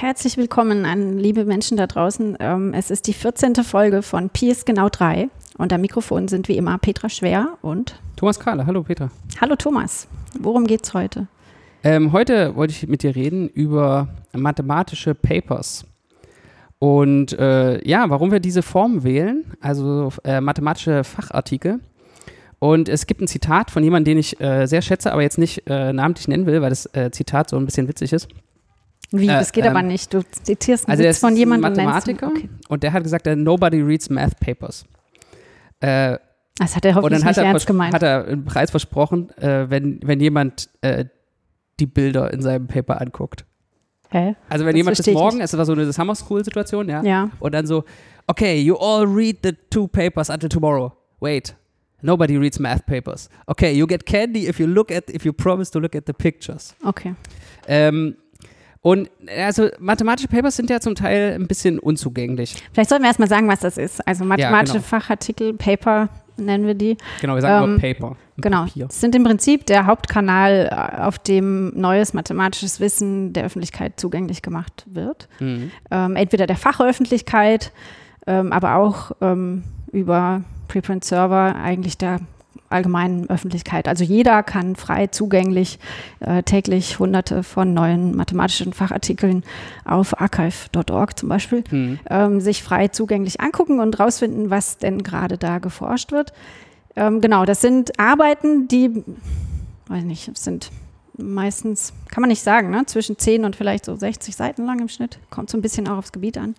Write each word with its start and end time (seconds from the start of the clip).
Herzlich 0.00 0.36
willkommen 0.36 0.84
an 0.84 1.18
liebe 1.18 1.44
Menschen 1.44 1.76
da 1.76 1.88
draußen. 1.88 2.36
Ähm, 2.38 2.72
es 2.72 2.92
ist 2.92 3.08
die 3.08 3.12
14. 3.12 3.56
Folge 3.64 4.02
von 4.02 4.30
Pi 4.30 4.48
ist 4.48 4.64
genau 4.64 4.88
3 4.88 5.28
und 5.56 5.72
am 5.72 5.80
Mikrofon 5.80 6.28
sind 6.28 6.46
wie 6.46 6.56
immer 6.56 6.78
Petra 6.78 7.08
Schwer 7.08 7.58
und 7.62 8.00
Thomas 8.14 8.38
Kahle. 8.38 8.64
Hallo 8.64 8.84
Petra. 8.84 9.10
Hallo 9.40 9.56
Thomas. 9.56 10.06
Worum 10.38 10.68
geht's 10.68 10.94
heute? 10.94 11.26
Ähm, 11.82 12.12
heute 12.12 12.54
wollte 12.54 12.74
ich 12.74 12.86
mit 12.86 13.02
dir 13.02 13.16
reden 13.16 13.48
über 13.48 14.06
mathematische 14.32 15.16
Papers. 15.16 15.84
Und 16.78 17.32
äh, 17.32 17.84
ja, 17.84 18.08
warum 18.08 18.30
wir 18.30 18.38
diese 18.38 18.62
Form 18.62 19.02
wählen, 19.02 19.46
also 19.60 20.12
äh, 20.22 20.40
mathematische 20.40 21.02
Fachartikel. 21.02 21.80
Und 22.60 22.88
es 22.88 23.08
gibt 23.08 23.20
ein 23.20 23.26
Zitat 23.26 23.72
von 23.72 23.82
jemandem, 23.82 24.12
den 24.12 24.18
ich 24.18 24.40
äh, 24.40 24.66
sehr 24.66 24.82
schätze, 24.82 25.12
aber 25.12 25.22
jetzt 25.22 25.38
nicht 25.38 25.64
äh, 25.66 25.92
namentlich 25.92 26.28
nennen 26.28 26.46
will, 26.46 26.62
weil 26.62 26.70
das 26.70 26.86
äh, 26.94 27.10
Zitat 27.10 27.50
so 27.50 27.56
ein 27.56 27.64
bisschen 27.64 27.88
witzig 27.88 28.12
ist. 28.12 28.28
Wie? 29.10 29.26
Das 29.26 29.52
geht 29.52 29.64
ähm, 29.64 29.70
aber 29.70 29.82
nicht. 29.82 30.12
Du 30.12 30.22
zitierst 30.22 30.86
einen 30.86 30.98
also 30.98 31.08
Witz 31.08 31.18
von 31.18 31.36
jemandem. 31.36 31.72
Mathematiker 31.72 32.28
okay. 32.28 32.48
und 32.68 32.82
der 32.82 32.92
hat 32.92 33.02
gesagt, 33.02 33.26
nobody 33.26 33.80
reads 33.80 34.10
math 34.10 34.38
papers. 34.40 34.84
Äh, 35.80 36.18
das 36.56 36.74
hat 36.74 36.84
er 36.84 36.94
hoffentlich 36.94 37.24
nicht 37.24 37.38
ernst 37.38 37.66
gemeint. 37.66 37.94
hat 37.94 38.02
er 38.02 38.26
einen 38.26 38.44
Preis 38.44 38.70
versprochen, 38.70 39.30
wenn, 39.36 40.00
wenn 40.02 40.20
jemand 40.20 40.68
die 41.78 41.86
Bilder 41.86 42.32
in 42.32 42.42
seinem 42.42 42.66
Paper 42.66 43.00
anguckt. 43.00 43.44
Hä? 44.10 44.34
Also 44.48 44.64
wenn 44.64 44.72
das 44.72 44.78
jemand 44.78 44.96
bis 44.96 45.06
morgen, 45.08 45.40
es 45.40 45.56
war 45.56 45.64
so 45.64 45.72
eine 45.72 45.92
Summer 45.92 46.14
School 46.14 46.44
Situation, 46.44 46.88
ja? 46.88 47.02
ja. 47.02 47.30
Und 47.40 47.52
dann 47.54 47.66
so, 47.66 47.84
okay, 48.26 48.60
you 48.60 48.76
all 48.76 49.04
read 49.04 49.38
the 49.42 49.52
two 49.70 49.86
papers 49.86 50.30
until 50.30 50.48
tomorrow. 50.48 50.92
Wait, 51.20 51.54
nobody 52.00 52.36
reads 52.38 52.58
math 52.58 52.86
papers. 52.86 53.28
Okay, 53.46 53.72
you 53.72 53.86
get 53.86 54.06
candy 54.06 54.46
if 54.48 54.58
you 54.58 54.66
look 54.66 54.90
at, 54.90 55.10
if 55.10 55.24
you 55.24 55.32
promise 55.32 55.70
to 55.70 55.78
look 55.78 55.94
at 55.94 56.06
the 56.06 56.12
pictures. 56.12 56.74
Okay. 56.84 57.14
Ähm, 57.66 58.16
und 58.88 59.10
also 59.36 59.68
mathematische 59.80 60.28
Papers 60.28 60.56
sind 60.56 60.70
ja 60.70 60.80
zum 60.80 60.94
Teil 60.94 61.34
ein 61.34 61.46
bisschen 61.46 61.78
unzugänglich. 61.78 62.54
Vielleicht 62.72 62.88
sollten 62.88 63.04
wir 63.04 63.08
erstmal 63.08 63.28
sagen, 63.28 63.46
was 63.46 63.60
das 63.60 63.76
ist. 63.76 64.06
Also 64.08 64.24
mathematische 64.24 64.76
ja, 64.76 64.80
genau. 64.80 64.88
Fachartikel, 64.88 65.52
Paper 65.52 66.08
nennen 66.38 66.66
wir 66.66 66.72
die. 66.72 66.96
Genau, 67.20 67.34
wir 67.34 67.42
sagen 67.42 67.64
ähm, 67.64 67.70
nur 67.72 67.80
Paper. 67.80 68.16
Genau. 68.38 68.64
Das 68.74 68.98
sind 68.98 69.14
im 69.14 69.24
Prinzip 69.24 69.66
der 69.66 69.84
Hauptkanal, 69.84 70.70
äh, 70.72 71.02
auf 71.02 71.18
dem 71.18 71.78
neues 71.78 72.14
mathematisches 72.14 72.80
Wissen 72.80 73.34
der 73.34 73.44
Öffentlichkeit 73.44 74.00
zugänglich 74.00 74.40
gemacht 74.40 74.86
wird. 74.86 75.28
Mhm. 75.38 75.70
Ähm, 75.90 76.16
entweder 76.16 76.46
der 76.46 76.56
Fachöffentlichkeit, 76.56 77.72
ähm, 78.26 78.54
aber 78.54 78.76
auch 78.76 79.12
ähm, 79.20 79.64
über 79.92 80.44
Preprint-Server 80.68 81.56
eigentlich 81.56 81.98
der 81.98 82.20
allgemeinen 82.70 83.28
Öffentlichkeit. 83.30 83.88
Also 83.88 84.04
jeder 84.04 84.42
kann 84.42 84.76
frei 84.76 85.06
zugänglich 85.06 85.78
äh, 86.20 86.42
täglich 86.42 86.98
hunderte 86.98 87.42
von 87.42 87.74
neuen 87.74 88.16
mathematischen 88.16 88.72
Fachartikeln 88.72 89.44
auf 89.84 90.20
archive.org 90.20 91.18
zum 91.18 91.28
Beispiel 91.28 91.64
mhm. 91.70 91.98
ähm, 92.10 92.40
sich 92.40 92.62
frei 92.62 92.88
zugänglich 92.88 93.40
angucken 93.40 93.80
und 93.80 93.98
rausfinden, 93.98 94.50
was 94.50 94.78
denn 94.78 95.02
gerade 95.02 95.38
da 95.38 95.58
geforscht 95.58 96.12
wird. 96.12 96.32
Ähm, 96.96 97.20
genau, 97.20 97.44
das 97.44 97.60
sind 97.60 97.98
Arbeiten, 97.98 98.68
die, 98.68 99.04
weiß 99.86 100.04
nicht, 100.04 100.36
sind 100.36 100.70
meistens, 101.16 101.92
kann 102.08 102.20
man 102.20 102.28
nicht 102.28 102.42
sagen, 102.42 102.70
ne? 102.70 102.84
zwischen 102.86 103.18
10 103.18 103.44
und 103.44 103.56
vielleicht 103.56 103.84
so 103.84 103.96
60 103.96 104.34
Seiten 104.34 104.64
lang 104.64 104.78
im 104.80 104.88
Schnitt. 104.88 105.18
Kommt 105.30 105.50
so 105.50 105.58
ein 105.58 105.62
bisschen 105.62 105.88
auch 105.88 105.98
aufs 105.98 106.12
Gebiet 106.12 106.38
an, 106.38 106.54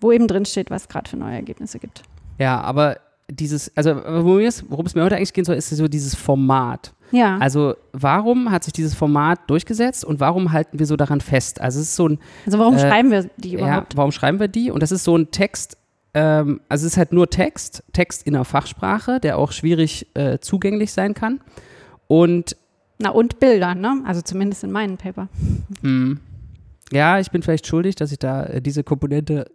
wo 0.00 0.12
eben 0.12 0.28
drin 0.28 0.44
steht, 0.44 0.70
was 0.70 0.82
es 0.82 0.88
gerade 0.88 1.08
für 1.08 1.16
neue 1.16 1.34
Ergebnisse 1.34 1.78
gibt. 1.78 2.02
Ja, 2.38 2.60
aber 2.60 2.98
dieses, 3.30 3.74
also 3.76 3.94
worum 3.94 4.86
es 4.86 4.94
mir 4.94 5.02
heute 5.02 5.16
eigentlich 5.16 5.32
gehen 5.32 5.44
soll, 5.44 5.56
ist 5.56 5.70
so 5.70 5.88
dieses 5.88 6.14
Format. 6.14 6.92
Ja. 7.10 7.38
Also 7.38 7.74
warum 7.92 8.50
hat 8.50 8.64
sich 8.64 8.72
dieses 8.72 8.94
Format 8.94 9.40
durchgesetzt 9.48 10.04
und 10.04 10.20
warum 10.20 10.52
halten 10.52 10.78
wir 10.78 10.86
so 10.86 10.96
daran 10.96 11.20
fest? 11.20 11.60
Also 11.60 11.80
es 11.80 11.88
ist 11.88 11.96
so 11.96 12.08
ein. 12.08 12.18
Also 12.44 12.58
warum 12.58 12.74
äh, 12.74 12.80
schreiben 12.80 13.10
wir 13.10 13.30
die 13.36 13.54
überhaupt? 13.54 13.94
Ja, 13.94 13.96
warum 13.96 14.12
schreiben 14.12 14.40
wir 14.40 14.48
die? 14.48 14.70
Und 14.70 14.82
das 14.82 14.92
ist 14.92 15.04
so 15.04 15.16
ein 15.16 15.30
Text, 15.30 15.76
ähm, 16.12 16.60
also 16.68 16.86
es 16.86 16.92
ist 16.92 16.96
halt 16.98 17.12
nur 17.12 17.30
Text, 17.30 17.82
Text 17.92 18.26
in 18.26 18.34
der 18.34 18.44
Fachsprache, 18.44 19.20
der 19.20 19.38
auch 19.38 19.52
schwierig 19.52 20.08
äh, 20.14 20.38
zugänglich 20.40 20.92
sein 20.92 21.14
kann. 21.14 21.40
Und 22.08 22.56
na 22.98 23.10
und 23.10 23.40
Bilder, 23.40 23.74
ne? 23.74 24.02
Also 24.06 24.20
zumindest 24.20 24.64
in 24.64 24.72
meinem 24.72 24.96
Paper. 24.96 25.28
Hm. 25.82 26.20
Ja, 26.92 27.18
ich 27.18 27.30
bin 27.30 27.42
vielleicht 27.42 27.66
schuldig, 27.66 27.96
dass 27.96 28.12
ich 28.12 28.18
da 28.18 28.44
äh, 28.44 28.60
diese 28.60 28.84
Komponente 28.84 29.46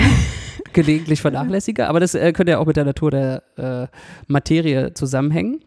gelegentlich 0.72 1.20
vernachlässige, 1.20 1.88
aber 1.88 2.00
das 2.00 2.14
äh, 2.14 2.32
könnte 2.32 2.52
ja 2.52 2.58
auch 2.58 2.66
mit 2.66 2.76
der 2.76 2.84
Natur 2.84 3.10
der 3.10 3.42
äh, 3.56 3.86
Materie 4.26 4.94
zusammenhängen. 4.94 5.60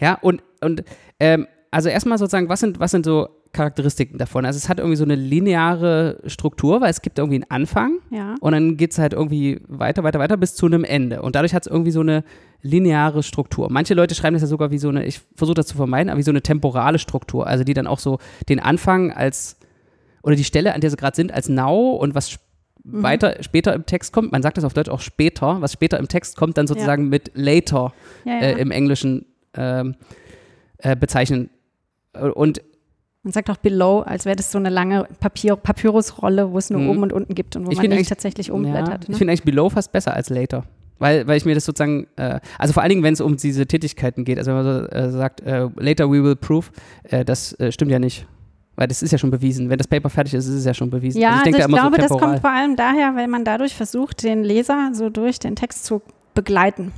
Ja, 0.00 0.18
und, 0.20 0.42
und 0.60 0.84
ähm, 1.20 1.46
also 1.70 1.88
erstmal 1.88 2.18
sozusagen, 2.18 2.48
was 2.48 2.60
sind, 2.60 2.80
was 2.80 2.90
sind 2.90 3.04
so 3.04 3.28
Charakteristiken 3.52 4.18
davon? 4.18 4.44
Also 4.44 4.58
es 4.58 4.68
hat 4.68 4.78
irgendwie 4.78 4.96
so 4.96 5.04
eine 5.04 5.14
lineare 5.14 6.20
Struktur, 6.26 6.80
weil 6.80 6.90
es 6.90 7.00
gibt 7.00 7.18
irgendwie 7.18 7.36
einen 7.36 7.50
Anfang 7.50 7.98
ja. 8.10 8.34
und 8.40 8.52
dann 8.52 8.76
geht 8.76 8.92
es 8.92 8.98
halt 8.98 9.12
irgendwie 9.12 9.60
weiter, 9.66 10.04
weiter, 10.04 10.18
weiter 10.18 10.36
bis 10.36 10.54
zu 10.54 10.66
einem 10.66 10.84
Ende. 10.84 11.22
Und 11.22 11.36
dadurch 11.36 11.54
hat 11.54 11.66
es 11.66 11.72
irgendwie 11.72 11.92
so 11.92 12.00
eine 12.00 12.24
lineare 12.60 13.22
Struktur. 13.22 13.68
Manche 13.70 13.94
Leute 13.94 14.14
schreiben 14.14 14.34
das 14.34 14.42
ja 14.42 14.48
sogar 14.48 14.70
wie 14.70 14.78
so 14.78 14.88
eine, 14.88 15.06
ich 15.06 15.20
versuche 15.36 15.54
das 15.54 15.66
zu 15.66 15.76
vermeiden, 15.76 16.10
aber 16.10 16.18
wie 16.18 16.24
so 16.24 16.32
eine 16.32 16.42
temporale 16.42 16.98
Struktur, 16.98 17.46
also 17.46 17.64
die 17.64 17.74
dann 17.74 17.86
auch 17.86 17.98
so 17.98 18.18
den 18.48 18.60
Anfang 18.60 19.12
als 19.12 19.56
oder 20.22 20.36
die 20.36 20.44
Stelle, 20.44 20.74
an 20.74 20.80
der 20.80 20.90
sie 20.90 20.96
gerade 20.96 21.14
sind, 21.14 21.32
als 21.32 21.48
Now 21.48 21.92
und 21.92 22.14
was 22.14 22.38
mhm. 22.84 23.02
weiter 23.02 23.42
später 23.42 23.74
im 23.74 23.86
Text 23.86 24.12
kommt, 24.12 24.32
man 24.32 24.42
sagt 24.42 24.56
das 24.56 24.64
auf 24.64 24.74
Deutsch 24.74 24.88
auch 24.88 25.00
später, 25.00 25.60
was 25.60 25.72
später 25.72 25.98
im 25.98 26.08
Text 26.08 26.36
kommt, 26.36 26.56
dann 26.58 26.66
sozusagen 26.66 27.04
ja. 27.04 27.08
mit 27.10 27.32
later 27.34 27.92
ja. 28.24 28.38
Äh, 28.40 28.60
im 28.60 28.70
Englischen 28.70 29.26
ähm, 29.54 29.96
äh, 30.78 30.96
bezeichnen. 30.96 31.50
Und 32.34 32.62
man 33.22 33.32
sagt 33.32 33.48
auch 33.48 33.56
below, 33.56 34.00
als 34.00 34.26
wäre 34.26 34.36
das 34.36 34.52
so 34.52 34.58
eine 34.58 34.68
lange 34.68 35.08
Papier, 35.18 35.56
Papyrusrolle, 35.56 36.52
wo 36.52 36.58
es 36.58 36.68
nur 36.70 36.82
mhm. 36.82 36.90
oben 36.90 37.02
und 37.04 37.12
unten 37.12 37.34
gibt 37.34 37.56
und 37.56 37.66
wo 37.66 37.70
ich 37.70 37.78
man 37.78 37.88
nicht 37.88 38.08
tatsächlich 38.08 38.50
umblättert. 38.50 39.08
Ne? 39.08 39.12
Ich 39.12 39.16
finde 39.16 39.32
eigentlich 39.32 39.44
below 39.44 39.70
fast 39.70 39.92
besser 39.92 40.14
als 40.14 40.28
later. 40.28 40.64
Weil, 40.98 41.26
weil 41.26 41.36
ich 41.36 41.44
mir 41.44 41.54
das 41.54 41.64
sozusagen, 41.64 42.06
äh, 42.16 42.38
also 42.58 42.72
vor 42.72 42.82
allen 42.82 42.90
Dingen, 42.90 43.02
wenn 43.02 43.14
es 43.14 43.20
um 43.20 43.36
diese 43.36 43.66
Tätigkeiten 43.66 44.24
geht, 44.24 44.38
also 44.38 44.52
wenn 44.52 44.64
man 44.64 44.64
so 44.64 44.88
äh, 44.90 45.10
sagt, 45.10 45.40
äh, 45.40 45.68
later 45.76 46.08
we 46.08 46.22
will 46.22 46.36
prove, 46.36 46.70
äh, 47.04 47.24
das 47.24 47.56
stimmt 47.70 47.90
ja 47.90 47.98
nicht. 47.98 48.26
Weil 48.76 48.88
das 48.88 49.02
ist 49.02 49.12
ja 49.12 49.18
schon 49.18 49.30
bewiesen. 49.30 49.70
Wenn 49.70 49.78
das 49.78 49.86
Paper 49.86 50.10
fertig 50.10 50.34
ist, 50.34 50.46
ist 50.46 50.54
es 50.54 50.64
ja 50.64 50.74
schon 50.74 50.90
bewiesen. 50.90 51.20
Ja, 51.20 51.38
also 51.38 51.50
ich, 51.50 51.54
also 51.54 51.68
ich 51.68 51.74
glaube, 51.74 51.96
so 51.96 52.08
das 52.08 52.20
kommt 52.20 52.40
vor 52.40 52.50
allem 52.50 52.76
daher, 52.76 53.14
weil 53.14 53.28
man 53.28 53.44
dadurch 53.44 53.74
versucht, 53.74 54.22
den 54.24 54.42
Leser 54.42 54.90
so 54.92 55.10
durch 55.10 55.38
den 55.38 55.54
Text 55.54 55.84
zu 55.84 56.02
begleiten. 56.34 56.92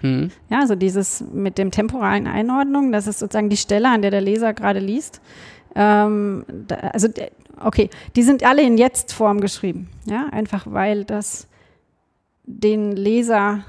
Hm. 0.00 0.30
Ja, 0.50 0.60
also 0.60 0.74
dieses 0.74 1.24
mit 1.32 1.58
dem 1.58 1.70
temporalen 1.70 2.26
Einordnung, 2.26 2.92
das 2.92 3.06
ist 3.06 3.18
sozusagen 3.18 3.48
die 3.48 3.56
Stelle, 3.56 3.88
an 3.88 4.02
der 4.02 4.10
der 4.10 4.20
Leser 4.20 4.52
gerade 4.52 4.80
liest. 4.80 5.20
Ähm, 5.74 6.44
da, 6.68 6.76
also, 6.76 7.08
okay, 7.60 7.88
die 8.14 8.22
sind 8.22 8.44
alle 8.44 8.62
in 8.62 8.76
Jetzt-Form 8.76 9.40
geschrieben. 9.40 9.88
Ja, 10.04 10.26
einfach 10.30 10.66
weil 10.68 11.04
das 11.04 11.48
den 12.44 12.92
Leser 12.92 13.64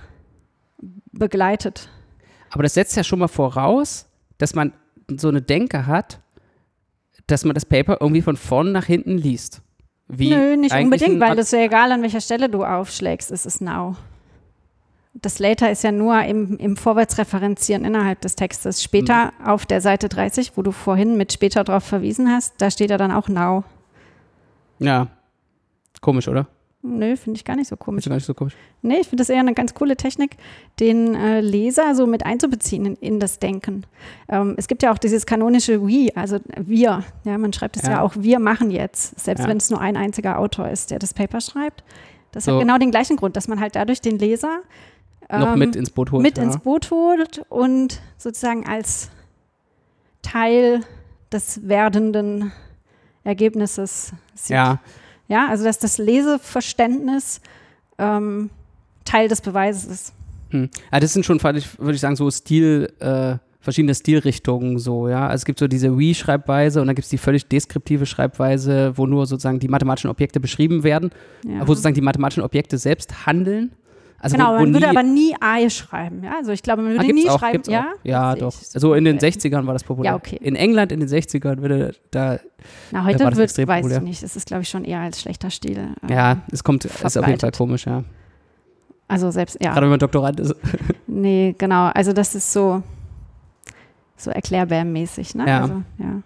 begleitet. 1.12 1.90
Aber 2.51 2.63
das 2.63 2.74
setzt 2.74 2.95
ja 2.97 3.03
schon 3.03 3.19
mal 3.19 3.28
voraus, 3.28 4.07
dass 4.38 4.53
man 4.56 4.74
so 5.16 5.30
eine 5.30 5.41
Denke 5.41 5.88
hat, 5.88 6.19
dass 7.28 7.45
man 7.45 7.53
das 7.53 7.66
Paper 7.66 7.97
irgendwie 8.00 8.22
von 8.22 8.38
vorn 8.38 8.72
nach 8.72 8.85
hinten 8.85 9.17
liest. 9.17 9.61
Wie 10.07 10.29
Nö, 10.29 10.57
nicht 10.57 10.75
unbedingt, 10.75 11.19
weil 11.19 11.35
das 11.35 11.47
ist 11.47 11.53
ja 11.53 11.66
egal, 11.66 11.91
an 11.91 12.01
welcher 12.01 12.22
Stelle 12.22 12.50
du 12.50 12.63
aufschlägst, 12.63 13.31
ist 13.31 13.45
es 13.45 13.61
now. 13.61 13.95
Das 15.13 15.39
Later 15.39 15.72
ist 15.72 15.83
ja 15.83 15.91
nur 15.91 16.22
im, 16.23 16.57
im 16.57 16.75
Vorwärtsreferenzieren 16.75 17.85
innerhalb 17.85 18.19
des 18.22 18.35
Textes. 18.35 18.83
Später 18.83 19.31
mhm. 19.39 19.45
auf 19.45 19.66
der 19.66 19.79
Seite 19.79 20.09
30, 20.09 20.57
wo 20.57 20.62
du 20.62 20.72
vorhin 20.72 21.17
mit 21.17 21.31
später 21.31 21.63
drauf 21.63 21.83
verwiesen 21.83 22.29
hast, 22.29 22.56
da 22.57 22.69
steht 22.72 22.89
ja 22.89 22.97
dann 22.97 23.12
auch 23.12 23.29
now. 23.29 23.63
Ja, 24.79 25.07
komisch, 26.01 26.28
oder? 26.28 26.47
Nö, 26.85 27.16
finde 27.16 27.38
ich 27.38 27.45
gar 27.45 27.55
nicht 27.55 27.69
so 27.69 27.77
komisch. 27.77 28.03
Gar 28.03 28.16
nicht 28.16 28.25
so 28.25 28.33
komisch. 28.33 28.55
Nee, 28.81 28.97
ich 28.99 29.07
finde 29.07 29.21
das 29.21 29.29
eher 29.29 29.39
eine 29.39 29.53
ganz 29.53 29.73
coole 29.73 29.95
Technik, 29.95 30.35
den 30.81 31.16
äh, 31.16 31.39
Leser 31.39 31.95
so 31.95 32.05
mit 32.05 32.25
einzubeziehen 32.25 32.85
in, 32.85 32.95
in 32.95 33.19
das 33.21 33.39
Denken. 33.39 33.85
Ähm, 34.27 34.55
es 34.57 34.67
gibt 34.67 34.83
ja 34.83 34.91
auch 34.91 34.97
dieses 34.97 35.25
kanonische 35.25 35.81
We, 35.81 36.09
also 36.13 36.39
wir. 36.57 37.05
Ja, 37.23 37.38
man 37.38 37.53
schreibt 37.53 37.77
es 37.77 37.83
ja. 37.83 37.91
ja. 37.91 38.01
auch, 38.01 38.16
wir 38.17 38.39
machen 38.39 38.69
jetzt, 38.69 39.18
selbst 39.18 39.44
ja. 39.44 39.47
wenn 39.47 39.57
es 39.57 39.69
nur 39.69 39.80
ein 39.80 39.95
einziger 39.95 40.38
Autor 40.38 40.68
ist, 40.68 40.91
der 40.91 41.00
das 41.00 41.13
Paper 41.13 41.39
schreibt. 41.39 41.85
Das 42.33 42.45
so. 42.45 42.51
hat 42.51 42.59
genau 42.59 42.77
den 42.77 42.91
gleichen 42.91 43.15
Grund, 43.15 43.38
dass 43.38 43.47
man 43.47 43.62
halt 43.62 43.77
dadurch 43.77 44.01
den 44.01 44.19
Leser 44.19 44.59
ähm, 45.29 45.39
noch 45.39 45.56
mit 45.56 45.77
ins 45.77 45.89
Boot 45.89 46.12
holt. 46.12 46.21
Mit 46.21 46.38
ja. 46.38 46.44
ins 46.44 46.57
Boot 46.57 46.91
holt 46.91 47.45
und 47.47 48.01
sozusagen 48.18 48.68
als 48.68 49.09
Teil 50.21 50.81
des 51.31 51.65
werdenden 51.65 52.51
Ergebnisses 53.24 54.12
sieht. 54.36 54.56
Ja, 54.56 54.79
ja, 55.28 55.48
also 55.50 55.64
dass 55.64 55.80
das 55.80 55.98
Leseverständnis 55.98 57.42
ähm, 57.98 58.50
Teil 59.06 59.28
des 59.28 59.42
Beweises 59.42 59.86
ist. 59.86 60.14
Hm. 60.50 60.70
Ja, 60.92 61.00
das 61.00 61.14
sind 61.14 61.25
schon, 61.25 61.42
würde 61.42 61.60
ich 61.92 62.00
sagen, 62.00 62.16
so 62.16 62.30
Stil, 62.30 62.92
äh, 63.00 63.38
verschiedene 63.60 63.96
Stilrichtungen 63.96 64.78
so, 64.78 65.08
ja. 65.08 65.28
Also 65.28 65.42
es 65.42 65.46
gibt 65.46 65.58
so 65.58 65.68
diese 65.68 65.98
We-Schreibweise 65.98 66.81
und 66.81 66.88
dann 66.88 66.96
gibt 66.96 67.06
es 67.06 67.10
die 67.10 67.18
völlig 67.18 67.48
deskriptive 67.48 68.06
Schreibweise, 68.06 68.94
wo 68.98 69.06
nur 69.08 69.25
sozusagen 69.25 69.60
die 69.60 69.70
mathematischen 69.70 70.10
Objekte 70.10 70.40
beschrieben 70.40 70.84
werden, 70.84 71.12
ja. 71.48 71.62
wo 71.62 71.68
sozusagen 71.68 71.96
die 71.96 72.02
mathematischen 72.02 72.44
Objekte 72.44 72.78
selbst 72.78 73.25
handeln, 73.25 73.72
Also 74.24 74.38
genau, 74.38 74.54
wo, 74.54 74.60
wo 74.60 74.60
man 74.62 74.74
würde 74.74 74.90
aber 74.90 75.04
nie 75.04 75.36
Ei 75.42 75.70
schreiben. 75.70 76.24
Ja? 76.24 76.36
Also 76.38 76.52
ich 76.54 76.64
glaube, 76.64 76.81
man 76.81 76.92
Ah, 76.94 76.96
würde 76.96 77.08
gibt's 77.08 77.24
nie 77.24 77.30
auch, 77.30 77.40
schreiben. 77.40 77.62
ja, 77.68 77.81
auch. 77.94 78.06
ja 78.06 78.36
doch. 78.36 78.54
So 78.54 78.94
in 78.94 79.04
den 79.04 79.20
selten. 79.20 79.40
60ern 79.40 79.66
war 79.68 79.74
das 79.74 79.84
populär. 79.84 80.12
Ja, 80.14 80.16
okay. 80.16 80.38
In 80.42 80.56
England 80.56 80.92
in 80.94 81.02
den 81.02 81.10
60ern 81.10 81.58
würde 81.62 81.94
da, 82.12 82.40
Na, 82.92 83.04
heute 83.04 83.20
wird, 83.20 83.38
extrem 83.38 83.68
weiß 83.68 83.81
populär. 83.81 83.98
ich 83.98 84.04
nicht. 84.08 84.24
Das 84.24 84.36
ist, 84.38 84.48
glaube 84.48 84.64
ich, 84.64 84.70
schon 84.70 84.86
eher 84.86 85.02
als 85.02 85.20
schlechter 85.22 85.50
Stil. 85.50 85.78
äh, 86.08 86.14
ja, 86.14 86.38
es 86.52 86.64
kommt, 86.64 86.86
ist 86.86 86.92
auf 86.96 87.00
jeden 87.02 87.12
Fall 87.12 87.22
verbreitet. 87.24 87.58
komisch, 87.58 87.86
ja. 87.86 88.04
Also 89.10 89.30
selbst, 89.30 89.58
ja. 89.62 89.72
Gerade 89.74 89.81
wenn 89.88 89.90
man 89.92 90.00
Doktorand 90.00 90.40
ist. 90.40 90.56
Nee, 91.08 91.54
genau. 91.58 91.88
Also 91.94 92.12
das 92.14 92.34
ist 92.34 92.52
so, 92.52 92.81
so 94.18 94.31
erklärbär-mäßig, 94.31 95.36
ne? 95.36 95.48
Ja. 95.48 95.62
Also, 95.62 95.84
ja. 96.00 96.22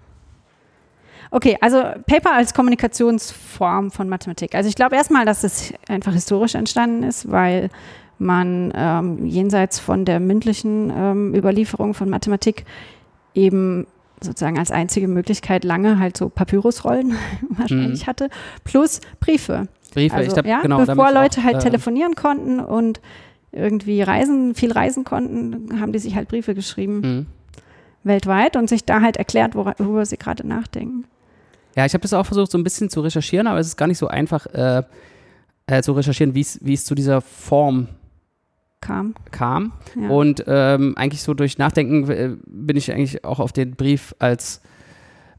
Okay, 1.31 1.57
also 1.61 1.81
Paper 2.05 2.33
als 2.33 2.53
Kommunikationsform 2.53 3.91
von 3.91 4.09
Mathematik. 4.09 4.55
Also 4.55 4.69
ich 4.69 4.75
glaube 4.75 4.95
erstmal, 4.95 5.25
dass 5.25 5.43
es 5.43 5.73
einfach 5.89 6.13
historisch 6.13 6.55
entstanden 6.55 7.03
ist, 7.03 7.29
weil 7.31 7.69
man 8.19 8.73
ähm, 8.75 9.25
jenseits 9.25 9.79
von 9.79 10.05
der 10.05 10.19
mündlichen 10.19 10.91
ähm, 10.95 11.35
Überlieferung 11.35 11.93
von 11.93 12.09
Mathematik 12.09 12.65
eben 13.33 13.85
sozusagen 14.21 14.57
als 14.57 14.71
einzige 14.71 15.07
Möglichkeit 15.07 15.63
lange 15.63 15.99
halt 15.99 16.17
so 16.17 16.29
Papyrusrollen 16.29 17.15
wahrscheinlich 17.49 18.07
hatte, 18.07 18.29
plus 18.63 19.01
Briefe. 19.19 19.67
Briefe, 19.93 20.15
Also, 20.15 20.27
ich 20.27 20.33
glaube, 20.33 20.49
ja, 20.49 20.61
genau. 20.61 20.83
bevor 20.83 21.11
Leute 21.11 21.41
auch, 21.41 21.45
halt 21.45 21.57
äh, 21.57 21.59
telefonieren 21.59 22.15
konnten 22.15 22.59
und 22.59 22.99
irgendwie 23.51 24.01
reisen, 24.01 24.55
viel 24.55 24.71
reisen 24.71 25.03
konnten, 25.03 25.79
haben 25.79 25.91
die 25.91 25.99
sich 25.99 26.15
halt 26.15 26.27
Briefe 26.27 26.55
geschrieben, 26.55 26.99
mh. 27.01 27.25
weltweit 28.03 28.55
und 28.55 28.69
sich 28.69 28.85
da 28.85 29.01
halt 29.01 29.17
erklärt, 29.17 29.55
worüber 29.55 30.05
sie 30.05 30.17
gerade 30.17 30.45
nachdenken. 30.45 31.05
Ja, 31.77 31.85
ich 31.85 31.93
habe 31.93 32.01
das 32.01 32.13
auch 32.13 32.25
versucht, 32.25 32.51
so 32.51 32.57
ein 32.57 32.63
bisschen 32.63 32.89
zu 32.89 33.01
recherchieren, 33.01 33.45
aber 33.47 33.59
es 33.59 33.67
ist 33.67 33.77
gar 33.77 33.87
nicht 33.87 33.99
so 33.99 34.07
einfach 34.07 34.47
äh, 34.47 34.81
äh, 35.67 35.81
zu 35.83 35.93
recherchieren, 35.93 36.33
wie 36.33 36.41
es 36.73 36.85
zu 36.85 36.95
dieser 36.95 37.21
Form 37.21 37.87
Kam. 38.81 39.15
kam. 39.31 39.73
Ja. 39.99 40.09
Und 40.09 40.43
ähm, 40.47 40.95
eigentlich 40.97 41.21
so 41.21 41.33
durch 41.33 41.57
Nachdenken 41.57 42.09
äh, 42.09 42.35
bin 42.45 42.77
ich 42.77 42.91
eigentlich 42.91 43.23
auch 43.23 43.39
auf 43.39 43.51
den 43.51 43.75
Brief 43.75 44.15
als 44.19 44.61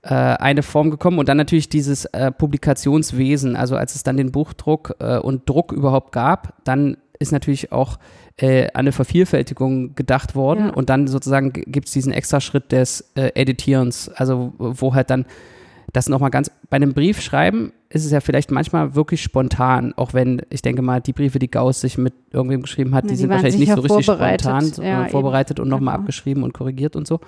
äh, 0.02 0.14
eine 0.14 0.62
Form 0.62 0.90
gekommen 0.90 1.19
und 1.19 1.29
dann 1.29 1.37
natürlich 1.37 1.69
dieses 1.69 2.05
äh, 2.06 2.31
Publikationswesen, 2.31 3.56
also 3.56 3.76
als 3.76 3.94
es 3.94 4.02
dann 4.02 4.17
den 4.17 4.32
Buchdruck 4.32 4.94
äh, 5.00 5.19
und 5.19 5.49
Druck 5.49 5.73
überhaupt 5.73 6.12
gab, 6.12 6.55
dann 6.64 6.99
ist 7.19 7.32
natürlich 7.32 7.73
auch 7.73 7.99
äh, 8.37 8.67
an 8.75 8.81
eine 8.81 8.93
Vervielfältigung 8.93 9.94
gedacht 9.96 10.35
worden 10.37 10.67
Ja. 10.67 10.73
und 10.73 10.88
dann 10.88 11.08
sozusagen 11.08 11.52
gibt 11.52 11.88
es 11.88 11.93
diesen 11.94 12.12
Extraschritt 12.12 12.70
des 12.70 13.11
äh, 13.17 13.32
Editierens, 13.35 14.08
also 14.08 14.52
wo 14.58 14.94
halt 14.94 15.11
dann 15.11 15.26
das 15.93 16.08
nochmal 16.08 16.31
ganz, 16.31 16.50
bei 16.70 16.76
einem 16.76 16.93
Brief 16.93 17.20
schreiben 17.20 17.73
ist 17.90 18.05
es 18.05 18.11
ja 18.11 18.20
vielleicht 18.20 18.50
manchmal 18.50 18.94
wirklich 18.94 19.23
spontan, 19.23 19.94
auch 19.96 20.12
wenn 20.12 20.43
ich 20.50 20.61
denke 20.61 20.82
mal, 20.82 21.00
die 21.00 21.14
Briefe, 21.14 21.38
die 21.38 21.50
Gauss 21.50 21.81
sich 21.81 21.96
mit 21.96 22.12
irgendwem 22.31 22.62
geschrieben 22.62 22.94
hat, 22.94 23.05
Nee, 23.05 23.08
die, 23.11 23.14
die 23.14 23.20
sind 23.23 23.31
wahrscheinlich 23.31 23.58
nicht 23.58 23.73
so 23.75 23.81
richtig 23.81 24.05
vorbereitet. 24.06 24.43
spontan 24.43 24.85
Ja, 24.85 25.08
vorbereitet 25.08 25.58
und 25.61 25.69
nochmal 25.69 25.94
Genau. 25.94 26.02
abgeschrieben 26.02 26.43
und 26.43 26.52
korrigiert 26.52 26.94
und 26.96 27.06
so. 27.06 27.20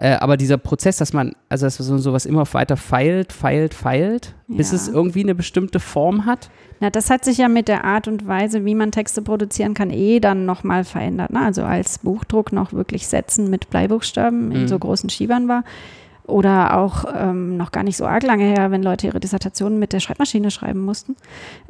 Äh, 0.00 0.12
aber 0.12 0.36
dieser 0.36 0.58
Prozess, 0.58 0.96
dass 0.98 1.12
man, 1.12 1.32
also 1.48 1.66
dass 1.66 1.76
so 1.78 1.98
sowas 1.98 2.24
immer 2.24 2.44
weiter 2.52 2.76
feilt, 2.76 3.32
feilt, 3.32 3.74
feilt, 3.74 4.32
bis 4.46 4.70
Ja. 4.70 4.76
es 4.76 4.86
irgendwie 4.86 5.24
eine 5.24 5.34
bestimmte 5.34 5.80
Form 5.80 6.24
hat. 6.24 6.50
Na, 6.78 6.90
das 6.90 7.10
hat 7.10 7.24
sich 7.24 7.38
ja 7.38 7.48
mit 7.48 7.66
der 7.66 7.82
Art 7.84 8.06
und 8.06 8.24
Weise, 8.28 8.64
wie 8.64 8.76
man 8.76 8.92
Texte 8.92 9.22
produzieren 9.22 9.74
kann, 9.74 9.90
eh 9.90 10.20
dann 10.20 10.46
nochmal 10.46 10.84
verändert. 10.84 11.32
Ne? 11.32 11.40
Also 11.44 11.64
als 11.64 11.98
Buchdruck 11.98 12.52
noch 12.52 12.72
wirklich 12.72 13.08
Sätzen 13.08 13.50
mit 13.50 13.70
Bleibuchstaben 13.70 14.52
in 14.52 14.62
Mhm. 14.62 14.68
so 14.68 14.78
großen 14.78 15.10
Schiebern 15.10 15.48
war. 15.48 15.64
Oder 16.28 16.76
auch 16.76 17.04
ähm, 17.16 17.56
noch 17.56 17.72
gar 17.72 17.82
nicht 17.82 17.96
so 17.96 18.04
arg 18.06 18.22
lange 18.22 18.44
her, 18.44 18.70
wenn 18.70 18.82
Leute 18.82 19.06
ihre 19.06 19.18
Dissertationen 19.18 19.78
mit 19.78 19.92
der 19.94 20.00
Schreibmaschine 20.00 20.50
schreiben 20.50 20.84
mussten. 20.84 21.16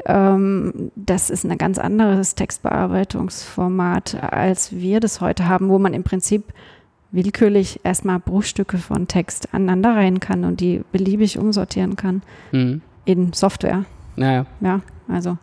Ähm, 0.04 0.90
das 0.96 1.30
ist 1.30 1.44
ein 1.46 1.56
ganz 1.58 1.78
anderes 1.78 2.34
Textbearbeitungsformat, 2.34 4.22
als 4.32 4.72
wir 4.72 5.00
das 5.00 5.20
heute 5.20 5.48
haben, 5.48 5.68
wo 5.68 5.78
man 5.78 5.94
im 5.94 6.02
Prinzip 6.02 6.44
willkürlich 7.10 7.80
erstmal 7.84 8.18
Bruchstücke 8.18 8.78
von 8.78 9.08
Text 9.08 9.54
aneinanderreihen 9.54 10.20
kann 10.20 10.44
und 10.44 10.60
die 10.60 10.82
beliebig 10.92 11.38
umsortieren 11.38 11.96
kann 11.96 12.22
Mhm. 12.52 12.82
in 13.04 13.32
Software. 13.32 13.84
Naja. 14.16 14.44
Ja, 14.60 14.80
also. 15.08 15.38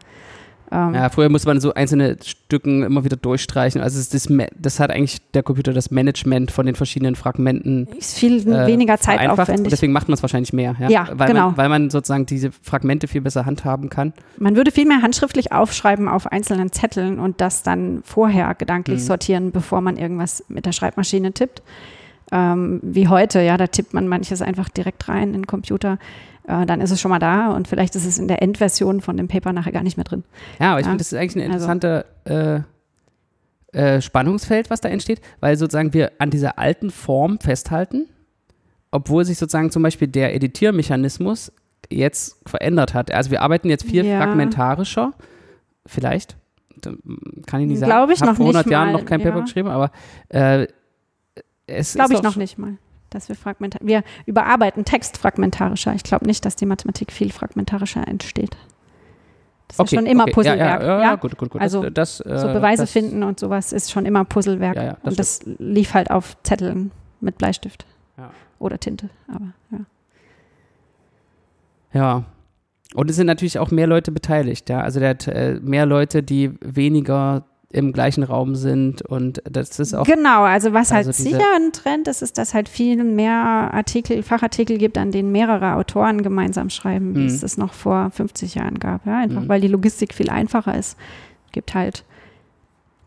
Ähm, 0.75 0.93
Ja, 0.93 1.09
früher 1.09 1.29
musste 1.29 1.47
man 1.47 1.59
so 1.61 1.73
einzelne 1.73 2.17
Stücken 2.23 2.83
immer 2.83 3.03
wieder 3.05 3.15
durchstreichen. 3.15 3.81
Also 3.81 3.97
das, 4.11 4.27
das 4.59 4.79
hat 4.79 4.91
eigentlich 4.91 5.19
der 5.33 5.43
Computer 5.43 5.71
das 5.73 5.91
Management 5.91 6.51
von 6.51 6.65
den 6.65 6.75
verschiedenen 6.75 7.15
Fragmenten 7.15 7.87
Ist 7.97 8.17
viel 8.17 8.47
äh, 8.47 8.67
weniger 8.67 8.97
zeitaufwendig. 8.97 9.69
deswegen 9.71 9.93
macht 9.93 10.07
man 10.09 10.15
es 10.15 10.21
wahrscheinlich 10.23 10.51
mehr. 10.53 10.75
Ja, 10.79 10.89
Ja, 10.89 11.07
weil 11.13 11.27
genau. 11.29 11.47
Man, 11.47 11.57
weil 11.57 11.69
man 11.69 11.89
sozusagen 11.89 12.25
diese 12.25 12.51
Fragmente 12.51 13.07
viel 13.07 13.21
besser 13.21 13.45
handhaben 13.45 13.89
kann. 13.89 14.13
Man 14.37 14.55
würde 14.55 14.71
viel 14.71 14.85
mehr 14.85 15.01
handschriftlich 15.01 15.51
aufschreiben 15.51 16.07
auf 16.07 16.27
einzelnen 16.31 16.71
Zetteln 16.71 17.19
und 17.19 17.39
das 17.41 17.63
dann 17.63 18.01
vorher 18.03 18.53
gedanklich 18.55 18.99
Mhm. 19.01 19.05
sortieren, 19.05 19.51
bevor 19.51 19.81
man 19.81 19.97
irgendwas 19.97 20.43
mit 20.49 20.65
der 20.65 20.71
Schreibmaschine 20.73 21.31
tippt. 21.31 21.61
Ähm, 22.31 22.79
wie 22.81 23.07
heute, 23.07 23.39
ja, 23.41 23.55
da 23.55 23.67
tippt 23.67 23.93
man 23.93 24.07
manches 24.07 24.41
einfach 24.41 24.67
direkt 24.69 25.07
rein 25.07 25.27
in 25.29 25.33
den 25.33 25.47
Computer. 25.47 25.99
Äh, 26.47 26.65
dann 26.65 26.81
ist 26.81 26.91
es 26.91 26.99
schon 27.01 27.09
mal 27.09 27.19
da 27.19 27.51
und 27.51 27.67
vielleicht 27.67 27.95
ist 27.95 28.05
es 28.05 28.17
in 28.19 28.27
der 28.27 28.41
Endversion 28.41 29.01
von 29.01 29.17
dem 29.17 29.27
Paper 29.27 29.51
nachher 29.53 29.71
gar 29.71 29.83
nicht 29.83 29.97
mehr 29.97 30.03
drin. 30.03 30.23
Ja, 30.59 30.71
aber 30.71 30.79
ich 30.79 30.85
Ja. 30.85 30.91
finde, 30.91 30.99
das 31.03 31.11
ist 31.11 31.17
eigentlich 31.19 31.43
ein 31.43 31.51
Also- 31.51 31.67
interessanter 31.69 32.05
äh, 32.25 32.61
äh, 33.77 34.01
Spannungsfeld, 34.01 34.69
was 34.69 34.79
da 34.81 34.89
entsteht, 34.89 35.21
weil 35.41 35.57
sozusagen 35.57 35.93
wir 35.93 36.11
an 36.19 36.29
dieser 36.29 36.57
alten 36.59 36.91
Form 36.91 37.39
festhalten, 37.39 38.07
obwohl 38.91 39.25
sich 39.25 39.37
sozusagen 39.37 39.71
zum 39.71 39.83
Beispiel 39.83 40.07
der 40.07 40.33
Editiermechanismus 40.35 41.51
jetzt 41.89 42.37
verändert 42.47 42.93
hat. 42.93 43.11
Also 43.11 43.31
wir 43.31 43.41
arbeiten 43.41 43.69
jetzt 43.69 43.83
viel 43.83 44.05
Ja. 44.05 44.17
fragmentarischer, 44.21 45.13
vielleicht, 45.85 46.37
da, 46.81 46.91
kann 47.47 47.61
ich 47.61 47.67
nicht 47.67 47.79
sagen. 47.79 47.89
Glaube 47.91 48.13
ich 48.13 48.21
Hab 48.21 48.29
noch 48.29 48.35
vor 48.37 48.45
100 48.45 48.65
nicht 48.65 48.71
Jahren 48.71 48.91
mal, 48.93 48.99
noch 48.99 49.05
kein 49.05 49.21
Paper 49.21 49.37
ja. 49.37 49.43
geschrieben, 49.43 49.67
aber 49.69 49.91
äh, 50.29 50.67
es 51.67 51.93
Glaube 51.95 52.13
ist 52.13 52.19
ich 52.19 52.23
noch 52.23 52.35
nicht 52.37 52.57
mal, 52.57 52.77
dass 53.15 53.29
wir 53.29 53.35
fragmentar 53.35 53.81
Wir 53.83 54.03
überarbeiten 54.25 54.85
Text 54.85 55.17
fragmentarischer. 55.17 55.93
Ich 55.95 56.03
glaube 56.03 56.25
nicht, 56.25 56.45
dass 56.45 56.55
die 56.55 56.65
Mathematik 56.65 57.11
viel 57.11 57.31
fragmentarischer 57.31 58.07
entsteht. 58.07 58.57
Das 59.67 59.77
ist 59.77 59.79
Okay, 59.79 59.95
ja 59.95 60.01
schon 60.01 60.05
immer 60.07 60.23
okay. 60.23 60.33
Puzzlewerk. 60.33 60.81
Ja, 60.81 60.87
ja, 60.87 61.01
ja, 61.01 61.15
gut, 61.15 61.37
gut, 61.37 61.49
gut. 61.49 61.61
Also, 61.61 61.89
das, 61.89 62.21
das, 62.23 62.41
So 62.41 62.49
äh, 62.49 62.53
Beweise 62.53 62.83
das, 62.83 62.91
finden 62.91 63.23
und 63.23 63.39
sowas 63.39 63.73
ist 63.73 63.91
schon 63.91 64.05
immer 64.05 64.23
Puzzlewerk. 64.25 64.75
Ja, 64.75 64.83
ja, 64.83 64.97
das 65.01 65.11
und 65.11 65.19
das 65.19 65.39
lief 65.57 65.93
halt 65.93 66.11
auf 66.11 66.37
Zetteln 66.43 66.91
mit 67.19 67.37
Bleistift. 67.37 67.85
Ja. 68.17 68.31
Oder 68.59 68.79
Tinte. 68.79 69.09
Aber 69.27 69.53
ja. 69.71 69.79
Ja. 71.93 72.23
Und 72.93 73.09
es 73.09 73.15
sind 73.15 73.27
natürlich 73.27 73.57
auch 73.59 73.71
mehr 73.71 73.87
Leute 73.87 74.11
beteiligt, 74.11 74.69
ja. 74.69 74.81
Also 74.81 74.99
der 74.99 75.09
hat 75.09 75.27
äh, 75.27 75.59
mehr 75.61 75.85
Leute, 75.85 76.21
die 76.21 76.51
weniger 76.61 77.43
im 77.71 77.91
gleichen 77.93 78.23
Raum 78.23 78.55
sind 78.55 79.01
und 79.01 79.41
das 79.49 79.79
ist 79.79 79.93
auch. 79.93 80.05
Genau, 80.05 80.43
also 80.43 80.71
was 80.73 80.91
halt 80.91 81.07
Also 81.07 81.23
diese- 81.23 81.35
sicher 81.35 81.47
ein 81.57 81.71
Trend 81.73 82.07
ist, 82.07 82.21
ist, 82.21 82.37
dass 82.37 82.53
halt 82.53 82.69
viel 82.69 83.03
mehr 83.03 83.33
Artikel, 83.35 84.23
Fachartikel 84.23 84.77
gibt, 84.77 84.97
an 84.97 85.11
denen 85.11 85.31
mehrere 85.31 85.75
Autoren 85.75 86.21
gemeinsam 86.23 86.69
schreiben, 86.69 87.15
wie 87.15 87.19
Mhm. 87.21 87.25
es 87.27 87.41
das 87.41 87.57
noch 87.57 87.73
vor 87.73 88.11
50 88.11 88.55
Jahren 88.55 88.79
gab. 88.79 89.05
Ja? 89.05 89.17
Einfach 89.17 89.41
Mhm. 89.41 89.49
weil 89.49 89.61
die 89.61 89.67
Logistik 89.67 90.13
viel 90.13 90.29
einfacher 90.29 90.77
ist. 90.77 90.97
Es 91.47 91.51
gibt 91.51 91.73
halt 91.73 92.03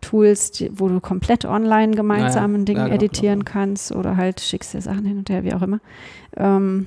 Tools, 0.00 0.52
die, 0.52 0.70
wo 0.78 0.88
du 0.88 1.00
komplett 1.00 1.44
online 1.44 1.92
gemeinsam 1.94 2.52
Ja, 2.52 2.56
ja. 2.56 2.62
ein 2.62 2.64
Ding 2.64 2.76
Ja, 2.76 2.84
genau, 2.84 2.94
editieren 2.94 3.40
genau. 3.40 3.50
kannst 3.52 3.92
oder 3.92 4.16
halt 4.16 4.40
schickst 4.40 4.72
dir 4.74 4.80
Sachen 4.80 5.04
hin 5.04 5.18
und 5.18 5.28
her, 5.28 5.42
wie 5.44 5.52
auch 5.54 5.62
immer. 5.62 5.80
Ähm, 6.36 6.86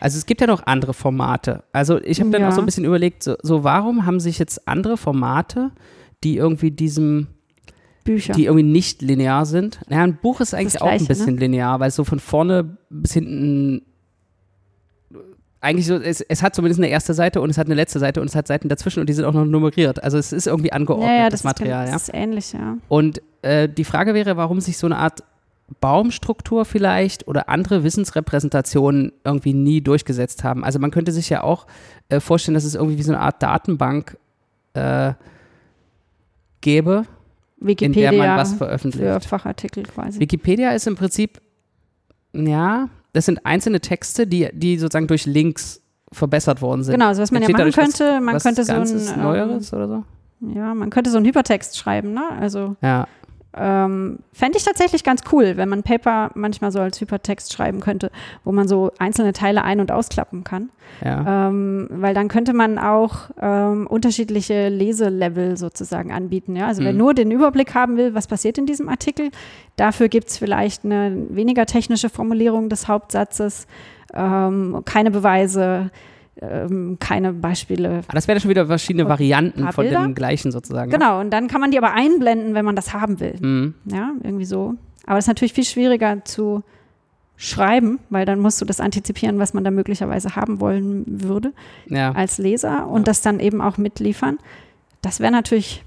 Also 0.00 0.18
es 0.18 0.26
gibt 0.26 0.40
ja 0.40 0.46
noch 0.48 0.66
andere 0.66 0.94
Formate. 0.94 1.62
Also 1.72 2.00
ich 2.02 2.18
habe 2.20 2.30
dann 2.30 2.42
Ja. 2.42 2.48
auch 2.48 2.52
so 2.52 2.60
ein 2.60 2.66
bisschen 2.66 2.84
überlegt, 2.84 3.22
so, 3.22 3.36
so 3.42 3.62
warum 3.62 4.04
haben 4.04 4.18
sich 4.20 4.38
jetzt 4.38 4.66
andere 4.66 4.96
Formate, 4.96 5.70
die 6.24 6.36
irgendwie 6.36 6.70
diesem, 6.70 7.28
Bücher. 8.04 8.32
die 8.32 8.46
irgendwie 8.46 8.64
nicht 8.64 9.02
linear 9.02 9.46
sind. 9.46 9.80
Naja, 9.88 10.04
ein 10.04 10.16
Buch 10.16 10.40
ist 10.40 10.54
eigentlich 10.54 10.74
das 10.74 10.82
auch 10.82 10.86
ein 10.86 10.98
Gleiche, 10.98 11.12
ne? 11.12 11.18
bisschen 11.18 11.36
linear, 11.36 11.80
weil 11.80 11.88
es 11.88 11.96
so 11.96 12.04
von 12.04 12.20
vorne 12.20 12.76
bis 12.88 13.12
hinten 13.12 13.82
eigentlich 15.60 15.86
so, 15.86 15.96
es, 15.96 16.20
es 16.20 16.42
hat 16.42 16.54
zumindest 16.54 16.78
eine 16.80 16.88
erste 16.88 17.12
Seite 17.12 17.40
und 17.40 17.50
es 17.50 17.58
hat 17.58 17.66
eine 17.66 17.74
letzte 17.74 17.98
Seite 17.98 18.20
und 18.20 18.28
es 18.28 18.36
hat 18.36 18.46
Seiten 18.46 18.68
dazwischen 18.68 19.00
und 19.00 19.08
die 19.08 19.12
sind 19.12 19.24
auch 19.24 19.32
noch 19.32 19.44
nummeriert. 19.44 20.02
Also 20.02 20.16
es 20.16 20.32
ist 20.32 20.46
irgendwie 20.46 20.72
angeordnet, 20.72 21.08
ja, 21.08 21.16
ja, 21.16 21.24
das, 21.24 21.42
das, 21.42 21.44
Material, 21.44 21.84
ist, 21.84 21.88
ja. 21.88 21.94
das 21.94 22.02
ist 22.08 22.14
ähnlich, 22.14 22.52
ja. 22.52 22.76
Und 22.88 23.20
äh, 23.42 23.68
die 23.68 23.84
Frage 23.84 24.14
wäre, 24.14 24.36
warum 24.36 24.60
sich 24.60 24.78
so 24.78 24.86
eine 24.86 24.96
Art 24.96 25.24
Baumstruktur 25.80 26.64
vielleicht 26.64 27.26
oder 27.26 27.48
andere 27.48 27.82
Wissensrepräsentationen 27.82 29.12
irgendwie 29.24 29.52
nie 29.52 29.80
durchgesetzt 29.80 30.44
haben. 30.44 30.64
Also 30.64 30.78
man 30.78 30.92
könnte 30.92 31.10
sich 31.10 31.28
ja 31.28 31.42
auch 31.42 31.66
äh, 32.08 32.20
vorstellen, 32.20 32.54
dass 32.54 32.64
es 32.64 32.76
irgendwie 32.76 32.98
wie 32.98 33.02
so 33.02 33.12
eine 33.12 33.20
Art 33.20 33.42
Datenbank 33.42 34.16
äh, 34.74 35.14
gäbe, 36.60 37.04
in 37.60 37.66
Wikipedia 37.68 38.10
der 38.10 38.18
man 38.20 38.36
was 38.36 38.52
für 38.52 38.58
veröffentlicht. 38.58 39.24
Fachartikel 39.24 39.84
quasi. 39.84 40.20
Wikipedia 40.20 40.70
ist 40.72 40.86
im 40.86 40.94
Prinzip, 40.96 41.40
ja, 42.34 42.88
das 43.12 43.26
sind 43.26 43.44
einzelne 43.46 43.80
Texte, 43.80 44.26
die, 44.26 44.48
die 44.52 44.78
sozusagen 44.78 45.06
durch 45.06 45.26
Links 45.26 45.80
verbessert 46.12 46.60
worden 46.62 46.82
sind. 46.84 46.94
Genau, 46.94 47.06
also 47.08 47.22
was 47.22 47.30
man 47.32 47.42
ja 47.42 47.48
Entsteht 47.48 47.58
machen 47.66 47.72
dadurch 47.72 47.88
was- 47.92 47.98
könnte, 47.98 48.20
man 48.20 48.34
was 48.34 48.42
könnte 48.42 48.64
so 48.64 48.72
ein 48.72 48.86
ähm, 49.16 49.22
Neueres 49.22 49.72
oder 49.72 49.88
so? 49.88 50.04
Ja, 50.54 50.74
man 50.74 50.90
könnte 50.90 51.10
so 51.10 51.16
einen 51.16 51.26
Hypertext 51.26 51.78
schreiben, 51.78 52.12
ne? 52.12 52.22
Also 52.38 52.76
Ja, 52.82 53.08
ähm, 53.56 54.18
fände 54.32 54.58
ich 54.58 54.64
tatsächlich 54.64 55.02
ganz 55.02 55.22
cool, 55.32 55.56
wenn 55.56 55.68
man 55.68 55.82
Paper 55.82 56.30
manchmal 56.34 56.70
so 56.72 56.80
als 56.80 57.00
Hypertext 57.00 57.52
schreiben 57.52 57.80
könnte, 57.80 58.10
wo 58.44 58.52
man 58.52 58.68
so 58.68 58.92
einzelne 58.98 59.32
Teile 59.32 59.64
ein- 59.64 59.80
und 59.80 59.90
ausklappen 59.90 60.44
kann. 60.44 60.70
Ja. 61.04 61.48
Ähm, 61.48 61.88
weil 61.90 62.14
dann 62.14 62.28
könnte 62.28 62.52
man 62.52 62.78
auch 62.78 63.30
ähm, 63.40 63.86
unterschiedliche 63.86 64.68
Leselevel 64.68 65.56
sozusagen 65.56 66.12
anbieten. 66.12 66.54
Ja? 66.56 66.66
Also 66.66 66.82
wer 66.82 66.92
Mhm. 66.92 66.98
nur 66.98 67.14
den 67.14 67.30
Überblick 67.30 67.74
haben 67.74 67.96
will, 67.96 68.14
was 68.14 68.26
passiert 68.26 68.58
in 68.58 68.66
diesem 68.66 68.88
Artikel, 68.88 69.30
dafür 69.76 70.08
gibt 70.08 70.28
es 70.28 70.38
vielleicht 70.38 70.84
eine 70.84 71.16
weniger 71.30 71.66
technische 71.66 72.08
Formulierung 72.08 72.68
des 72.68 72.88
Hauptsatzes, 72.88 73.66
ähm, 74.14 74.82
keine 74.84 75.10
Beweise, 75.10 75.90
ähm, 76.40 76.98
keine 77.00 77.32
Beispiele. 77.32 78.02
Ah, 78.08 78.12
das 78.14 78.28
wären 78.28 78.40
schon 78.40 78.50
wieder 78.50 78.66
verschiedene 78.66 79.08
Varianten 79.08 79.70
von 79.72 79.86
dem 79.88 80.14
gleichen 80.14 80.52
sozusagen. 80.52 80.90
ne? 80.90 80.98
Genau, 80.98 81.20
und 81.20 81.30
dann 81.30 81.48
kann 81.48 81.60
man 81.60 81.70
die 81.70 81.78
aber 81.78 81.92
einblenden, 81.92 82.54
wenn 82.54 82.64
man 82.64 82.76
das 82.76 82.92
haben 82.92 83.20
will. 83.20 83.34
Mhm. 83.40 83.74
Ja, 83.86 84.12
irgendwie 84.22 84.44
so. 84.44 84.74
Aber 85.06 85.18
es 85.18 85.24
ist 85.24 85.28
natürlich 85.28 85.52
viel 85.52 85.64
schwieriger 85.64 86.24
zu 86.24 86.62
schreiben, 87.38 87.98
weil 88.10 88.24
dann 88.24 88.40
musst 88.40 88.60
du 88.60 88.64
das 88.64 88.80
antizipieren, 88.80 89.38
was 89.38 89.52
man 89.54 89.62
da 89.62 89.70
möglicherweise 89.70 90.36
haben 90.36 90.58
wollen 90.60 91.04
würde 91.06 91.52
Ja. 91.86 92.12
als 92.12 92.38
Leser 92.38 92.86
und 92.88 93.00
Ja. 93.00 93.04
das 93.04 93.20
dann 93.22 93.40
eben 93.40 93.60
auch 93.60 93.76
mitliefern. 93.76 94.38
Das 95.02 95.20
wäre 95.20 95.32
natürlich 95.32 95.84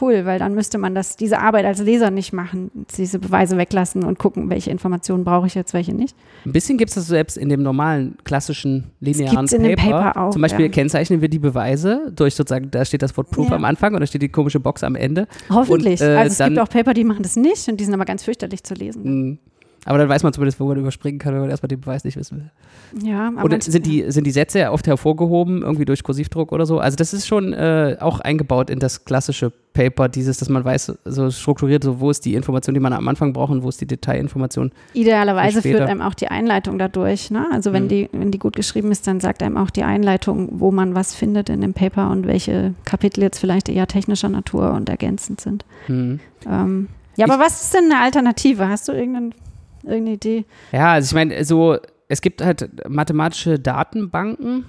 cool, 0.00 0.24
weil 0.24 0.38
dann 0.38 0.54
müsste 0.54 0.78
man 0.78 0.94
das, 0.94 1.16
diese 1.16 1.38
Arbeit 1.40 1.64
als 1.64 1.80
Leser 1.80 2.10
nicht 2.10 2.32
machen, 2.32 2.70
diese 2.96 3.18
Beweise 3.18 3.56
weglassen 3.56 4.04
und 4.04 4.18
gucken, 4.18 4.48
welche 4.50 4.70
Informationen 4.70 5.24
brauche 5.24 5.46
ich 5.46 5.54
jetzt, 5.54 5.74
welche 5.74 5.94
nicht. 5.94 6.16
Ein 6.44 6.52
bisschen 6.52 6.78
gibt 6.78 6.90
es 6.90 6.94
das 6.94 7.06
selbst 7.06 7.36
in 7.36 7.48
dem 7.48 7.62
normalen, 7.62 8.16
klassischen, 8.24 8.90
linearen 9.00 9.36
gibt's 9.38 9.52
in 9.52 9.62
dem 9.62 9.76
Paper 9.76 10.16
auch, 10.16 10.30
Zum 10.30 10.42
Beispiel 10.42 10.66
ja. 10.66 10.70
kennzeichnen 10.70 11.20
wir 11.20 11.28
die 11.28 11.38
Beweise 11.38 12.12
durch 12.14 12.34
sozusagen, 12.34 12.70
da 12.70 12.84
steht 12.84 13.02
das 13.02 13.16
Wort 13.16 13.30
Proof 13.30 13.48
Ja. 13.50 13.56
am 13.56 13.64
Anfang 13.64 13.94
und 13.94 14.00
da 14.00 14.06
steht 14.06 14.22
die 14.22 14.28
komische 14.28 14.60
Box 14.60 14.84
am 14.84 14.94
Ende. 14.94 15.26
Hoffentlich. 15.48 16.00
Und, 16.00 16.06
äh, 16.06 16.16
also 16.16 16.42
es 16.42 16.48
gibt 16.48 16.58
auch 16.60 16.68
Paper, 16.68 16.94
die 16.94 17.04
machen 17.04 17.22
das 17.22 17.36
nicht 17.36 17.68
und 17.68 17.78
die 17.78 17.84
sind 17.84 17.94
aber 17.94 18.04
ganz 18.04 18.22
fürchterlich 18.22 18.62
zu 18.62 18.74
lesen. 18.74 19.38
Aber 19.86 19.96
dann 19.96 20.08
weiß 20.10 20.22
man 20.22 20.32
zumindest, 20.34 20.60
wo 20.60 20.66
man 20.66 20.76
überspringen 20.76 21.18
kann, 21.18 21.32
wenn 21.32 21.40
man 21.40 21.48
erstmal 21.50 21.68
den 21.68 21.80
Beweis 21.80 22.04
nicht 22.04 22.16
wissen 22.18 22.36
will. 22.38 23.08
Ja, 23.10 23.28
aber 23.28 23.44
Oder 23.44 23.60
sind 23.62 23.86
die, 23.86 24.04
sind 24.10 24.24
die 24.26 24.30
Sätze 24.30 24.70
oft 24.72 24.86
hervorgehoben, 24.86 25.62
irgendwie 25.62 25.86
durch 25.86 26.02
Kursivdruck 26.02 26.52
oder 26.52 26.66
so? 26.66 26.78
Also 26.80 26.96
das 26.96 27.14
ist 27.14 27.26
schon 27.26 27.54
äh, 27.54 27.96
auch 27.98 28.20
eingebaut 28.20 28.68
in 28.68 28.78
das 28.78 29.06
klassische 29.06 29.50
Paper, 29.72 30.08
dieses, 30.08 30.36
dass 30.38 30.48
man 30.50 30.64
weiß, 30.64 30.92
so 31.06 31.30
strukturiert, 31.30 31.82
so 31.84 31.98
wo 32.00 32.10
ist 32.10 32.24
die 32.26 32.34
Information, 32.34 32.74
die 32.74 32.80
man 32.80 32.92
am 32.92 33.08
Anfang 33.08 33.32
braucht 33.32 33.52
und 33.52 33.62
wo 33.62 33.68
ist 33.70 33.80
die 33.80 33.86
Detailinformation. 33.86 34.70
Idealerweise 34.92 35.62
führt 35.62 35.80
einem 35.82 36.02
auch 36.02 36.14
die 36.14 36.28
Einleitung 36.28 36.78
dadurch. 36.78 37.30
Ne? 37.30 37.46
Also 37.50 37.72
wenn, 37.72 37.84
Mhm. 37.84 37.88
die, 37.88 38.08
wenn 38.12 38.30
die 38.30 38.38
gut 38.38 38.56
geschrieben 38.56 38.90
ist, 38.92 39.06
dann 39.06 39.20
sagt 39.20 39.42
einem 39.42 39.56
auch 39.56 39.70
die 39.70 39.84
Einleitung, 39.84 40.60
wo 40.60 40.70
man 40.72 40.94
was 40.94 41.14
findet 41.14 41.48
in 41.48 41.60
dem 41.62 41.72
Paper 41.72 42.10
und 42.10 42.26
welche 42.26 42.74
Kapitel 42.84 43.22
jetzt 43.22 43.38
vielleicht 43.38 43.68
eher 43.70 43.86
technischer 43.86 44.28
Natur 44.28 44.72
und 44.72 44.88
ergänzend 44.90 45.40
sind. 45.40 45.64
Mhm. 45.88 46.20
Ähm, 46.46 46.88
ja, 47.16 47.26
aber 47.26 47.38
was 47.42 47.62
ist 47.62 47.74
denn 47.74 47.90
eine 47.90 48.02
Alternative? 48.02 48.68
Hast 48.68 48.88
du 48.88 48.92
irgendein, 48.92 49.34
irgendeine 49.82 50.12
Idee? 50.16 50.44
Ja, 50.72 50.92
also 50.92 51.06
ich 51.10 51.14
meine, 51.14 51.44
so, 51.44 51.78
es 52.08 52.20
gibt 52.20 52.42
halt 52.42 52.88
mathematische 52.88 53.58
Datenbanken, 53.58 54.64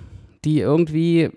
die 0.45 0.59
irgendwie 0.59 1.29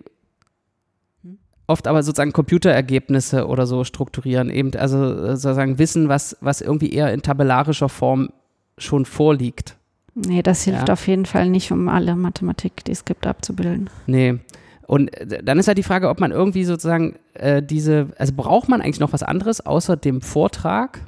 oft 1.66 1.87
aber 1.87 2.02
sozusagen 2.02 2.33
Computerergebnisse 2.33 3.47
oder 3.47 3.66
so 3.66 3.85
strukturieren, 3.85 4.50
eben, 4.50 4.75
also 4.76 5.35
sozusagen 5.35 5.78
Wissen, 5.78 6.09
was, 6.09 6.37
was 6.40 6.61
irgendwie 6.61 6.93
eher 6.93 7.12
in 7.12 7.23
tabellarischer 7.23 7.88
Form 7.88 8.28
schon 8.76 9.04
vorliegt. 9.07 9.76
Nee, 10.14 10.43
das 10.43 10.62
hilft 10.64 10.88
Ja. 10.88 10.93
auf 10.93 11.07
jeden 11.09 11.26
Fall 11.26 11.49
nicht, 11.49 11.73
um 11.73 11.88
alle 11.88 12.14
Mathematik, 12.16 12.85
die 12.85 12.93
es 12.93 13.04
gibt, 13.04 13.26
abzubilden. 13.26 13.88
Nee. 14.07 14.38
Und 14.87 15.11
dann 15.43 15.59
ist 15.59 15.66
halt 15.66 15.78
die 15.78 15.83
Frage, 15.83 16.11
ob 16.11 16.21
man 16.21 16.31
irgendwie 16.31 16.64
sozusagen 16.64 17.16
äh, 17.33 17.62
diese, 17.62 18.09
also 18.19 18.35
braucht 18.37 18.69
man 18.69 18.83
eigentlich 18.83 19.00
noch 19.00 19.14
was 19.14 19.23
anderes 19.23 19.64
außer 19.64 19.97
dem 19.97 20.21
Vortrag 20.21 21.00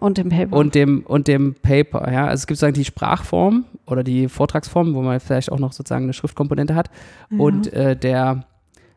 Und 0.00 0.18
im 0.18 0.30
Paper. 0.30 0.56
und 0.56 0.74
dem, 0.74 1.02
und 1.02 1.28
dem 1.28 1.54
Paper, 1.54 2.10
ja. 2.10 2.26
Also 2.26 2.40
es 2.40 2.46
gibt 2.46 2.56
sozusagen 2.56 2.74
die 2.74 2.86
Sprachform 2.86 3.66
oder 3.86 4.02
die 4.02 4.28
Vortragsform, 4.28 4.94
wo 4.94 5.02
man 5.02 5.20
vielleicht 5.20 5.52
auch 5.52 5.58
noch 5.58 5.72
sozusagen 5.72 6.04
eine 6.04 6.14
Schriftkomponente 6.14 6.74
hat 6.74 6.90
und 7.36 7.70
äh, 7.74 7.96
der 7.96 8.46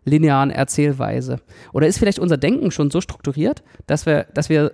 linearen 0.05 0.49
Erzählweise. 0.49 1.41
Oder 1.73 1.87
ist 1.87 1.97
vielleicht 1.97 2.19
unser 2.19 2.37
Denken 2.37 2.71
schon 2.71 2.89
so 2.89 3.01
strukturiert, 3.01 3.63
dass 3.85 4.05
wir, 4.05 4.27
dass 4.33 4.47
wir 4.47 4.71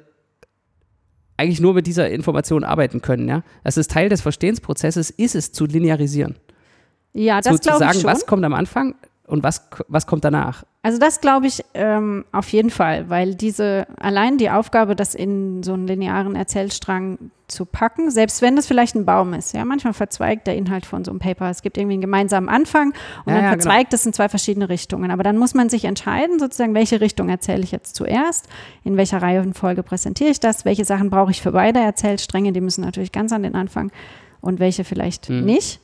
eigentlich 1.35 1.61
nur 1.61 1.73
mit 1.73 1.87
dieser 1.87 2.09
Information 2.11 2.63
arbeiten 2.63 3.01
können, 3.01 3.27
ja? 3.27 3.43
Es 3.63 3.77
ist 3.77 3.89
Teil 3.89 4.09
des 4.09 4.21
Verstehensprozesses, 4.21 5.09
ist 5.09 5.33
es 5.35 5.51
zu 5.51 5.65
linearisieren. 5.65 6.35
ja, 7.13 7.41
zu, 7.41 7.49
das 7.49 7.61
zu 7.61 7.69
glaube 7.69 7.83
ich 7.83 7.87
sagen, 7.87 8.01
schon. 8.01 8.11
was 8.11 8.25
kommt 8.27 8.45
am 8.45 8.53
Anfang 8.53 8.93
und 9.29 9.43
was, 9.43 9.67
was 9.87 10.07
kommt 10.07 10.25
danach. 10.25 10.63
Also 10.81 10.97
das 10.97 11.21
glaube 11.21 11.47
ich 11.47 11.63
ähm, 11.73 12.25
auf 12.31 12.49
jeden 12.49 12.69
Fall, 12.69 13.09
weil 13.09 13.35
diese 13.35 13.85
allein 13.99 14.37
die 14.37 14.49
Aufgabe, 14.49 14.95
das 14.95 15.13
in 15.13 15.61
so 15.61 15.73
einen 15.73 15.87
linearen 15.87 16.35
Erzählstrang 16.35 17.31
zu 17.47 17.65
packen, 17.65 18.11
selbst 18.11 18.41
wenn 18.41 18.55
das 18.55 18.65
vielleicht 18.67 18.95
ein 18.95 19.05
Baum 19.05 19.33
ist, 19.33 19.53
ja, 19.53 19.65
manchmal 19.65 19.93
verzweigt 19.93 20.47
der 20.47 20.55
Inhalt 20.55 20.85
von 20.85 21.03
so 21.03 21.11
einem 21.11 21.19
Paper. 21.19 21.49
Es 21.49 21.61
gibt 21.61 21.77
irgendwie 21.77 21.95
einen 21.95 22.01
gemeinsamen 22.01 22.47
Anfang 22.49 22.93
und 23.25 23.31
Ja, 23.31 23.35
dann 23.35 23.43
ja, 23.43 23.49
verzweigt 23.49 23.93
es 23.93 24.05
in 24.05 24.13
zwei 24.13 24.29
verschiedene 24.29 24.69
Richtungen. 24.69 25.11
Aber 25.11 25.23
dann 25.23 25.37
muss 25.37 25.53
man 25.53 25.69
sich 25.69 25.85
entscheiden, 25.85 26.39
sozusagen, 26.39 26.73
welche 26.73 27.01
Richtung 27.01 27.29
erzähle 27.29 27.63
ich 27.63 27.71
jetzt 27.71 27.95
zuerst, 27.95 28.47
in 28.83 28.97
welcher 28.97 29.21
Reihenfolge 29.21 29.83
präsentiere 29.83 30.29
ich 30.29 30.39
das, 30.39 30.63
welche 30.65 30.85
Sachen 30.85 31.09
brauche 31.09 31.31
ich 31.31 31.41
für 31.41 31.51
beide 31.51 31.79
Erzählstränge, 31.79 32.51
die 32.51 32.61
müssen 32.61 32.81
natürlich 32.81 33.11
ganz 33.11 33.31
an 33.33 33.43
den 33.43 33.55
Anfang 33.55 33.91
und 34.41 34.59
welche 34.59 34.83
vielleicht 34.83 35.29
Mhm. 35.29 35.45
nicht. 35.45 35.81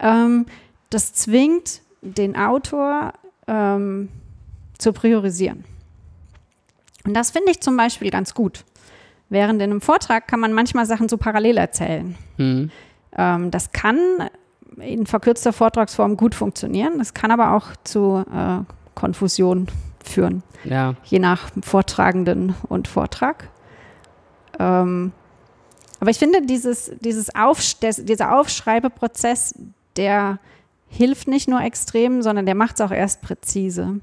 Ähm, 0.00 0.46
das 0.90 1.12
zwingt 1.14 1.80
den 2.14 2.36
Autor 2.36 3.12
ähm, 3.46 4.08
zu 4.78 4.92
priorisieren. 4.92 5.64
Und 7.04 7.14
das 7.14 7.30
finde 7.30 7.50
ich 7.52 7.60
zum 7.60 7.76
Beispiel 7.76 8.10
ganz 8.10 8.34
gut. 8.34 8.64
Während 9.28 9.60
in 9.62 9.70
einem 9.70 9.80
Vortrag 9.80 10.28
kann 10.28 10.40
man 10.40 10.52
manchmal 10.52 10.86
Sachen 10.86 11.08
so 11.08 11.16
parallel 11.16 11.56
erzählen. 11.56 12.16
Hm. 12.36 12.70
Ähm, 13.16 13.50
das 13.50 13.72
kann 13.72 13.98
in 14.78 15.06
verkürzter 15.06 15.52
Vortragsform 15.52 16.16
gut 16.16 16.34
funktionieren. 16.34 16.98
Das 16.98 17.14
kann 17.14 17.30
aber 17.30 17.52
auch 17.52 17.68
zu 17.84 18.24
äh, 18.32 18.58
Konfusion 18.94 19.66
führen, 20.04 20.42
Ja. 20.64 20.94
je 21.04 21.18
nach 21.18 21.50
Vortragenden 21.62 22.54
und 22.68 22.88
Vortrag. 22.88 23.48
Ähm, 24.58 25.12
aber 25.98 26.10
ich 26.10 26.18
finde, 26.18 26.42
dieses, 26.42 26.92
dieses 27.00 27.34
Aufsch 27.34 27.76
dieser 27.80 28.38
Aufschreibeprozess, 28.38 29.54
der 29.96 30.38
hilft 30.96 31.28
nicht 31.28 31.48
nur 31.48 31.60
extrem, 31.60 32.22
sondern 32.22 32.46
der 32.46 32.54
macht 32.54 32.76
es 32.76 32.80
auch 32.80 32.90
erst 32.90 33.22
präzise. 33.22 34.00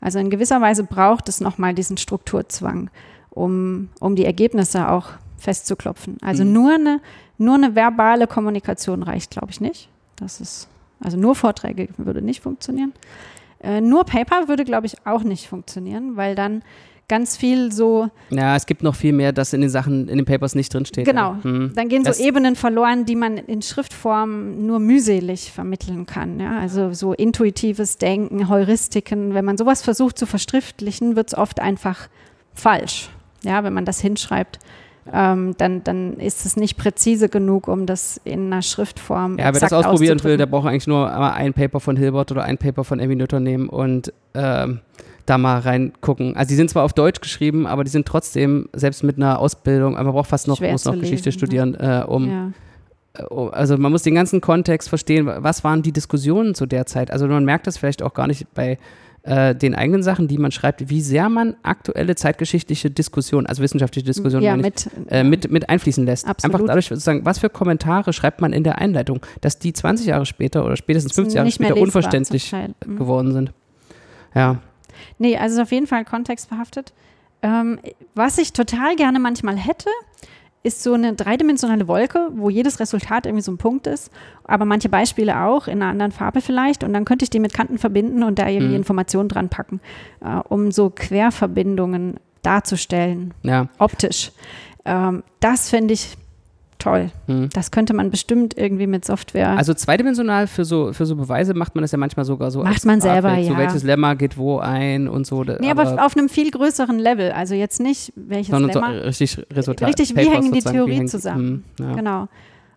Also 0.00 0.18
in 0.18 0.30
gewisser 0.30 0.60
Weise 0.60 0.84
braucht 0.84 1.28
es 1.28 1.40
nochmal 1.40 1.74
diesen 1.74 1.96
Strukturzwang, 1.96 2.90
um, 3.30 3.88
um 4.00 4.14
die 4.16 4.24
Ergebnisse 4.24 4.88
auch 4.90 5.08
festzuklopfen. 5.38 6.18
Also 6.22 6.44
Mhm. 6.44 6.52
nur, 6.52 6.74
eine, 6.74 7.00
nur 7.38 7.54
eine 7.54 7.74
verbale 7.74 8.26
Kommunikation 8.26 9.02
reicht, 9.02 9.30
glaube 9.30 9.50
ich, 9.50 9.60
nicht. 9.60 9.88
Das 10.16 10.40
ist, 10.40 10.68
also 11.00 11.16
nur 11.16 11.34
Vorträge 11.34 11.88
würde 11.96 12.22
nicht 12.22 12.42
funktionieren. 12.42 12.92
Äh, 13.60 13.80
nur 13.80 14.04
Paper 14.04 14.48
würde, 14.48 14.64
glaube 14.64 14.86
ich, 14.86 15.06
auch 15.06 15.22
nicht 15.22 15.48
funktionieren, 15.48 16.16
weil 16.16 16.34
dann 16.34 16.62
ganz 17.08 17.36
viel 17.36 17.70
so, 17.72 18.08
Ja, 18.30 18.56
es 18.56 18.66
gibt 18.66 18.82
noch 18.82 18.94
viel 18.94 19.12
mehr, 19.12 19.32
das 19.32 19.52
in 19.52 19.60
den 19.60 19.70
Sachen, 19.70 20.08
in 20.08 20.16
den 20.16 20.24
Papers 20.24 20.54
nicht 20.54 20.72
drinsteht. 20.74 21.04
genau. 21.06 21.36
Hm. 21.42 21.72
dann 21.74 21.88
gehen 21.88 22.02
so 22.04 22.10
Das- 22.10 22.18
Ebenen 22.20 22.56
verloren, 22.56 23.04
die 23.04 23.14
man 23.16 23.36
in 23.38 23.62
Schriftform 23.62 24.66
nur 24.66 24.80
mühselig 24.80 25.52
vermitteln 25.52 26.06
kann. 26.06 26.40
Ja? 26.40 26.58
Also 26.58 26.92
so 26.92 27.12
intuitives 27.12 27.98
Denken, 27.98 28.48
Heuristiken, 28.48 29.34
wenn 29.34 29.44
man 29.44 29.56
sowas 29.56 29.82
versucht 29.82 30.18
zu 30.18 30.26
verschriftlichen, 30.26 31.14
wird 31.16 31.28
es 31.28 31.38
oft 31.38 31.60
einfach 31.60 32.08
falsch. 32.54 33.10
Ja, 33.44 33.62
wenn 33.62 33.72
man 33.74 33.84
das 33.84 34.00
hinschreibt, 34.00 34.58
ähm, 35.12 35.54
dann, 35.58 35.84
dann 35.84 36.14
ist 36.14 36.44
es 36.46 36.56
nicht 36.56 36.76
präzise 36.76 37.28
genug, 37.28 37.68
um 37.68 37.86
das 37.86 38.20
in 38.24 38.46
einer 38.52 38.62
Schriftform 38.62 39.38
Ja, 39.38 39.52
wer 39.54 39.60
das 39.60 39.72
ausprobieren 39.72 40.22
will, 40.24 40.36
der 40.36 40.46
braucht 40.46 40.66
eigentlich 40.66 40.88
nur 40.88 41.08
einmal 41.12 41.32
ein 41.34 41.52
Paper 41.54 41.78
von 41.78 41.96
Hilbert 41.96 42.32
oder 42.32 42.42
ein 42.42 42.58
Paper 42.58 42.82
von 42.82 42.98
Emmy 42.98 43.14
Noether 43.14 43.38
nehmen 43.38 43.68
und 43.68 44.12
ähm, 44.34 44.80
da 45.26 45.38
mal 45.38 45.58
reingucken. 45.58 46.36
Also 46.36 46.48
die 46.48 46.54
sind 46.54 46.70
zwar 46.70 46.84
auf 46.84 46.92
Deutsch 46.92 47.20
geschrieben, 47.20 47.66
aber 47.66 47.84
die 47.84 47.90
sind 47.90 48.06
trotzdem, 48.06 48.68
selbst 48.72 49.02
mit 49.02 49.16
einer 49.16 49.38
Ausbildung, 49.38 49.94
man 49.94 50.06
braucht 50.06 50.30
fast 50.30 50.48
noch, 50.48 50.58
Schwer 50.58 50.72
muss 50.72 50.84
noch 50.84 50.94
zu 50.94 51.00
Geschichte 51.00 51.28
lesen, 51.28 51.38
studieren, 51.38 51.74
äh, 51.74 52.04
um, 52.06 52.30
ja. 52.30 52.52
äh, 53.14 53.50
also 53.52 53.76
man 53.76 53.92
muss 53.92 54.02
den 54.02 54.14
ganzen 54.14 54.40
Kontext 54.40 54.88
verstehen, 54.88 55.26
was 55.26 55.64
waren 55.64 55.82
die 55.82 55.92
Diskussionen 55.92 56.54
zu 56.54 56.66
der 56.66 56.86
Zeit. 56.86 57.10
Also 57.10 57.26
man 57.26 57.44
merkt 57.44 57.66
das 57.66 57.76
vielleicht 57.76 58.02
auch 58.02 58.14
gar 58.14 58.26
nicht 58.26 58.46
bei 58.54 58.78
äh, 59.26 59.56
den 59.56 59.74
eigenen 59.74 60.04
Sachen, 60.04 60.28
die 60.28 60.38
man 60.38 60.52
schreibt, 60.52 60.88
wie 60.88 61.00
sehr 61.00 61.28
man 61.28 61.56
aktuelle 61.64 62.14
zeitgeschichtliche 62.14 62.92
Diskussionen, 62.92 63.46
also 63.46 63.60
wissenschaftliche 63.60 64.06
Diskussionen, 64.06 64.44
ja, 64.44 64.52
meine 64.56 64.68
ich, 64.68 64.86
mit, 64.96 65.10
äh, 65.10 65.24
mit, 65.24 65.50
mit 65.50 65.68
einfließen 65.68 66.06
lässt. 66.06 66.28
Absolut. 66.28 66.54
Einfach 66.54 66.66
dadurch 66.68 66.86
sozusagen, 66.86 67.24
was 67.24 67.40
für 67.40 67.50
Kommentare 67.50 68.12
schreibt 68.12 68.40
man 68.40 68.52
in 68.52 68.62
der 68.62 68.78
Einleitung, 68.78 69.18
dass 69.40 69.58
die 69.58 69.72
20 69.72 70.06
Jahre 70.06 70.26
später 70.26 70.64
oder 70.64 70.76
spätestens 70.76 71.12
50 71.14 71.34
Jahre 71.34 71.50
später 71.50 71.76
unverständlich. 71.76 72.52
Mhm. 72.52 72.96
geworden 72.96 73.32
sind. 73.32 73.52
Ja. 74.32 74.58
Nee, 75.18 75.36
also 75.36 75.62
auf 75.62 75.72
jeden 75.72 75.86
Fall 75.86 76.04
kontextbehaftet. 76.04 76.92
Ähm, 77.42 77.78
was 78.14 78.38
ich 78.38 78.52
total 78.52 78.96
gerne 78.96 79.18
manchmal 79.18 79.56
hätte, 79.56 79.90
ist 80.62 80.82
so 80.82 80.94
eine 80.94 81.12
dreidimensionale 81.12 81.86
Wolke, 81.86 82.28
wo 82.32 82.50
jedes 82.50 82.80
Resultat 82.80 83.24
irgendwie 83.26 83.42
so 83.42 83.52
ein 83.52 83.58
Punkt 83.58 83.86
ist, 83.86 84.10
aber 84.44 84.64
manche 84.64 84.88
Beispiele 84.88 85.40
auch 85.42 85.68
in 85.68 85.80
einer 85.80 85.92
anderen 85.92 86.10
Farbe 86.10 86.40
vielleicht. 86.40 86.82
Und 86.82 86.92
dann 86.92 87.04
könnte 87.04 87.24
ich 87.24 87.30
die 87.30 87.38
mit 87.38 87.54
Kanten 87.54 87.78
verbinden 87.78 88.24
und 88.24 88.38
da 88.40 88.48
irgendwie 88.48 88.70
Mhm. 88.70 88.76
Informationen 88.78 89.28
dran 89.28 89.48
packen, 89.48 89.80
äh, 90.24 90.38
um 90.48 90.72
so 90.72 90.90
Querverbindungen 90.90 92.16
darzustellen, 92.42 93.32
Ja. 93.42 93.68
optisch. 93.78 94.32
Ähm, 94.84 95.22
das 95.40 95.70
finde 95.70 95.94
ich 95.94 96.16
toll. 96.78 97.10
Hm. 97.26 97.48
Das 97.52 97.70
könnte 97.70 97.94
man 97.94 98.10
bestimmt 98.10 98.56
irgendwie 98.56 98.86
mit 98.86 99.04
Software. 99.04 99.50
Also 99.50 99.74
zweidimensional 99.74 100.46
für 100.46 100.64
so, 100.64 100.92
für 100.92 101.06
so 101.06 101.16
Beweise 101.16 101.54
macht 101.54 101.74
man 101.74 101.82
das 101.82 101.92
ja 101.92 101.98
manchmal 101.98 102.24
sogar 102.24 102.50
so. 102.50 102.62
Macht 102.62 102.84
man 102.84 103.00
selber, 103.00 103.34
So 103.36 103.52
ja. 103.52 103.58
welches 103.58 103.82
Lemma 103.82 104.14
geht 104.14 104.36
wo 104.36 104.58
ein 104.58 105.08
und 105.08 105.26
so. 105.26 105.42
nee, 105.44 105.70
aber, 105.70 106.04
auf 106.04 106.16
einem 106.16 106.28
viel 106.28 106.50
größeren 106.50 106.98
Level. 106.98 107.32
Also 107.32 107.54
jetzt 107.54 107.80
nicht, 107.80 108.12
welches 108.16 108.48
sondern 108.48 108.72
so 108.72 108.80
Lemma. 108.80 108.92
richtig 109.02 109.38
Resultat. 109.52 109.88
Richtig, 109.88 110.16
wie 110.16 110.28
hängen 110.28 110.52
die 110.52 110.60
hängen- 110.62 111.08
zusammen? 111.08 111.64
Hm, 111.78 111.86
ja. 111.86 111.94
Genau. 111.94 112.28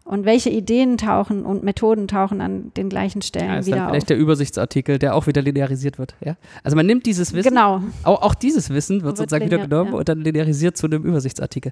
Und 0.10 0.26
welche 0.26 0.50
Ideen 0.50 0.98
tauchen 0.98 1.46
und 1.46 1.64
Methoden 1.64 2.08
tauchen 2.08 2.42
an 2.42 2.72
den 2.76 2.90
gleichen 2.90 3.22
Stellen 3.22 3.48
Ja, 3.52 3.58
ist 3.60 3.68
wieder 3.68 3.76
dann 3.76 3.86
auf. 3.86 3.92
vielleicht 3.92 4.10
der 4.10 4.18
Übersichtsartikel, 4.18 4.98
der 4.98 5.14
auch 5.14 5.28
wieder 5.28 5.44
linearisiert 5.44 6.00
wird. 6.00 6.16
Ja? 6.26 6.36
Also 6.64 6.76
man 6.76 6.88
nimmt 6.88 7.06
dieses 7.06 7.32
Wissen, 7.34 7.50
Genau. 7.50 7.84
auch, 8.04 8.24
auch 8.24 8.34
dieses 8.34 8.72
Wissen 8.72 8.96
wird, 9.04 9.06
Wird 9.06 9.18
sozusagen 9.18 9.46
wieder 9.46 9.58
linear- 9.58 9.68
genommen 9.70 9.92
ja. 9.92 9.98
und 10.00 10.10
dann 10.10 10.22
linearisiert 10.22 10.78
zu 10.78 10.88
einem 10.88 11.04
Übersichtsartikel. 11.04 11.72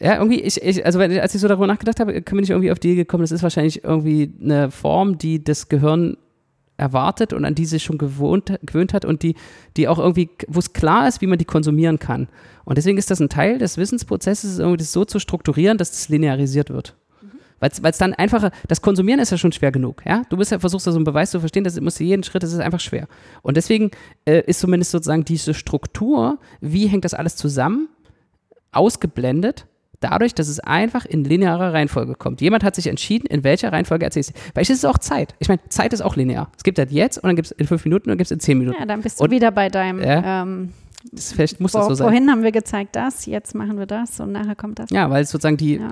Ja, 0.00 0.16
irgendwie, 0.16 0.40
ich, 0.40 0.62
ich, 0.62 0.86
also 0.86 0.98
als 1.00 1.34
ich 1.34 1.40
so 1.42 1.48
darüber 1.48 1.66
nachgedacht 1.66 2.00
habe, 2.00 2.18
bin 2.18 2.38
ich 2.44 2.48
irgendwie 2.48 2.72
auf 2.72 2.78
die 2.78 2.88
Idee 2.92 2.96
gekommen, 2.96 3.24
das 3.24 3.30
ist 3.32 3.42
wahrscheinlich 3.42 3.84
irgendwie 3.84 4.32
eine 4.42 4.70
Form, 4.70 5.18
die 5.18 5.44
das 5.44 5.68
Gehirn 5.68 6.16
erwartet 6.78 7.34
und 7.34 7.44
an 7.44 7.54
die 7.54 7.66
sich 7.66 7.82
schon 7.84 7.98
gewohnt, 7.98 8.58
gewöhnt 8.64 8.94
hat 8.94 9.04
und 9.04 9.22
die, 9.22 9.34
die 9.76 9.86
auch 9.88 9.98
irgendwie, 9.98 10.30
wo 10.48 10.58
es 10.60 10.72
klar 10.72 11.08
ist, 11.08 11.20
wie 11.20 11.26
man 11.26 11.36
die 11.38 11.44
konsumieren 11.44 11.98
kann. 11.98 12.28
Und 12.64 12.78
deswegen 12.78 12.96
ist 12.96 13.10
das 13.10 13.20
ein 13.20 13.28
Teil 13.28 13.58
des 13.58 13.76
Wissensprozesses, 13.76 14.58
irgendwie 14.58 14.78
das 14.78 14.92
so 14.92 15.04
zu 15.04 15.18
strukturieren, 15.18 15.76
dass 15.76 15.90
das 15.90 16.08
linearisiert 16.08 16.70
wird. 16.70 16.96
Weil 17.60 17.70
es 17.90 17.98
dann 17.98 18.12
einfacher, 18.14 18.50
das 18.68 18.82
Konsumieren 18.82 19.18
ist 19.18 19.30
ja 19.30 19.38
schon 19.38 19.50
schwer 19.52 19.72
genug, 19.72 20.02
ja? 20.04 20.22
Du 20.28 20.36
bist 20.36 20.50
ja, 20.52 20.58
versuchst 20.58 20.86
da 20.86 20.92
so 20.92 20.98
einen 20.98 21.04
Beweis 21.04 21.30
zu 21.30 21.40
verstehen, 21.40 21.64
das 21.64 21.80
musst 21.80 21.98
du 22.00 22.04
jeden 22.04 22.22
Schritt, 22.22 22.42
das 22.42 22.52
ist 22.52 22.58
einfach 22.60 22.80
schwer. 22.80 23.08
Und 23.42 23.56
deswegen 23.56 23.90
äh, 24.26 24.42
ist 24.46 24.60
zumindest 24.60 24.90
sozusagen 24.90 25.24
diese 25.24 25.54
Struktur, 25.54 26.38
wie 26.60 26.86
hängt 26.86 27.04
das 27.06 27.14
alles 27.14 27.36
zusammen, 27.36 27.88
ausgeblendet, 28.72 29.66
dadurch, 30.00 30.34
dass 30.34 30.48
es 30.48 30.60
einfach 30.60 31.06
in 31.06 31.24
linearer 31.24 31.72
Reihenfolge 31.72 32.14
kommt. 32.14 32.40
Jemand 32.40 32.62
hat 32.64 32.74
sich 32.74 32.86
entschieden, 32.86 33.26
in 33.26 33.44
welcher 33.44 33.72
Reihenfolge 33.72 34.04
erzählst 34.04 34.30
du. 34.30 34.34
Weil 34.54 34.62
es 34.62 34.70
ist 34.70 34.84
auch 34.84 34.98
Zeit. 34.98 35.34
Ich 35.38 35.48
meine, 35.48 35.60
Zeit 35.70 35.92
ist 35.92 36.02
auch 36.02 36.16
linear. 36.16 36.50
Es 36.56 36.62
gibt 36.64 36.78
halt 36.78 36.90
jetzt 36.92 37.16
und 37.18 37.24
dann 37.24 37.36
gibt 37.36 37.46
es 37.46 37.52
in 37.52 37.66
fünf 37.66 37.84
Minuten 37.84 38.04
und 38.04 38.12
dann 38.12 38.18
gibt 38.18 38.26
es 38.26 38.32
in 38.32 38.40
zehn 38.40 38.58
Minuten. 38.58 38.76
Ja, 38.78 38.84
dann 38.86 39.00
bist 39.00 39.18
du 39.20 39.24
Und- 39.24 39.30
wieder 39.30 39.50
bei 39.50 39.68
deinem. 39.70 40.00
Ja. 40.02 40.42
Ähm, 40.42 40.72
Das, 41.12 41.32
vielleicht 41.32 41.60
muss 41.60 41.72
das 41.72 41.80
vor, 41.86 41.88
so 41.90 41.94
sein. 41.94 42.04
vorhin 42.08 42.30
haben 42.30 42.42
wir 42.42 42.52
gezeigt 42.52 42.94
das, 42.96 43.24
jetzt 43.26 43.54
machen 43.54 43.78
wir 43.78 43.86
das 43.86 44.20
und 44.20 44.32
nachher 44.32 44.54
kommt 44.56 44.78
das. 44.78 44.90
Ja, 44.90 45.08
weil 45.08 45.22
es 45.22 45.30
sozusagen 45.30 45.56
die, 45.56 45.76
Ja. 45.76 45.90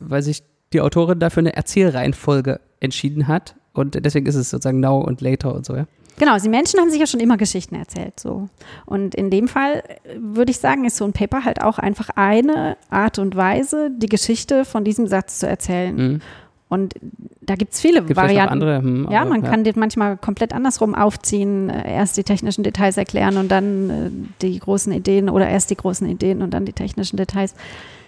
Weil 0.00 0.22
sich 0.22 0.42
die 0.72 0.80
Autorin 0.80 1.18
dafür 1.18 1.42
eine 1.42 1.54
Erzählreihenfolge 1.54 2.60
entschieden 2.80 3.28
hat 3.28 3.56
und 3.72 4.04
deswegen 4.04 4.26
ist 4.26 4.34
es 4.34 4.50
sozusagen 4.50 4.80
now 4.80 4.98
und 4.98 5.20
later 5.20 5.54
und 5.54 5.64
so, 5.66 5.76
ja. 5.76 5.86
Genau, 6.18 6.38
die 6.38 6.48
Menschen 6.48 6.80
haben 6.80 6.90
sich 6.90 6.98
ja 6.98 7.06
schon 7.06 7.20
immer 7.20 7.36
Geschichten 7.36 7.74
erzählt. 7.74 8.18
So. 8.18 8.48
Und 8.86 9.14
in 9.14 9.30
dem 9.30 9.48
Fall 9.48 9.82
äh, 10.04 10.16
würde 10.18 10.50
ich 10.50 10.58
sagen, 10.58 10.86
ist 10.86 10.96
so 10.96 11.04
ein 11.04 11.12
Paper 11.12 11.44
halt 11.44 11.60
auch 11.62 11.78
einfach 11.78 12.08
eine 12.14 12.78
Art 12.88 13.18
und 13.18 13.36
Weise, 13.36 13.90
die 13.94 14.08
Geschichte 14.08 14.64
von 14.64 14.82
diesem 14.82 15.06
Satz 15.06 15.38
zu 15.40 15.46
erzählen. 15.46 15.94
Mhm. 15.94 16.20
Und 16.68 16.94
da 17.42 17.54
gibt 17.54 17.74
es 17.74 17.80
viele 17.80 18.02
Gibt 18.02 18.18
vielleicht 18.18 18.34
noch 18.34 18.50
Varianten. 18.50 18.52
andere. 18.52 18.78
Hm, 18.78 19.08
Ja, 19.10 19.20
aber, 19.20 19.30
man 19.30 19.42
kann 19.42 19.62
den 19.62 19.74
manchmal 19.78 20.16
komplett 20.16 20.52
andersrum 20.52 20.94
aufziehen, 20.94 21.70
äh, 21.70 21.94
erst 21.94 22.16
die 22.16 22.24
technischen 22.24 22.64
Details 22.64 22.96
erklären 22.96 23.36
und 23.36 23.50
dann 23.50 23.90
äh, 23.90 24.10
die 24.42 24.58
großen 24.58 24.92
Ideen 24.92 25.28
oder 25.28 25.48
erst 25.48 25.70
die 25.70 25.76
großen 25.76 26.08
Ideen 26.08 26.42
und 26.42 26.54
dann 26.54 26.64
die 26.64 26.72
technischen 26.72 27.18
Details. 27.18 27.54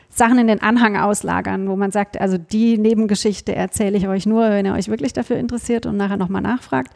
Sachen 0.09 0.39
in 0.39 0.47
den 0.47 0.61
Anhang 0.63 0.97
auslagern, 0.97 1.69
wo 1.69 1.77
man 1.77 1.91
sagt, 1.91 2.21
also 2.21 2.39
die 2.39 2.79
Nebengeschichte 2.79 3.55
erzähle 3.55 3.99
ich 3.99 4.09
euch 4.09 4.27
nur, 4.27 4.49
wenn 4.51 4.67
ihr 4.67 4.75
euch 4.75 4.89
wirklich 4.89 5.13
dafür 5.13 5.37
interessiert 5.37 5.87
und 5.87 5.97
nachher 5.97 6.17
nochmal 6.17 6.43
nachfragt. 6.43 6.93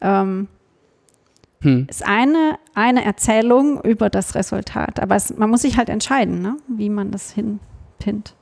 Ähm, 0.00 0.48
Hm. 1.60 1.86
ist 1.88 2.06
eine, 2.06 2.58
eine 2.74 3.04
Erzählung 3.04 3.82
über 3.82 4.10
das 4.10 4.34
Resultat. 4.34 5.00
Aber 5.00 5.16
es, 5.16 5.36
man 5.36 5.50
muss 5.50 5.62
sich 5.62 5.76
halt 5.76 5.88
entscheiden, 5.88 6.40
ne? 6.40 6.56
wie 6.68 6.88
man 6.88 7.10
das 7.10 7.32
hinpinnt. 7.32 8.34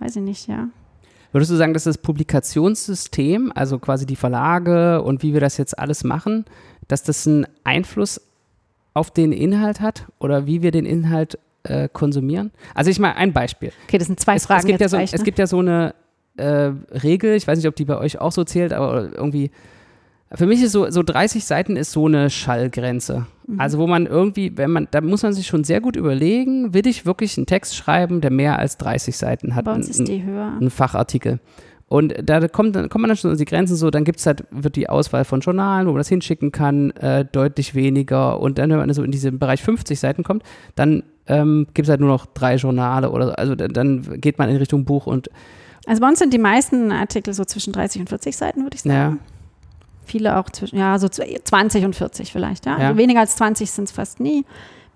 Weiß 0.00 0.16
ich 0.16 0.22
nicht, 0.22 0.48
ja. 0.48 0.68
Würdest 1.32 1.52
du 1.52 1.56
sagen, 1.56 1.74
dass 1.74 1.84
das 1.84 1.98
Publikationssystem, 1.98 3.52
also 3.54 3.78
quasi 3.78 4.06
die 4.06 4.16
Verlage 4.16 5.02
und 5.02 5.22
wie 5.22 5.34
wir 5.34 5.40
das 5.40 5.56
jetzt 5.56 5.78
alles 5.78 6.02
machen, 6.02 6.46
dass 6.88 7.02
das 7.02 7.26
einen 7.26 7.46
Einfluss 7.62 8.20
auf 8.94 9.10
den 9.10 9.32
Inhalt 9.32 9.80
hat 9.80 10.06
oder 10.18 10.46
wie 10.46 10.62
wir 10.62 10.70
den 10.70 10.86
Inhalt 10.86 11.38
äh, 11.68 11.88
konsumieren? 11.92 12.50
Also 12.74 12.90
ich 12.90 12.98
mal 12.98 13.12
ein 13.12 13.32
Beispiel. 13.32 13.72
Okay, 13.86 13.98
das 13.98 14.06
sind 14.06 14.18
zwei 14.20 14.36
es, 14.36 14.46
Fragen 14.46 14.60
es 14.60 14.66
gibt 14.66 14.80
jetzt 14.80 14.80
ja 14.80 14.88
so, 14.88 14.96
gleich, 14.96 15.12
Es 15.12 15.20
ne? 15.20 15.24
gibt 15.24 15.38
ja 15.38 15.46
so 15.46 15.58
eine 15.58 15.94
äh, 16.36 16.70
Regel, 17.02 17.34
ich 17.34 17.46
weiß 17.46 17.58
nicht, 17.58 17.68
ob 17.68 17.76
die 17.76 17.84
bei 17.84 17.96
euch 17.98 18.20
auch 18.20 18.32
so 18.32 18.44
zählt, 18.44 18.72
aber 18.72 19.10
irgendwie, 19.14 19.50
für 20.32 20.46
mich 20.46 20.62
ist 20.62 20.72
so, 20.72 20.90
so 20.90 21.02
30 21.02 21.44
Seiten 21.44 21.76
ist 21.76 21.92
so 21.92 22.06
eine 22.06 22.30
Schallgrenze. 22.30 23.26
Mhm. 23.46 23.60
Also 23.60 23.78
wo 23.78 23.86
man 23.86 24.06
irgendwie, 24.06 24.56
wenn 24.56 24.70
man, 24.70 24.88
da 24.90 25.00
muss 25.00 25.22
man 25.22 25.32
sich 25.32 25.46
schon 25.46 25.64
sehr 25.64 25.80
gut 25.80 25.96
überlegen, 25.96 26.74
will 26.74 26.86
ich 26.86 27.06
wirklich 27.06 27.36
einen 27.36 27.46
Text 27.46 27.76
schreiben, 27.76 28.20
der 28.20 28.30
mehr 28.32 28.58
als 28.58 28.76
30 28.78 29.16
Seiten 29.16 29.54
hat. 29.54 29.64
Bei 29.64 29.72
uns 29.72 29.86
Ein- 29.86 29.90
ist 29.90 30.08
die 30.08 30.24
höher. 30.24 30.52
ein 30.60 30.70
Fachartikel. 30.70 31.38
Und 31.88 32.14
da 32.20 32.46
kommt, 32.48 32.74
dann 32.74 32.88
kommt 32.88 33.02
man 33.02 33.08
dann 33.08 33.16
schon 33.16 33.30
an 33.30 33.36
die 33.36 33.44
Grenzen 33.44 33.76
so, 33.76 33.90
dann 33.90 34.02
gibt 34.04 34.18
es 34.18 34.26
halt, 34.26 34.44
wird 34.50 34.74
die 34.74 34.88
Auswahl 34.88 35.24
von 35.24 35.38
Journalen, 35.40 35.86
wo 35.86 35.92
man 35.92 35.98
das 35.98 36.08
hinschicken 36.08 36.50
kann, 36.50 36.90
äh, 36.92 37.24
deutlich 37.24 37.76
weniger. 37.76 38.40
Und 38.40 38.58
dann, 38.58 38.70
wenn 38.70 38.78
man 38.78 38.92
so 38.92 39.04
in 39.04 39.12
diesen 39.12 39.38
Bereich 39.38 39.62
50 39.62 39.98
Seiten 40.00 40.24
kommt, 40.24 40.42
dann 40.74 41.04
ähm, 41.28 41.68
gibt 41.74 41.86
es 41.86 41.90
halt 41.90 42.00
nur 42.00 42.08
noch 42.08 42.26
drei 42.26 42.56
Journale 42.56 43.10
oder 43.10 43.26
so. 43.26 43.32
Also 43.34 43.54
dann, 43.54 44.20
geht 44.20 44.38
man 44.38 44.48
in 44.48 44.56
Richtung 44.56 44.84
Buch 44.84 45.06
und 45.06 45.28
Also 45.86 46.00
bei 46.00 46.08
uns 46.08 46.18
sind 46.18 46.32
die 46.32 46.38
meisten 46.38 46.90
Artikel 46.90 47.32
so 47.34 47.44
zwischen 47.44 47.72
30 47.72 48.00
und 48.00 48.08
40 48.08 48.36
Seiten, 48.36 48.62
würde 48.64 48.74
ich 48.74 48.82
sagen. 48.82 49.20
Viele 50.04 50.36
auch 50.38 50.50
zwischen, 50.50 50.78
ja, 50.78 50.98
so 50.98 51.06
zw- 51.08 51.44
20 51.44 51.84
und 51.84 51.94
40 51.96 52.32
vielleicht, 52.32 52.66
ja. 52.66 52.78
Ja. 52.78 52.86
Also 52.88 52.98
weniger 52.98 53.20
als 53.20 53.36
20 53.36 53.70
sind 53.70 53.84
es 53.84 53.92
fast 53.92 54.18
nie. 54.20 54.44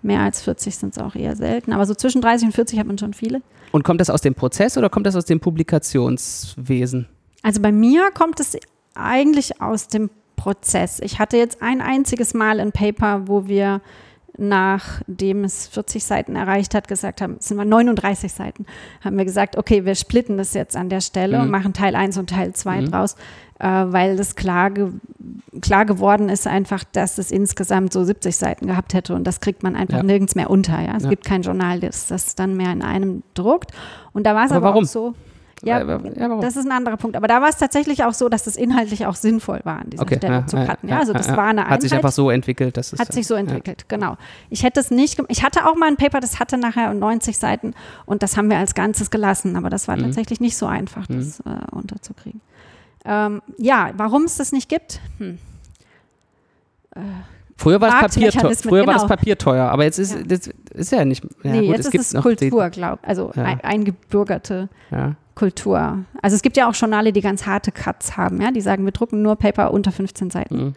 Mehr 0.01 0.21
als 0.21 0.41
40 0.41 0.75
sind 0.75 0.95
es 0.97 1.01
auch 1.01 1.15
eher 1.15 1.35
selten. 1.37 1.71
Aber 1.73 1.85
so 1.85 1.93
zwischen 1.95 2.21
30 2.21 2.47
und 2.47 2.53
40 2.53 2.79
hat 2.79 2.87
man 2.87 2.97
schon 2.97 3.13
viele. 3.13 3.41
Und 3.71 3.83
kommt 3.83 4.01
das 4.01 4.09
aus 4.09 4.21
dem 4.21 4.35
Prozess 4.35 4.77
oder 4.77 4.89
kommt 4.89 5.05
das 5.05 5.15
aus 5.15 5.25
dem 5.25 5.39
Publikationswesen? 5.39 7.07
Also 7.41 7.61
bei 7.61 7.71
mir 7.71 8.11
kommt 8.11 8.39
es 8.39 8.57
eigentlich 8.93 9.61
aus 9.61 9.87
dem 9.87 10.09
Prozess. 10.35 10.99
Ich 10.99 11.19
hatte 11.19 11.37
jetzt 11.37 11.61
ein 11.61 11.81
einziges 11.81 12.33
Mal 12.33 12.59
ein 12.59 12.71
Paper, 12.71 13.27
wo 13.27 13.47
wir 13.47 13.81
nachdem 14.37 15.43
es 15.43 15.67
40 15.67 16.03
Seiten 16.03 16.35
erreicht 16.35 16.73
hat, 16.75 16.87
gesagt 16.87 17.21
haben, 17.21 17.37
es 17.39 17.47
sind 17.47 17.57
mal 17.57 17.65
39 17.65 18.31
Seiten, 18.31 18.65
haben 19.03 19.17
wir 19.17 19.25
gesagt, 19.25 19.57
okay, 19.57 19.85
wir 19.85 19.95
splitten 19.95 20.37
das 20.37 20.53
jetzt 20.53 20.75
an 20.75 20.89
der 20.89 21.01
Stelle 21.01 21.37
Mhm. 21.37 21.43
und 21.43 21.49
machen 21.51 21.73
Teil 21.73 21.95
1 21.95 22.17
und 22.17 22.29
Teil 22.29 22.53
2 22.53 22.81
Mhm. 22.81 22.91
draus, 22.91 23.15
äh, 23.59 23.67
weil 23.67 24.15
das 24.17 24.35
klar, 24.35 24.71
ge 24.71 24.87
klar 25.61 25.85
geworden 25.85 26.29
ist 26.29 26.47
einfach, 26.47 26.83
dass 26.83 27.17
es 27.17 27.29
insgesamt 27.31 27.93
so 27.93 28.03
70 28.03 28.35
Seiten 28.37 28.67
gehabt 28.67 28.93
hätte 28.93 29.13
und 29.13 29.25
das 29.25 29.41
kriegt 29.41 29.63
man 29.63 29.75
einfach 29.75 29.97
Ja. 29.97 30.03
nirgends 30.03 30.35
mehr 30.35 30.49
unter. 30.49 30.81
Ja? 30.81 30.95
Es 30.97 31.03
Ja. 31.03 31.09
gibt 31.09 31.25
kein 31.25 31.41
Journal, 31.41 31.79
das 31.81 32.07
das 32.07 32.35
dann 32.35 32.55
mehr 32.55 32.71
in 32.71 32.81
einem 32.81 33.23
druckt. 33.33 33.71
Und 34.13 34.25
da 34.25 34.33
war 34.33 34.45
es 34.45 34.51
Aber 34.51 34.69
aber, 34.69 34.79
auch 34.79 34.83
so. 34.85 35.13
Ja, 35.63 35.79
Äh, 35.79 36.19
ja, 36.19 36.39
das 36.41 36.55
ist 36.55 36.65
ein 36.65 36.71
anderer 36.71 36.97
Punkt. 36.97 37.15
Aber 37.15 37.27
da 37.27 37.41
war 37.41 37.49
es 37.49 37.57
tatsächlich 37.57 38.03
auch 38.03 38.13
so, 38.13 38.29
dass 38.29 38.43
das 38.43 38.55
inhaltlich 38.55 39.05
auch 39.05 39.15
sinnvoll 39.15 39.59
war, 39.63 39.79
an 39.79 39.89
dieser 39.91 40.03
Okay, 40.03 40.17
Stelle 40.17 40.33
ja, 40.33 40.45
zu 40.47 40.57
cutten. 40.57 40.89
ja, 40.89 40.99
also 40.99 41.13
das 41.13 41.29
war 41.29 41.45
eine 41.45 41.67
Hat 41.67 41.81
sich 41.81 41.91
Einheit, 41.91 42.03
einfach 42.03 42.13
so 42.15 42.29
entwickelt, 42.31 42.77
dass 42.77 42.93
es 42.93 42.99
hat 42.99 43.13
sich 43.13 43.27
so 43.27 43.35
entwickelt, 43.35 43.87
genau. 43.87 44.17
Ich 44.49 44.63
hätte 44.63 44.79
es 44.79 44.89
nicht, 44.91 45.21
ich 45.27 45.43
hatte 45.43 45.67
auch 45.67 45.75
mal 45.75 45.87
ein 45.87 45.97
Paper, 45.97 46.19
das 46.19 46.39
hatte 46.39 46.57
nachher 46.57 46.93
90 46.93 47.37
Seiten 47.37 47.73
und 48.05 48.23
das 48.23 48.37
haben 48.37 48.49
wir 48.49 48.57
als 48.57 48.73
Ganzes 48.73 49.11
gelassen, 49.11 49.55
aber 49.55 49.69
das 49.69 49.87
war 49.87 49.97
Mhm. 49.97 50.03
tatsächlich 50.03 50.39
nicht 50.39 50.57
so 50.57 50.65
einfach, 50.65 51.05
das 51.07 51.39
äh, 51.41 51.43
unterzukriegen. 51.71 52.41
Ähm, 53.05 53.41
ja, 53.57 53.91
warum 53.97 54.23
es 54.23 54.37
das 54.37 54.51
nicht 54.51 54.69
gibt? 54.69 54.99
Hm. 55.19 55.37
Früher 57.57 57.79
war, 57.79 57.89
das 58.01 58.13
Papier, 58.15 58.31
teuer, 58.31 58.55
früher 58.55 58.87
war 58.87 58.93
das 58.93 59.03
genau. 59.03 59.15
Papier 59.15 59.37
teuer, 59.37 59.69
aber 59.69 59.83
jetzt 59.83 59.99
ist 59.99 60.13
Ja. 60.15 60.23
das 60.23 60.47
ist 60.73 60.91
ja 60.91 61.05
nicht. 61.05 61.23
Ja, 61.43 61.51
nee, 61.51 61.67
gut, 61.67 61.77
jetzt 61.77 61.79
es 61.81 61.85
ist 61.85 61.91
gibt 61.91 62.03
es 62.03 62.21
Kultur, 62.21 62.69
glaube 62.69 62.99
also 63.03 63.31
Ja. 63.35 63.43
ein, 63.43 63.61
eingebürgerte 63.61 64.67
ja. 64.89 65.15
Kultur. 65.41 66.05
Also 66.21 66.35
es 66.35 66.43
gibt 66.43 66.55
ja 66.55 66.69
auch 66.69 66.75
Journale, 66.75 67.11
die 67.11 67.21
ganz 67.21 67.47
harte 67.47 67.71
Cuts 67.71 68.15
haben, 68.15 68.39
ja, 68.39 68.51
die 68.51 68.61
sagen, 68.61 68.85
wir 68.85 68.91
drucken 68.91 69.23
nur 69.23 69.35
Paper 69.37 69.73
unter 69.73 69.91
15 69.91 70.29
Seiten. 70.29 70.55
Mhm. 70.55 70.73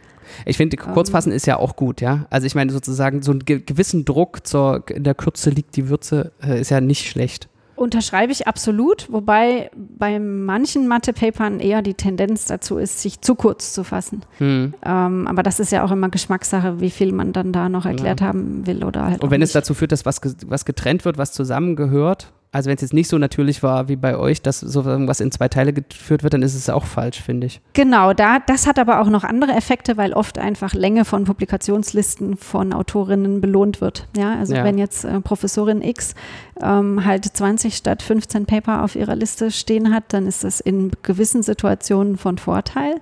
Ich 0.47 0.57
finde, 0.57 0.79
Kurzfassen 0.79 1.33
ist 1.33 1.47
ja 1.47 1.59
auch 1.59 1.77
gut, 1.77 2.01
ja. 2.01 2.25
Also 2.31 2.47
ich 2.47 2.55
meine 2.55 2.73
sozusagen 2.73 3.21
so 3.21 3.33
einen 3.33 3.41
ge 3.41 3.61
gewissen 3.61 4.07
Druck 4.07 4.47
zur 4.47 4.83
in 4.89 5.05
der 5.05 5.15
Kürze 5.15 5.51
liegt 5.51 5.77
die 5.77 5.91
Würze 5.91 6.33
äh, 6.43 6.63
ist 6.63 6.71
ja 6.71 6.81
nicht 6.81 7.07
schlecht. 7.11 7.51
Unterschreibe 7.77 8.33
ich 8.33 8.49
absolut, 8.49 9.13
wobei 9.13 9.71
bei 9.77 10.19
manchen 10.19 10.89
Mathe-Papern 10.89 11.61
eher 11.61 11.83
die 11.83 11.93
Tendenz 11.93 12.47
dazu 12.47 12.79
ist, 12.79 13.03
sich 13.03 13.21
zu 13.21 13.35
kurz 13.35 13.75
zu 13.75 13.85
fassen. 13.85 14.23
Hm. 14.39 14.73
Ähm, 14.83 15.27
aber 15.27 15.43
das 15.43 15.61
ist 15.61 15.73
ja 15.73 15.85
auch 15.85 15.91
immer 15.91 16.09
Geschmackssache, 16.09 16.81
wie 16.81 16.91
viel 16.91 17.13
man 17.13 17.35
dann 17.35 17.53
da 17.53 17.69
noch 17.69 17.85
erklärt 17.85 18.23
haben 18.23 18.67
will 18.67 18.83
oder 18.83 19.05
halt. 19.05 19.23
Und 19.23 19.31
wenn 19.31 19.43
es 19.43 19.53
dazu 19.53 19.75
führt, 19.75 19.93
dass 19.93 20.07
was, 20.07 20.23
was 20.47 20.65
getrennt 20.65 21.05
wird, 21.05 21.19
was 21.19 21.33
zusammengehört, 21.33 22.33
also 22.55 22.69
wenn 22.71 22.77
es 22.77 22.83
jetzt 22.83 22.95
nicht 22.95 23.09
so 23.09 23.19
natürlich 23.19 23.63
war 23.65 23.89
wie 23.89 23.97
bei 23.97 24.17
euch, 24.17 24.41
dass 24.41 24.61
so 24.61 24.85
was 24.87 25.21
in 25.21 25.33
zwei 25.33 25.49
Teile 25.49 25.73
geführt 25.73 26.23
wird, 26.23 26.35
dann 26.35 26.43
ist 26.43 26.55
es 26.55 26.71
auch 26.71 26.85
falsch, 26.85 27.21
finde 27.21 27.49
ich. 27.49 27.61
Genau, 27.73 28.13
da, 28.13 28.39
das 28.39 28.67
hat 28.69 28.79
aber 28.79 29.01
auch 29.01 29.09
noch 29.09 29.25
andere 29.25 29.53
Effekte, 29.53 29.97
weil 29.97 30.13
oft 30.13 30.39
einfach 30.39 30.73
Länge 30.73 31.05
von 31.05 31.25
Publikationslisten 31.25 32.37
von 32.37 32.73
Autorinnen 32.73 33.41
belohnt 33.41 33.81
wird. 33.81 34.07
Ja, 34.17 34.37
also 34.39 34.55
Ja. 34.55 34.63
wenn 34.63 34.79
jetzt 34.79 35.05
äh, 35.05 35.21
Professorin 35.21 35.83
X 35.83 36.15
ähm, 36.63 37.05
halt 37.05 37.25
20 37.25 37.75
statt 37.77 38.03
15 38.03 38.47
Paper 38.47 38.85
auf 38.85 38.95
ihrer 38.95 39.17
Liste 39.17 39.51
stehen 39.51 39.93
hat, 39.93 40.13
dann 40.13 40.27
ist 40.29 40.45
das 40.45 40.61
in 40.61 40.93
gewissen 41.03 41.43
Situationen 41.43 42.17
von 42.17 42.39
Vorteil 42.39 43.01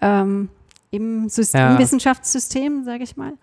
ähm, 0.00 0.48
im, 0.90 1.28
System, 1.28 1.60
Ja. 1.60 1.72
im 1.72 1.78
Wissenschaftssystem, 1.78 2.82
sage 2.84 3.04
ich 3.04 3.16
mal. 3.16 3.34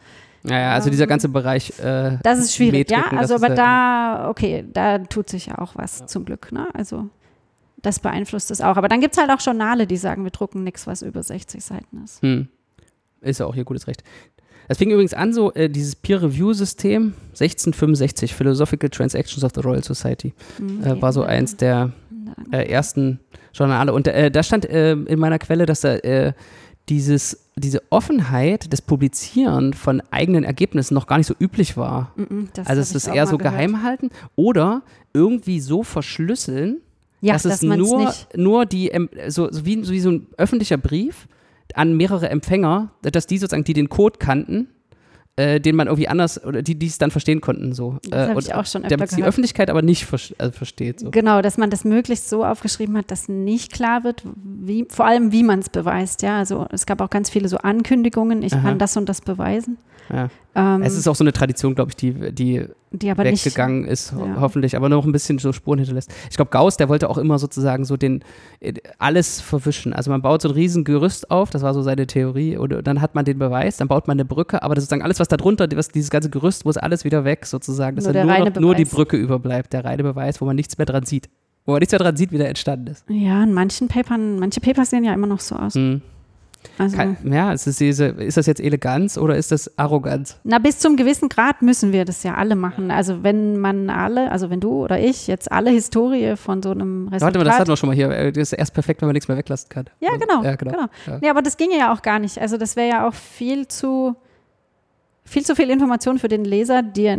Ja, 0.47 0.59
ja, 0.59 0.73
also 0.73 0.89
dieser 0.89 1.07
ganze 1.07 1.29
Bereich. 1.29 1.77
Äh, 1.79 2.17
das 2.23 2.39
ist 2.39 2.55
schwierig, 2.55 2.89
Metriken, 2.89 3.15
ja. 3.15 3.19
Also, 3.19 3.35
aber 3.35 3.49
ist 3.49 3.57
da, 3.57 4.29
okay, 4.29 4.65
da 4.71 4.99
tut 4.99 5.29
sich 5.29 5.47
ja 5.47 5.57
auch 5.57 5.75
was 5.75 6.05
zum 6.05 6.25
Glück, 6.25 6.51
ne? 6.51 6.67
Also, 6.73 7.09
das 7.81 7.99
beeinflusst 7.99 8.49
es 8.51 8.61
auch. 8.61 8.77
Aber 8.77 8.87
dann 8.87 9.01
gibt 9.01 9.15
es 9.15 9.21
halt 9.21 9.29
auch 9.29 9.43
Journale, 9.43 9.87
die 9.87 9.97
sagen, 9.97 10.23
wir 10.23 10.31
drucken 10.31 10.63
nichts, 10.63 10.87
was 10.87 11.01
über 11.01 11.21
60 11.21 11.63
Seiten 11.63 12.03
ist. 12.03 12.21
Hm. 12.21 12.47
Ist 13.21 13.39
ja 13.39 13.45
auch 13.45 13.55
ihr 13.55 13.65
gutes 13.65 13.87
Recht. 13.87 14.03
Das 14.67 14.77
fing 14.77 14.91
übrigens 14.91 15.13
an, 15.13 15.33
so 15.33 15.53
äh, 15.53 15.69
dieses 15.69 15.95
Peer-Review-System, 15.95 17.13
1665, 17.29 18.33
Philosophical 18.33 18.89
Transactions 18.89 19.43
of 19.43 19.51
the 19.55 19.61
Royal 19.61 19.83
Society, 19.83 20.33
Hm, 20.57 20.83
äh, 20.83 21.01
war 21.01 21.13
so 21.13 21.21
ja. 21.21 21.27
eins 21.27 21.55
der 21.55 21.91
äh, 22.51 22.69
ersten 22.69 23.19
Journale. 23.53 23.93
Und 23.93 24.07
äh, 24.07 24.29
da 24.29 24.43
stand 24.43 24.65
äh, 24.65 24.91
in 24.93 25.19
meiner 25.19 25.39
Quelle, 25.39 25.65
dass 25.65 25.81
da 25.81 25.95
äh, 25.95 26.33
dieses, 26.89 27.46
diese 27.57 27.81
Offenheit 27.89 28.71
des 28.71 28.81
Publizieren 28.81 29.73
von 29.73 30.01
eigenen 30.11 30.43
Ergebnissen 30.43 30.93
noch 30.93 31.07
gar 31.07 31.17
nicht 31.17 31.27
so 31.27 31.35
üblich 31.39 31.75
war. 31.75 32.11
Mhm, 32.15 32.49
das 32.53 32.67
also 32.67 32.81
es 32.81 32.93
ist 32.93 33.07
eher 33.07 33.25
so 33.25 33.37
gehört. 33.37 33.55
geheim 33.55 33.83
halten 33.83 34.09
oder 34.35 34.83
irgendwie 35.13 35.59
so 35.59 35.83
verschlüsseln, 35.83 36.81
ja, 37.21 37.33
dass, 37.33 37.45
es 37.45 37.63
man's 37.63 37.89
nur, 37.89 38.05
nicht. 38.05 38.37
nur 38.37 38.65
die, 38.65 38.91
so, 39.27 39.51
so, 39.51 39.65
wie, 39.65 39.83
so 39.83 39.91
wie 39.91 39.99
so 39.99 40.11
ein 40.11 40.27
öffentlicher 40.37 40.77
Brief 40.77 41.27
an 41.73 41.97
mehrere 41.97 42.29
Empfänger, 42.29 42.91
dass 43.01 43.27
die 43.27 43.37
sozusagen, 43.37 43.63
die 43.63 43.73
den 43.73 43.89
Code 43.89 44.19
kannten, 44.19 44.67
äh, 45.37 45.61
den 45.61 45.75
man 45.75 45.87
irgendwie 45.87 46.07
anders, 46.07 46.43
oder 46.43 46.61
die, 46.61 46.75
die 46.75 46.87
es 46.87 46.97
dann 46.97 47.11
verstehen 47.11 47.41
konnten, 47.41 47.71
so. 47.71 47.97
Das 48.09 48.29
äh, 48.29 48.33
und 48.33 48.43
ich 48.43 48.53
auch 48.53 48.65
schon 48.65 48.83
öfter 48.83 48.97
Damit 48.97 49.15
die. 49.15 49.23
Öffentlichkeit 49.23 49.69
aber 49.69 49.83
nicht 49.83 50.05
ver 50.05 50.19
also 50.39 50.51
versteht. 50.51 50.99
So. 50.99 51.11
Genau, 51.11 51.41
dass 51.41 51.57
man 51.57 51.69
das 51.69 51.85
möglichst 51.85 52.27
so 52.27 52.43
aufgeschrieben 52.43 52.97
hat, 52.97 53.11
dass 53.11 53.29
nicht 53.29 53.71
klar 53.71 54.03
wird, 54.03 54.23
wie, 54.35 54.85
vor 54.89 55.05
allem 55.05 55.31
wie 55.31 55.43
man 55.43 55.59
es 55.59 55.69
beweist. 55.69 56.23
Ja, 56.23 56.39
also 56.39 56.65
es 56.71 56.85
gab 56.85 57.01
auch 57.01 57.09
ganz 57.09 57.29
viele 57.29 57.47
so 57.47 57.57
Ankündigungen, 57.57 58.41
ich 58.41 58.53
Aha. 58.53 58.61
kann 58.61 58.79
das 58.79 58.97
und 58.97 59.07
das 59.07 59.21
beweisen. 59.21 59.77
Ja. 60.11 60.29
Ähm, 60.55 60.81
Es 60.81 60.97
ist 60.97 61.07
auch 61.07 61.15
so 61.15 61.23
eine 61.23 61.33
Tradition, 61.33 61.75
glaube 61.75 61.91
ich, 61.91 61.95
die, 61.95 62.31
die 62.31 62.65
die 62.91 63.11
aber 63.11 63.25
nicht. 63.25 63.45
weggegangen 63.45 63.85
ist, 63.85 64.13
ho 64.13 64.25
ja. 64.25 64.37
hoffentlich, 64.39 64.77
aber 64.77 64.87
noch 64.87 65.05
ein 65.05 65.11
bisschen 65.11 65.37
so 65.39 65.51
Spuren 65.51 65.79
hinterlässt. 65.79 66.09
Ich 66.29 66.37
glaube, 66.37 66.51
Gauss, 66.51 66.77
der 66.77 66.87
wollte 66.87 67.09
auch 67.09 67.17
immer 67.17 67.37
sozusagen 67.37 67.83
so 67.83 67.97
den 67.97 68.23
äh, 68.61 68.73
alles 68.97 69.41
verwischen. 69.41 69.91
Also 69.91 70.09
man 70.09 70.21
baut 70.21 70.41
so 70.41 70.47
ein 70.47 70.53
riesen 70.53 70.85
Gerüst 70.85 71.29
auf, 71.29 71.49
das 71.49 71.61
war 71.63 71.73
so 71.73 71.81
seine 71.81 72.07
Theorie, 72.07 72.55
und 72.55 72.87
dann 72.87 73.01
hat 73.01 73.13
man 73.13 73.25
den 73.25 73.37
Beweis, 73.37 73.77
dann 73.77 73.89
baut 73.89 74.07
man 74.07 74.15
eine 74.15 74.25
Brücke, 74.25 74.63
aber 74.63 74.73
das 74.73 74.85
sozusagen 74.85 75.01
alles, 75.01 75.19
was 75.19 75.26
da 75.27 75.37
drunter, 75.37 75.67
was, 75.75 75.89
dieses 75.89 76.09
ganze 76.09 76.29
Gerüst 76.29 76.65
muss 76.65 76.77
alles 76.77 77.03
wieder 77.03 77.23
weg, 77.23 77.45
sozusagen, 77.45 77.95
dass 77.95 78.05
Nur 78.05 78.13
dann 78.13 78.27
nur, 78.27 78.49
noch, 78.49 78.55
nur 78.59 78.75
die. 78.75 78.85
Brücke 78.85 79.17
überbleibt, 79.17 79.73
der 79.73 79.85
reine 79.85 80.03
Beweis, 80.03 80.39
wo 80.41 80.45
man 80.45 80.55
nichts 80.55 80.77
mehr 80.77 80.85
dran 80.85 81.05
sieht. 81.05 81.29
Wo 81.65 81.73
man 81.73 81.79
nichts 81.79 81.91
mehr 81.91 81.99
dran 81.99 82.15
sieht, 82.15 82.31
wie 82.31 82.37
der 82.37 82.47
entstanden 82.49 82.87
ist. 82.87 83.03
Ja, 83.09 83.43
in 83.43 83.53
manchen 83.53 83.87
Papern, 83.87 84.39
manche 84.39 84.61
Papers 84.61 84.89
sehen 84.89 85.03
ja 85.03 85.13
immer 85.13 85.27
noch 85.27 85.39
so 85.41 85.55
aus. 85.55 85.75
Hm. 85.75 86.01
Also, 86.77 86.97
Kein, 86.97 87.17
ja, 87.23 87.53
ist, 87.53 87.79
diese, 87.79 88.05
ist 88.07 88.35
das 88.35 88.45
jetzt 88.45 88.59
Eleganz 88.59 89.17
oder 89.17 89.35
ist 89.37 89.51
das 89.51 89.77
Arroganz? 89.77 90.37
na, 90.43 90.59
bis 90.59 90.79
zum 90.79 90.97
gewissen 90.97 91.29
Grad 91.29 91.61
müssen 91.61 91.93
wir 91.93 92.03
das 92.03 92.23
ja 92.23 92.33
alle 92.35 92.55
machen. 92.55 92.91
Also 92.91 93.23
wenn 93.23 93.57
man 93.57 93.89
alle, 93.89 94.31
also 94.31 94.49
wenn 94.49 94.59
du 94.59 94.83
oder 94.83 94.99
ich 94.99 95.27
jetzt 95.27 95.51
alle 95.51 95.69
Historie 95.69 96.35
von 96.35 96.61
so 96.61 96.71
einem 96.71 97.07
Resultat. 97.07 97.21
Warte 97.21 97.37
mal, 97.39 97.43
das 97.45 97.59
hatten 97.59 97.69
wir 97.69 97.77
schon 97.77 97.87
mal 97.87 97.95
hier. 97.95 98.09
äh, 98.09 98.31
Das 98.31 98.51
ist 98.51 98.53
erst 98.53 98.73
perfekt, 98.73 99.01
wenn 99.01 99.07
man 99.07 99.13
nichts 99.13 99.27
mehr 99.27 99.37
weglassen 99.37 99.69
kann. 99.69 99.85
Ja, 99.99 100.11
genau. 100.17 100.43
Ja, 100.43 100.55
genau. 100.55 100.71
genau. 100.71 100.87
Ja. 101.05 101.17
Nee, 101.21 101.29
aber 101.29 101.41
das 101.41 101.57
ginge 101.57 101.77
ja 101.77 101.93
auch 101.93 102.01
gar 102.01 102.19
nicht. 102.19 102.37
Also 102.39 102.57
das 102.57 102.75
wäre 102.75 102.89
ja 102.89 103.07
auch 103.07 103.13
viel 103.13 103.67
zu 103.67 104.15
viel 105.27 105.45
zu 105.45 105.55
viel 105.55 105.69
Information 105.69 106.17
für 106.19 106.29
den 106.29 106.45
Leser, 106.45 106.81
die 106.81 107.03
er, 107.03 107.17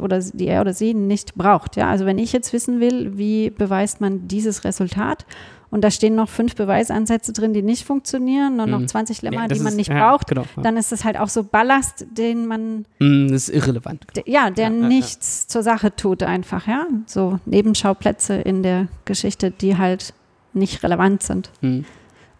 oder 0.00 0.20
die 0.20 0.46
er 0.46 0.60
oder 0.60 0.72
sie 0.74 0.92
nicht 0.94 1.34
braucht. 1.34 1.76
Ja, 1.76 1.88
also 1.88 2.04
wenn 2.06 2.18
ich 2.18 2.32
jetzt 2.32 2.52
wissen 2.52 2.80
will, 2.80 3.16
wie 3.16 3.48
beweist 3.50 4.00
man 4.00 4.28
dieses 4.28 4.62
Resultat 4.64 5.24
und 5.70 5.82
da 5.82 5.90
stehen 5.90 6.16
noch 6.16 6.28
fünf 6.28 6.54
Beweisansätze 6.56 7.32
drin, 7.32 7.54
die 7.54 7.62
nicht 7.62 7.84
funktionieren 7.84 8.60
und 8.60 8.66
Mhm. 8.70 8.80
noch 8.82 8.86
20 8.86 9.22
Lemma, 9.22 9.42
Ja, 9.42 9.48
die 9.48 9.60
man 9.60 9.68
ist- 9.68 9.76
nicht 9.76 9.88
ja, 9.90 10.10
braucht, 10.10 10.26
Genau. 10.28 10.42
Ja. 10.56 10.62
dann 10.62 10.76
ist 10.76 10.92
das 10.92 11.04
halt 11.04 11.16
auch 11.18 11.28
so 11.28 11.42
Ballast, 11.44 12.06
den 12.10 12.46
man, 12.46 12.84
Mm, 12.98 13.28
das 13.28 13.48
ist 13.48 13.54
irrelevant. 13.54 14.04
ja, 14.26 14.50
der 14.50 14.68
nichts 14.70 15.46
zur 15.46 15.62
Sache 15.62 15.94
tut 15.96 16.22
einfach, 16.22 16.66
ja. 16.66 16.86
So 17.06 17.38
Nebenschauplätze 17.46 18.34
in 18.34 18.62
der 18.62 18.88
Geschichte, 19.06 19.50
die 19.50 19.78
halt 19.78 20.12
nicht 20.52 20.82
relevant 20.82 21.22
sind. 21.22 21.50
Hm. 21.60 21.84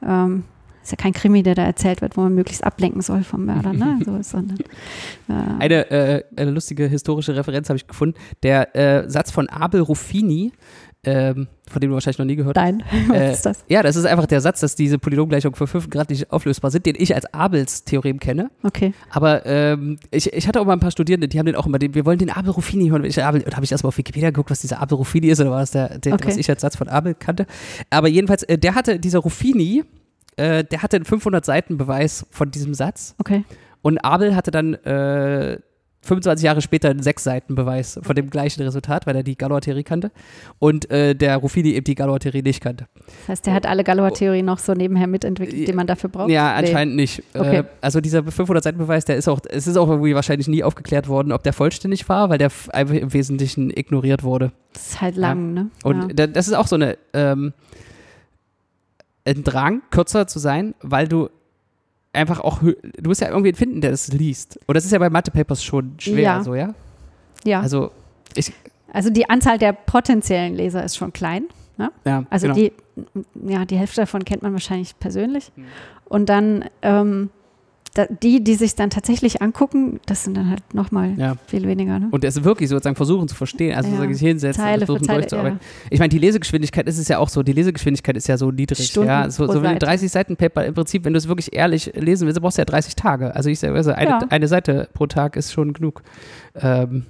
Ähm, 0.06 0.44
ist 0.82 0.90
ja 0.92 0.96
kein 0.96 1.12
Krimi, 1.12 1.42
der 1.42 1.54
da 1.54 1.62
erzählt 1.64 2.00
wird, 2.02 2.16
wo 2.16 2.22
man 2.22 2.34
möglichst 2.34 2.64
ablenken 2.64 3.02
soll 3.02 3.22
vom 3.22 3.44
Mörder, 3.46 3.72
ne? 3.72 3.98
So, 4.04 4.20
sondern, 4.22 4.58
äh, 5.28 5.32
Eine, 5.58 5.90
äh, 5.90 6.24
eine 6.36 6.50
lustige 6.50 6.86
historische 6.86 7.36
Referenz 7.36 7.68
habe 7.68 7.76
ich 7.76 7.86
gefunden. 7.86 8.16
Der 8.42 8.74
äh, 8.74 9.08
Satz 9.10 9.30
von 9.30 9.48
Abel 9.48 9.80
Ruffini, 9.82 10.52
ähm, 11.02 11.48
von 11.70 11.80
dem 11.80 11.88
du 11.90 11.94
wahrscheinlich 11.94 12.18
noch 12.18 12.26
nie 12.26 12.36
gehört 12.36 12.58
hast. 12.58 12.62
Nein, 12.64 12.82
was 13.08 13.16
Äh, 13.16 13.32
ist 13.32 13.46
das? 13.46 13.64
Ja, 13.68 13.82
das 13.82 13.96
ist 13.96 14.04
einfach 14.04 14.26
der 14.26 14.40
Satz, 14.42 14.60
dass 14.60 14.74
diese 14.74 14.98
Polynomgleichungen 14.98 15.54
für 15.56 15.66
5 15.66 15.88
Grad 15.88 16.10
nicht 16.10 16.30
auflösbar 16.30 16.70
sind, 16.70 16.84
den 16.84 16.94
ich 16.98 17.14
als 17.14 17.32
Abels 17.32 17.84
Theorem 17.84 18.18
kenne. 18.20 18.50
Okay. 18.62 18.92
Aber 19.10 19.46
ähm, 19.46 19.98
ich, 20.10 20.30
ich 20.32 20.46
hatte 20.46 20.60
auch 20.60 20.66
mal 20.66 20.74
ein 20.74 20.80
paar 20.80 20.90
Studierende, 20.90 21.26
die 21.28 21.38
haben 21.38 21.46
den 21.46 21.56
auch 21.56 21.66
immer, 21.66 21.78
den, 21.78 21.94
wir 21.94 22.04
wollen 22.04 22.18
den 22.18 22.28
Abel 22.30 22.50
Ruffini 22.50 22.88
hören. 22.90 23.04
Ich, 23.04 23.22
Abel, 23.22 23.42
und 23.42 23.54
habe 23.56 23.64
ich 23.64 23.72
erstmal 23.72 23.88
auf 23.88 23.96
Wikipedia 23.98 24.28
geguckt, 24.28 24.50
was 24.50 24.60
dieser 24.60 24.80
Abel 24.80 24.96
Ruffini 24.96 25.28
ist 25.28 25.40
oder 25.40 25.50
war 25.50 25.60
das 25.60 25.70
der, 25.70 25.98
der 25.98 26.14
Okay. 26.14 26.28
was 26.28 26.36
ich 26.36 26.50
als 26.50 26.60
Satz 26.60 26.76
von 26.76 26.88
Abel 26.88 27.14
kannte. 27.14 27.46
Aber 27.88 28.08
jedenfalls, 28.08 28.42
äh, 28.42 28.58
der 28.58 28.74
hatte, 28.74 28.98
dieser 28.98 29.20
Ruffini, 29.20 29.84
äh, 30.36 30.64
der 30.64 30.82
hatte 30.82 30.96
einen 30.96 31.04
500 31.04 31.44
Seiten 31.44 31.76
Beweis 31.76 32.26
von 32.30 32.50
diesem 32.50 32.74
Satz. 32.74 33.14
Okay. 33.18 33.44
Und 33.82 33.98
Abel 34.04 34.36
hatte 34.36 34.50
dann 34.50 34.74
äh, 34.74 35.58
25 36.02 36.44
Jahre 36.44 36.62
später 36.62 36.88
einen 36.88 37.02
sechs 37.02 37.24
Seiten 37.24 37.54
Beweis 37.54 38.00
von 38.02 38.16
dem 38.16 38.30
gleichen 38.30 38.62
Resultat, 38.62 39.06
weil 39.06 39.16
er 39.16 39.22
die 39.22 39.36
Galois-Theorie 39.36 39.82
kannte. 39.82 40.10
Und 40.58 40.90
äh, 40.90 41.14
der 41.14 41.36
Ruffini 41.36 41.72
eben 41.72 41.84
die 41.84 41.94
Galois-Theorie 41.94 42.40
nicht 42.42 42.62
kannte. 42.62 42.86
Das 43.04 43.28
heißt, 43.28 43.46
der 43.46 43.54
hat 43.54 43.66
alle 43.66 43.84
Galois-Theorien 43.84 44.46
noch 44.46 44.58
so 44.58 44.72
nebenher 44.72 45.06
mitentwickelt, 45.06 45.68
die 45.68 45.72
man 45.74 45.86
dafür 45.86 46.08
braucht? 46.08 46.30
Ja, 46.30 46.52
Nee. 46.52 46.68
anscheinend 46.68 46.96
nicht. 46.96 47.22
Okay. 47.34 47.58
Äh, 47.58 47.64
also 47.82 48.00
dieser 48.00 48.24
500 48.24 48.64
Seiten 48.64 48.78
Beweis, 48.78 49.04
der 49.04 49.16
ist 49.16 49.28
auch, 49.28 49.40
es 49.50 49.66
ist 49.66 49.76
auch 49.76 49.88
irgendwie 49.88 50.14
wahrscheinlich 50.14 50.48
nie 50.48 50.64
aufgeklärt 50.64 51.06
worden, 51.06 51.32
ob 51.32 51.42
der 51.42 51.52
vollständig 51.52 52.08
war, 52.08 52.30
weil 52.30 52.38
der 52.38 52.50
einfach 52.72 52.94
im 52.94 53.12
Wesentlichen 53.12 53.70
ignoriert 53.70 54.22
wurde. 54.22 54.52
Das 54.72 54.88
ist 54.88 55.00
halt 55.02 55.16
lang, 55.16 55.52
ne? 55.52 55.70
Und 55.84 56.00
ja. 56.00 56.08
da, 56.14 56.26
das 56.28 56.48
ist 56.48 56.54
auch 56.54 56.66
so 56.66 56.76
eine 56.76 56.96
ähm, 57.12 57.52
ein 59.26 59.44
Drang, 59.44 59.82
kürzer 59.90 60.26
zu 60.26 60.38
sein, 60.38 60.74
weil 60.82 61.08
du 61.08 61.28
einfach 62.12 62.40
auch, 62.40 62.60
du 62.60 62.74
musst 63.08 63.20
ja 63.20 63.28
irgendwen 63.28 63.54
finden, 63.54 63.80
der 63.80 63.90
das 63.92 64.08
liest. 64.08 64.58
Und 64.66 64.74
das 64.76 64.84
ist 64.84 64.90
ja 64.92 64.98
bei 64.98 65.10
Mathe-Papers 65.10 65.62
schon 65.62 65.94
schwer, 65.98 66.20
Ja. 66.22 66.42
so, 66.42 66.54
ja? 66.54 66.74
ja. 67.44 67.60
Also, 67.60 67.92
ich, 68.34 68.52
Also 68.92 69.10
die 69.10 69.28
Anzahl 69.30 69.58
der 69.58 69.72
potenziellen 69.72 70.54
Leser 70.54 70.84
ist 70.84 70.96
schon 70.96 71.12
klein. 71.12 71.44
Ne? 71.76 71.90
ja, 72.04 72.24
Also 72.30 72.48
genau. 72.48 72.58
die, 72.58 72.72
ja, 73.48 73.64
die 73.64 73.76
Hälfte 73.76 74.02
davon 74.02 74.24
kennt 74.24 74.42
man 74.42 74.52
wahrscheinlich 74.52 74.98
persönlich. 74.98 75.52
Mhm. 75.56 75.64
Und 76.06 76.28
dann 76.28 76.64
ähm, 76.82 77.30
die, 78.22 78.42
die 78.44 78.54
sich 78.54 78.76
dann 78.76 78.88
tatsächlich 78.90 79.42
angucken, 79.42 79.98
das 80.06 80.22
sind 80.24 80.36
dann 80.36 80.48
halt 80.48 80.62
nochmal 80.74 81.14
ja. 81.18 81.34
viel 81.48 81.66
weniger. 81.66 81.98
Ne? 81.98 82.08
Und 82.10 82.24
es 82.24 82.44
wirklich 82.44 82.68
sozusagen 82.68 82.94
versuchen 82.96 83.26
zu 83.26 83.34
verstehen, 83.34 83.74
also 83.74 83.88
Ja. 83.88 83.96
sozusagen 83.96 84.14
sich 84.14 84.26
hinsetzen 84.28 84.64
und 84.64 84.70
für 84.70 84.86
versuchen 84.86 85.04
Zeile, 85.04 85.18
durchzuarbeiten. 85.20 85.60
Ich 85.90 85.98
meine, 85.98 86.08
die 86.08 86.18
Lesegeschwindigkeit 86.18 86.86
ist 86.86 86.98
es 86.98 87.08
ja 87.08 87.18
auch 87.18 87.28
so, 87.28 87.42
die 87.42 87.52
Lesegeschwindigkeit 87.52 88.16
ist 88.16 88.28
ja 88.28 88.36
so 88.36 88.50
niedrig. 88.52 88.86
Stunden 88.86 89.08
ja, 89.08 89.28
so, 89.28 89.46
so 89.46 89.54
wenn 89.54 89.62
du 89.62 89.68
Seite. 89.70 89.86
30 89.86 90.10
Seiten 90.12 90.36
Paper, 90.36 90.64
im 90.66 90.74
Prinzip, 90.74 91.04
wenn 91.04 91.12
du 91.14 91.18
es 91.18 91.26
wirklich 91.26 91.52
ehrlich 91.52 91.92
lesen 91.96 92.26
willst, 92.26 92.40
brauchst 92.40 92.58
du 92.58 92.62
ja 92.62 92.66
30 92.66 92.94
Tage. 92.94 93.34
Also 93.34 93.50
ich 93.50 93.58
sage, 93.58 93.74
also 93.74 93.90
eine, 93.90 94.10
Ja. 94.10 94.18
eine 94.30 94.46
Seite 94.46 94.88
pro 94.94 95.06
Tag 95.06 95.36
ist 95.36 95.52
schon 95.52 95.72
genug. 95.72 96.02
Ähm, 96.54 97.06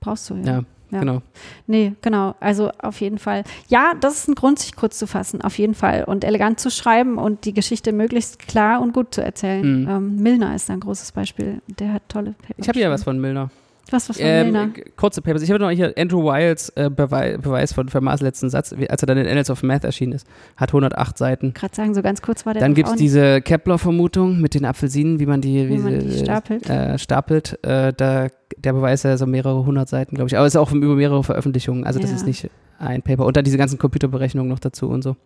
Brauchst 0.00 0.30
du, 0.30 0.36
ja. 0.36 0.62
Ja, 0.92 0.98
Ja. 0.98 1.00
genau. 1.00 1.22
Nee, 1.66 1.94
genau. 2.02 2.34
Also 2.38 2.70
auf 2.78 3.00
jeden 3.00 3.18
Fall. 3.18 3.42
Ja, 3.68 3.94
das 4.00 4.18
ist 4.18 4.28
ein 4.28 4.34
Grund, 4.34 4.58
sich 4.60 4.76
kurz 4.76 4.98
zu 4.98 5.06
fassen, 5.06 5.40
auf 5.42 5.58
jeden 5.58 5.74
Fall. 5.74 6.04
Und 6.04 6.22
elegant 6.24 6.60
zu 6.60 6.70
schreiben 6.70 7.18
und 7.18 7.44
die 7.44 7.54
Geschichte 7.54 7.92
möglichst 7.92 8.38
klar 8.38 8.80
und 8.80 8.92
gut 8.92 9.14
zu 9.14 9.22
erzählen. 9.24 9.82
Mhm. 9.82 9.88
Ähm, 9.88 10.16
Milner 10.22 10.54
ist 10.54 10.70
ein 10.70 10.80
großes 10.80 11.12
Beispiel. 11.12 11.60
Der 11.78 11.94
hat 11.94 12.02
tolle 12.08 12.32
Paper. 12.42 12.54
Ich 12.58 12.68
habe 12.68 12.78
hier 12.78 12.90
was 12.90 13.04
von 13.04 13.18
Milner. 13.20 13.50
Was, 13.92 14.08
was 14.08 14.16
von 14.16 14.26
Ähm, 14.26 14.72
kurze 14.96 15.22
Papers. 15.22 15.42
Ich 15.42 15.50
habe 15.50 15.60
noch 15.62 15.70
hier 15.70 15.92
Andrew 15.96 16.22
Wiles 16.24 16.70
äh, 16.76 16.90
Bewei 16.90 17.36
Beweis 17.36 17.72
von 17.72 17.88
Fermats 17.88 18.22
letzten 18.22 18.50
Satz, 18.50 18.74
als 18.88 19.02
er 19.02 19.06
dann 19.06 19.18
in 19.18 19.26
Annals 19.26 19.50
of 19.50 19.62
Math 19.62 19.84
erschienen 19.84 20.12
ist. 20.12 20.26
Hat 20.56 20.70
108 20.70 21.18
Seiten. 21.18 21.54
Gerade 21.54 21.74
sagen, 21.74 21.94
so 21.94 22.02
ganz 22.02 22.22
kurz 22.22 22.46
war 22.46 22.54
der 22.54 22.60
Dann 22.62 22.74
gibt 22.74 22.88
es 22.88 22.94
diese 22.96 23.40
Kepler-Vermutung 23.42 24.40
mit 24.40 24.54
den 24.54 24.64
Apfelsinen, 24.64 25.20
wie 25.20 25.26
man 25.26 25.40
die, 25.40 25.68
Wie 25.68 25.78
man 25.78 25.98
die 26.00 26.18
stapelt. 26.18 26.68
Äh, 26.68 26.98
stapelt. 26.98 27.58
Äh, 27.64 27.92
da, 27.92 28.28
der 28.56 28.72
Beweis 28.72 29.00
ist 29.00 29.04
ja 29.04 29.16
so 29.16 29.26
mehrere 29.26 29.64
hundert 29.64 29.88
Seiten, 29.88 30.14
glaube 30.16 30.28
ich. 30.28 30.36
Aber 30.36 30.46
es 30.46 30.54
ist 30.54 30.58
auch 30.60 30.72
über 30.72 30.94
mehrere 30.94 31.22
Veröffentlichungen. 31.22 31.84
Also 31.84 32.00
das 32.00 32.10
Ja. 32.10 32.16
ist 32.16 32.26
nicht 32.26 32.50
ein 32.78 33.02
Paper. 33.02 33.26
Und 33.26 33.36
dann 33.36 33.44
diese 33.44 33.58
ganzen 33.58 33.78
Computerberechnungen 33.78 34.48
noch 34.50 34.58
dazu 34.58 34.88
und 34.88 35.02
so. 35.02 35.16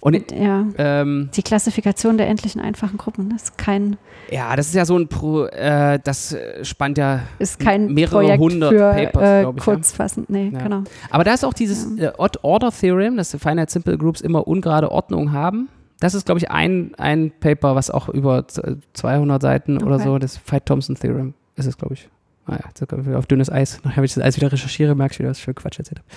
Und. 0.00 0.32
Ja. 0.32 0.66
ähm, 0.78 1.28
Die 1.36 1.42
Klassifikation 1.42 2.16
der 2.16 2.28
endlichen 2.28 2.60
einfachen 2.60 2.96
Gruppen. 2.96 3.28
Das 3.30 3.42
ist 3.44 3.58
kein, 3.58 3.96
ja, 4.30 4.56
das 4.56 4.68
ist 4.68 4.74
ja 4.74 4.84
so 4.86 4.98
ein 4.98 5.08
Pro, 5.08 5.44
äh, 5.44 5.98
das 6.02 6.32
äh, 6.32 6.64
spannt 6.64 6.96
ja. 6.98 7.20
ist 7.38 7.58
kein 7.60 7.92
Mehrere 7.92 8.20
Projekt 8.20 8.40
hundert 8.40 8.70
für 8.72 8.90
Papers, 8.92 9.28
äh, 9.28 9.40
glaub 9.42 9.56
ich, 9.58 9.66
ja. 9.66 9.72
kurzfassend. 9.74 10.30
Nee, 10.30 10.50
Ja. 10.54 10.62
genau. 10.62 10.84
Aber 11.10 11.24
da 11.24 11.34
ist 11.34 11.44
auch 11.44 11.52
dieses 11.54 11.98
äh, 11.98 12.12
Odd-Order-Theorem, 12.16 13.16
dass 13.16 13.30
Finite 13.36 13.70
Simple 13.70 13.98
Groups 13.98 14.20
immer 14.20 14.48
ungerade 14.48 14.90
Ordnung 14.90 15.32
haben. 15.32 15.68
Das 16.00 16.14
ist, 16.14 16.24
glaube 16.24 16.38
ich, 16.38 16.50
ein, 16.50 16.92
ein 16.96 17.30
Paper, 17.40 17.74
was 17.74 17.90
auch 17.90 18.08
über 18.08 18.48
z- 18.48 18.78
200 18.94 19.42
Seiten 19.42 19.82
oder 19.82 19.96
Okay. 19.96 20.04
so, 20.04 20.18
das 20.18 20.40
Veit-Thompson-Theorem 20.46 21.34
ist 21.56 21.66
es, 21.66 21.76
glaube 21.76 21.92
ich. 21.92 22.08
Naja, 22.46 22.62
jetzt 22.68 22.88
kommen 22.88 23.04
wir 23.04 23.18
auf 23.18 23.26
dünnes 23.26 23.50
Eis. 23.52 23.80
Nachher, 23.84 23.98
wenn 23.98 24.04
ich 24.04 24.14
das 24.14 24.24
Eis 24.24 24.36
wieder 24.36 24.50
recherchiere, 24.50 24.94
merke 24.94 25.12
ich 25.12 25.18
wieder, 25.18 25.28
dass 25.28 25.36
ich 25.38 25.44
schon 25.44 25.54
Quatsch 25.54 25.78
erzählt 25.78 25.98
habe. 25.98 26.08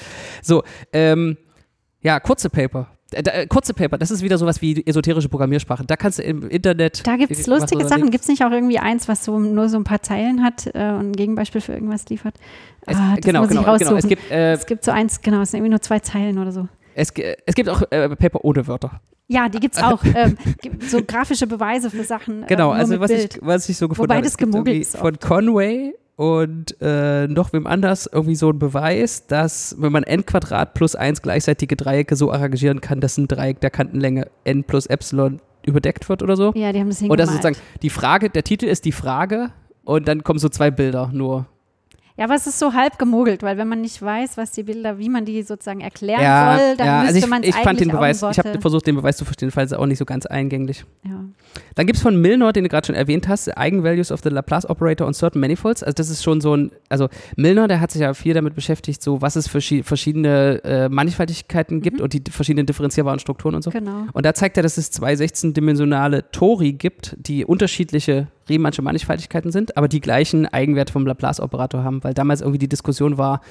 So, 0.42 0.64
ähm, 0.94 1.36
ja, 2.02 2.20
kurze 2.22 2.50
Paper. 2.50 2.88
Äh, 3.14 3.48
kurze 3.48 3.74
Paper, 3.74 3.98
das 3.98 4.12
ist 4.12 4.22
wieder 4.22 4.38
sowas 4.38 4.62
wie 4.62 4.86
esoterische 4.86 5.30
Programmiersprache. 5.30 5.84
Da 5.86 5.96
kannst 5.96 6.20
du 6.20 6.24
im 6.24 6.48
Internet. 6.50 7.06
Da 7.06 7.16
gibt 7.16 7.32
es 7.32 7.48
lustige 7.48 7.88
Sachen. 7.88 8.12
Gibt 8.12 8.24
es 8.24 8.28
nicht 8.28 8.44
auch 8.44 8.52
irgendwie 8.52 8.80
eins, 8.80 9.08
was 9.08 9.24
so 9.24 9.40
nur 9.40 9.70
so 9.70 9.78
ein 9.78 9.84
paar 9.84 10.02
Zeilen 10.02 10.44
hat 10.44 10.68
äh, 10.68 10.92
und 10.92 11.12
ein 11.12 11.14
Gegenbeispiel 11.14 11.62
für 11.62 11.74
irgendwas 11.74 12.08
liefert? 12.10 12.36
Es, 12.86 12.98
ah, 12.98 13.16
genau, 13.22 13.48
genau, 13.48 13.78
genau. 13.78 13.96
Es 13.96 14.08
gibt, 14.08 14.30
äh, 14.32 14.54
es 14.54 14.66
gibt 14.66 14.84
so 14.84 14.92
eins, 14.92 15.22
genau, 15.22 15.42
es 15.42 15.52
sind 15.52 15.60
irgendwie 15.60 15.72
nur 15.72 15.82
zwei 15.82 16.00
Zeilen 16.00 16.38
oder 16.38 16.52
so. 16.52 16.68
Es, 16.96 17.12
es 17.46 17.56
gibt 17.56 17.70
auch 17.70 17.82
äh, 17.90 18.16
Paper 18.16 18.44
ohne 18.44 18.68
Wörter. 18.68 19.02
Ja, 19.28 19.50
die 19.50 19.60
gibt 19.60 19.76
es 19.76 19.82
auch. 19.82 20.04
ähm, 20.16 20.38
so 20.88 21.02
grafische 21.04 21.48
Beweise 21.48 21.90
für 21.90 22.04
Sachen. 22.04 22.46
Genau, 22.48 22.72
also 22.72 23.00
was 23.00 23.12
ich, 23.12 23.30
was 23.42 23.70
ich 23.70 23.78
so 23.78 23.88
gefunden 23.88 24.10
Wobei 24.10 24.18
habe. 24.18 24.26
das 24.26 24.38
gemogelt 24.38 24.82
ist. 24.82 24.98
Von 24.98 25.18
Conway 25.20 25.94
und 26.16 26.76
äh, 26.82 27.28
noch 27.28 27.54
wem 27.54 27.66
anders 27.66 28.08
irgendwie 28.12 28.36
so 28.36 28.50
ein 28.50 28.60
Beweis, 28.60 29.26
dass 29.28 29.76
wenn 29.80 29.92
man 29.92 30.04
n 30.04 30.26
Quadrat 30.26 30.74
plus 30.74 30.96
1 30.96 31.22
gleichzeitige 31.22 31.76
Dreiecke 31.76 32.16
so 32.16 32.32
arrangieren 32.32 32.82
kann, 32.82 33.00
dass 33.02 33.18
ein 33.18 33.28
Dreieck 33.28 33.62
der 33.62 33.72
Kantenlänge 33.72 34.28
n 34.44 34.64
plus 34.64 34.86
Epsilon 34.86 35.42
überdeckt 35.66 36.10
wird 36.10 36.22
oder 36.22 36.36
so. 36.36 36.52
Ja, 36.56 36.72
die 36.72 36.80
haben 36.80 36.90
das 36.90 37.00
hingemalt. 37.00 37.20
Und 37.20 37.20
das 37.20 37.30
ist 37.30 37.42
sozusagen 37.42 37.68
die 37.82 37.90
Frage, 37.90 38.30
der 38.30 38.44
Titel 38.44 38.66
ist 38.66 38.86
die 38.86 38.92
Frage 38.92 39.52
und 39.84 40.08
dann 40.08 40.24
kommen 40.24 40.40
so 40.40 40.50
zwei 40.50 40.72
Bilder 40.72 41.10
nur. 41.12 41.48
Ja, 42.16 42.26
aber 42.26 42.36
es 42.36 42.46
ist 42.46 42.60
so 42.60 42.74
halb 42.74 43.00
gemogelt, 43.00 43.42
weil 43.42 43.58
wenn 43.58 43.68
man 43.68 43.82
nicht 43.82 44.00
weiß, 44.00 44.38
was 44.38 44.52
die 44.52 44.62
Bilder, 44.62 45.00
wie 45.00 45.10
man 45.10 45.26
die 45.26 45.42
sozusagen 45.42 45.82
erklären 45.82 46.22
ja, 46.22 46.58
soll, 46.58 46.78
dann 46.78 46.86
ja, 46.86 46.94
müsste 47.00 47.16
also 47.16 47.26
ich, 47.26 47.28
man 47.28 47.42
es 47.42 47.50
ich 47.50 47.56
fand 47.56 47.80
den 47.80 47.90
Beweis, 47.90 48.22
ich 48.22 48.38
habe 48.38 48.62
versucht, 48.62 48.86
den 48.86 48.96
Beweis 48.96 49.18
zu 49.18 49.26
verstehen, 49.26 49.50
weil 49.56 49.66
es 49.66 49.74
auch 49.74 49.88
nicht 49.88 49.98
so 49.98 50.06
ganz 50.06 50.28
eingänglich. 50.28 50.86
Ja. 51.04 51.26
Dann 51.74 51.88
gibt 51.88 51.98
es 51.98 52.04
von 52.04 52.16
Milnor, 52.22 52.54
den 52.54 52.66
du 52.66 52.70
gerade 52.70 52.86
schon 52.86 52.96
erwähnt 52.96 53.28
hast, 53.28 53.50
Eigenvalues 53.58 54.12
of 54.12 54.22
the 54.24 54.30
Laplace 54.30 54.70
Operator 54.70 55.08
on 55.08 55.16
Certain 55.16 55.40
Manifolds. 55.40 55.82
Also 55.82 55.94
das 55.96 56.10
ist 56.10 56.24
schon 56.24 56.40
so 56.40 56.56
ein, 56.56 56.72
also 56.88 57.10
Milnor, 57.36 57.68
der 57.68 57.80
hat 57.80 57.90
sich 57.90 58.02
ja 58.02 58.14
viel 58.14 58.36
damit 58.36 58.54
beschäftigt, 58.54 59.02
so 59.02 59.24
was 59.24 59.36
es 59.36 59.48
für 59.48 59.62
verschiedene 59.84 60.64
äh, 60.64 60.90
Mannigfaltigkeiten 60.90 61.82
gibt 61.82 61.98
mhm. 61.98 62.04
und 62.04 62.14
die 62.14 62.22
verschiedenen 62.30 62.68
differenzierbaren 62.68 63.20
Strukturen 63.20 63.56
und 63.56 63.64
so. 63.64 63.72
Genau. 63.72 64.06
Und 64.14 64.24
da 64.24 64.36
zeigt 64.36 64.58
er, 64.58 64.64
dass 64.64 64.78
es 64.78 64.92
zwei 64.92 65.14
16-dimensionale 65.14 66.26
Tori 66.32 66.74
gibt, 66.74 67.16
die 67.18 67.44
unterschiedliche 67.44 68.28
Riemannsche 68.50 68.82
Mannigfaltigkeiten 68.82 69.52
sind, 69.52 69.78
aber 69.78 69.88
die 69.88 70.02
gleichen 70.02 70.46
Eigenwerte 70.46 70.92
vom 70.92 71.08
Laplace-Operator 71.08 71.84
haben, 71.84 72.04
weil 72.04 72.14
damals 72.14 72.42
irgendwie 72.42 72.60
die 72.60 72.68
Diskussion 72.68 73.18
war, 73.18 73.42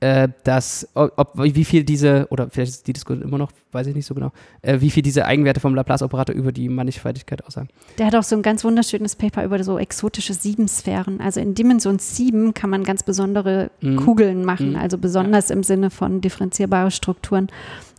äh, 0.00 0.28
dass, 0.44 0.88
ob, 0.94 1.32
wie 1.36 1.64
viel 1.64 1.84
diese, 1.84 2.26
oder 2.30 2.48
vielleicht 2.50 2.70
ist 2.70 2.86
die 2.86 2.92
Diskussion 2.92 3.22
immer 3.22 3.38
noch, 3.38 3.52
weiß 3.72 3.86
ich 3.86 3.94
nicht 3.94 4.06
so 4.06 4.14
genau, 4.14 4.32
äh, 4.62 4.80
wie 4.80 4.90
viel 4.90 5.02
diese 5.02 5.26
Eigenwerte 5.26 5.60
vom 5.60 5.74
Laplace-Operator 5.74 6.34
über 6.34 6.52
die 6.52 6.68
Mannigfaltigkeit 6.68 7.44
aussagen. 7.44 7.68
Der 7.98 8.06
hat 8.06 8.14
auch 8.14 8.22
so 8.22 8.34
ein 8.34 8.42
ganz 8.42 8.64
wunderschönes 8.64 9.16
Paper 9.16 9.44
über 9.44 9.62
so 9.62 9.78
exotische 9.78 10.34
Siebensphären. 10.34 11.20
Also 11.20 11.40
in 11.40 11.54
Dimension 11.54 11.98
7 11.98 12.54
kann 12.54 12.70
man 12.70 12.82
ganz 12.82 13.02
besondere 13.02 13.70
mhm. 13.82 13.96
Kugeln 13.96 14.44
machen, 14.44 14.70
mhm. 14.70 14.76
also 14.76 14.96
besonders 14.98 15.50
ja. 15.50 15.56
im 15.56 15.62
Sinne 15.62 15.90
von 15.90 16.20
differenzierbare 16.20 16.90
Strukturen. 16.90 17.48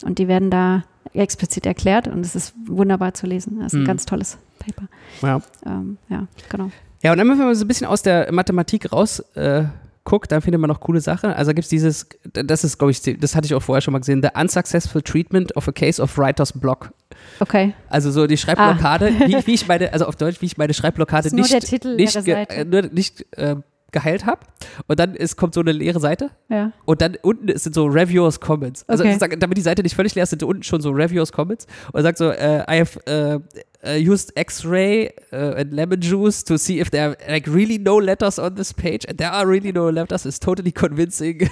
Und 0.03 0.17
die 0.17 0.27
werden 0.27 0.49
da 0.49 0.83
explizit 1.13 1.65
erklärt 1.65 2.07
und 2.07 2.25
es 2.25 2.35
ist 2.35 2.53
wunderbar 2.65 3.13
zu 3.13 3.27
lesen. 3.27 3.59
Das 3.59 3.67
ist 3.67 3.73
ein 3.73 3.81
mhm. 3.81 3.87
ganz 3.87 4.05
tolles 4.05 4.37
Paper. 4.63 4.87
Ja. 5.21 5.41
Ähm, 5.65 5.97
ja, 6.09 6.27
genau. 6.49 6.71
Ja, 7.03 7.11
und 7.11 7.17
dann, 7.17 7.29
wenn 7.29 7.37
man 7.37 7.55
so 7.55 7.65
ein 7.65 7.67
bisschen 7.67 7.87
aus 7.87 8.03
der 8.03 8.31
Mathematik 8.31 8.91
raus 8.91 9.19
äh, 9.35 9.63
guckt, 10.03 10.31
dann 10.31 10.41
findet 10.41 10.59
man 10.59 10.67
noch 10.67 10.79
coole 10.79 11.01
Sachen. 11.01 11.31
Also 11.31 11.53
gibt 11.53 11.63
es 11.63 11.69
dieses, 11.69 12.07
das 12.33 12.63
ist, 12.63 12.77
glaube 12.77 12.91
ich, 12.91 13.01
das 13.01 13.35
hatte 13.35 13.45
ich 13.45 13.53
auch 13.53 13.61
vorher 13.61 13.81
schon 13.81 13.91
mal 13.91 13.99
gesehen, 13.99 14.21
The 14.21 14.29
Unsuccessful 14.39 15.01
Treatment 15.01 15.55
of 15.55 15.67
a 15.67 15.71
Case 15.71 16.01
of 16.01 16.17
Writer's 16.17 16.53
Block. 16.53 16.91
Okay. 17.39 17.73
Also 17.89 18.11
so 18.11 18.27
die 18.27 18.37
Schreibblockade, 18.37 19.11
ah. 19.19 19.19
wie, 19.27 19.47
wie, 19.47 19.53
ich 19.53 19.67
meine, 19.67 19.91
also 19.93 20.05
auf 20.05 20.15
Deutsch, 20.15 20.41
wie 20.41 20.45
ich 20.45 20.57
meine 20.57 20.73
Schreibblockade 20.73 21.33
nicht, 21.35 21.53
nicht, 21.83 22.25
ge, 22.25 22.45
äh, 22.49 22.65
nur 22.65 22.81
nicht 22.83 23.25
äh, 23.37 23.55
geheilt 23.91 24.25
habe. 24.25 24.41
Und 24.87 24.99
dann 24.99 25.15
ist, 25.15 25.35
kommt 25.35 25.53
so 25.53 25.61
eine 25.61 25.71
leere 25.71 25.99
Seite. 25.99 26.31
Ja. 26.49 26.71
Und 26.85 27.01
dann 27.01 27.17
unten 27.21 27.55
sind 27.57 27.75
so 27.75 27.85
Reviewers 27.85 28.39
Comments. 28.39 28.87
Also 28.87 29.03
okay. 29.03 29.17
damit 29.37 29.57
die 29.57 29.61
Seite 29.61 29.83
nicht 29.83 29.95
völlig 29.95 30.15
leer 30.15 30.23
ist, 30.23 30.29
sind 30.29 30.43
unten 30.43 30.63
schon 30.63 30.81
so 30.81 30.91
Reviewers 30.91 31.31
Comments. 31.31 31.67
Und 31.91 32.01
sagt 32.01 32.17
so, 32.17 32.29
uh, 32.29 32.63
I 32.69 32.79
have 32.79 32.99
uh, 33.07 33.39
uh, 33.85 34.11
used 34.11 34.31
X-ray 34.35 35.09
uh, 35.33 35.55
and 35.57 35.73
lemon 35.73 35.99
juice 35.99 36.43
to 36.43 36.57
see 36.57 36.79
if 36.79 36.89
there 36.91 37.09
are 37.09 37.17
like 37.27 37.47
really 37.47 37.77
no 37.77 37.99
letters 37.99 38.39
on 38.39 38.55
this 38.55 38.73
page. 38.73 39.05
And 39.07 39.17
there 39.17 39.31
are 39.31 39.47
really 39.47 39.71
no 39.71 39.89
letters. 39.89 40.25
It's 40.25 40.39
totally 40.39 40.71
convincing. 40.71 41.49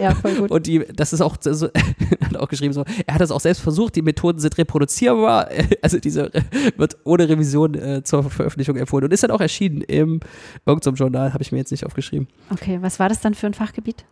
Ja, 0.00 0.14
voll 0.14 0.34
gut. 0.34 0.50
Und 0.50 0.66
die, 0.66 0.84
das 0.94 1.12
ist 1.12 1.20
auch, 1.20 1.36
so, 1.40 1.68
hat 2.24 2.36
auch 2.36 2.48
geschrieben 2.48 2.72
so, 2.72 2.84
er 3.06 3.14
hat 3.14 3.20
das 3.20 3.30
auch 3.30 3.40
selbst 3.40 3.60
versucht, 3.60 3.96
die 3.96 4.02
Methoden 4.02 4.38
sind 4.38 4.56
reproduzierbar. 4.58 5.48
Also 5.82 5.98
diese 5.98 6.30
wird 6.76 6.96
ohne 7.04 7.28
Revision 7.28 7.74
äh, 7.74 8.02
zur 8.02 8.28
Veröffentlichung 8.28 8.76
empfohlen 8.76 9.04
und 9.04 9.12
ist 9.12 9.22
dann 9.22 9.30
auch 9.30 9.40
erschienen 9.40 9.80
im 9.82 10.20
irgendeinem 10.66 10.94
Journal, 10.94 11.32
habe 11.32 11.42
ich 11.42 11.52
mir 11.52 11.58
jetzt 11.58 11.70
nicht 11.70 11.86
aufgeschrieben. 11.86 12.28
Okay, 12.50 12.78
was 12.80 12.98
war 12.98 13.08
das 13.08 13.20
dann 13.20 13.34
für 13.34 13.46
ein 13.46 13.54
Fachgebiet? 13.54 14.04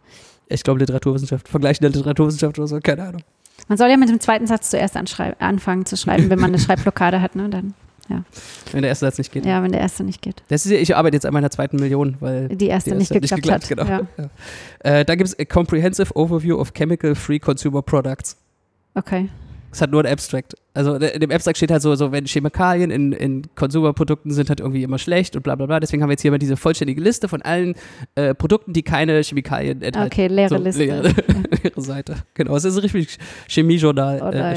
Ich 0.49 0.63
glaube 0.63 0.81
Literaturwissenschaft, 0.81 1.49
vergleichende 1.49 1.89
Literaturwissenschaft 1.89 2.59
oder 2.59 2.69
so, 2.69 2.81
keine 2.81 3.03
Ahnung. 3.03 3.23
Man 3.67 3.77
soll 3.77 3.91
ja 3.91 3.97
mit 3.97 4.09
dem 4.09 4.21
zweiten 4.21 4.47
Satz 4.47 4.71
zuerst 4.71 4.97
anfangen 4.97 5.85
zu 5.85 5.97
schreiben, 5.97 6.31
wenn 6.31 6.39
man 6.39 6.51
eine 6.51 6.59
Schreibblockade 6.61 7.21
hat, 7.21 7.35
ne? 7.35 7.49
Dann, 7.49 7.75
ja. 8.09 8.25
Wenn 8.73 8.83
der 8.83 8.91
erste 8.91 9.07
Satz 9.07 9.19
nicht 9.19 9.33
geht. 9.33 9.45
Ja, 9.45 9.63
wenn 9.63 9.73
der 9.73 9.81
erste 9.81 10.05
nicht 10.05 10.23
geht. 10.23 10.43
Das 10.49 10.65
ist, 10.65 10.73
ich 10.73 10.97
arbeite 10.97 11.17
jetzt 11.17 11.27
an 11.27 11.35
meiner 11.35 11.51
zweiten 11.51 11.77
Million, 11.77 12.17
weil 12.21 12.49
die 12.49 12.69
erste, 12.69 12.91
die 12.91 12.97
erste 12.97 13.15
nicht, 13.15 13.31
geklappt 13.31 13.63
nicht 13.63 13.69
geklappt 13.69 13.91
hat. 13.91 14.07
Genau. 14.17 14.31
Ja. 14.85 14.99
Äh, 15.01 15.05
da 15.05 15.15
gibt 15.15 15.29
es 15.29 15.39
a 15.39 15.45
Comprehensive 15.45 16.15
Overview 16.17 16.57
of 16.57 16.73
Chemical 16.73 17.15
Free 17.15 17.39
Consumer 17.39 17.83
Products. 17.83 18.37
Okay. 18.95 19.29
Es 19.71 19.83
hat 19.83 19.91
nur 19.91 20.03
ein 20.03 20.11
Abstract. 20.11 20.55
Also 20.75 20.95
in 20.95 21.21
dem 21.21 21.31
Abstract 21.31 21.59
steht 21.59 21.71
halt 21.71 21.83
so, 21.83 21.95
so 21.95 22.13
wenn 22.13 22.25
Chemikalien 22.27 22.91
in, 22.91 23.13
in 23.13 23.43
Konsumerprodukten 23.55 24.31
sind 24.33 24.49
halt 24.49 24.61
irgendwie 24.61 24.83
immer 24.83 24.99
schlecht 24.99 25.37
und 25.37 25.43
bla 25.43 25.55
bla 25.57 25.67
bla. 25.67 25.81
Deswegen 25.81 26.03
haben 26.03 26.09
wir 26.09 26.15
jetzt 26.15 26.23
hier 26.23 26.31
mal 26.31 26.39
diese 26.39 26.57
vollständige 26.57 27.01
Liste 27.01 27.29
von 27.29 27.43
allen 27.43 27.75
äh, 28.15 28.35
Produkten, 28.35 28.73
die 28.73 28.83
keine 28.83 29.23
Chemikalien 29.23 29.83
enthalten. 29.83 30.13
Okay, 30.13 30.27
leere 30.29 30.49
so, 30.49 30.57
Liste. 30.57 30.85
Leere, 30.85 31.03
leere, 31.63 31.81
Seite. 31.81 32.17
Genau, 32.35 32.57
es 32.57 32.65
ist 32.65 32.77
ein 32.77 32.81
richtig 32.81 33.19
Chemiejournal 33.49 34.21
oh, 34.23 34.31
äh, 34.31 34.55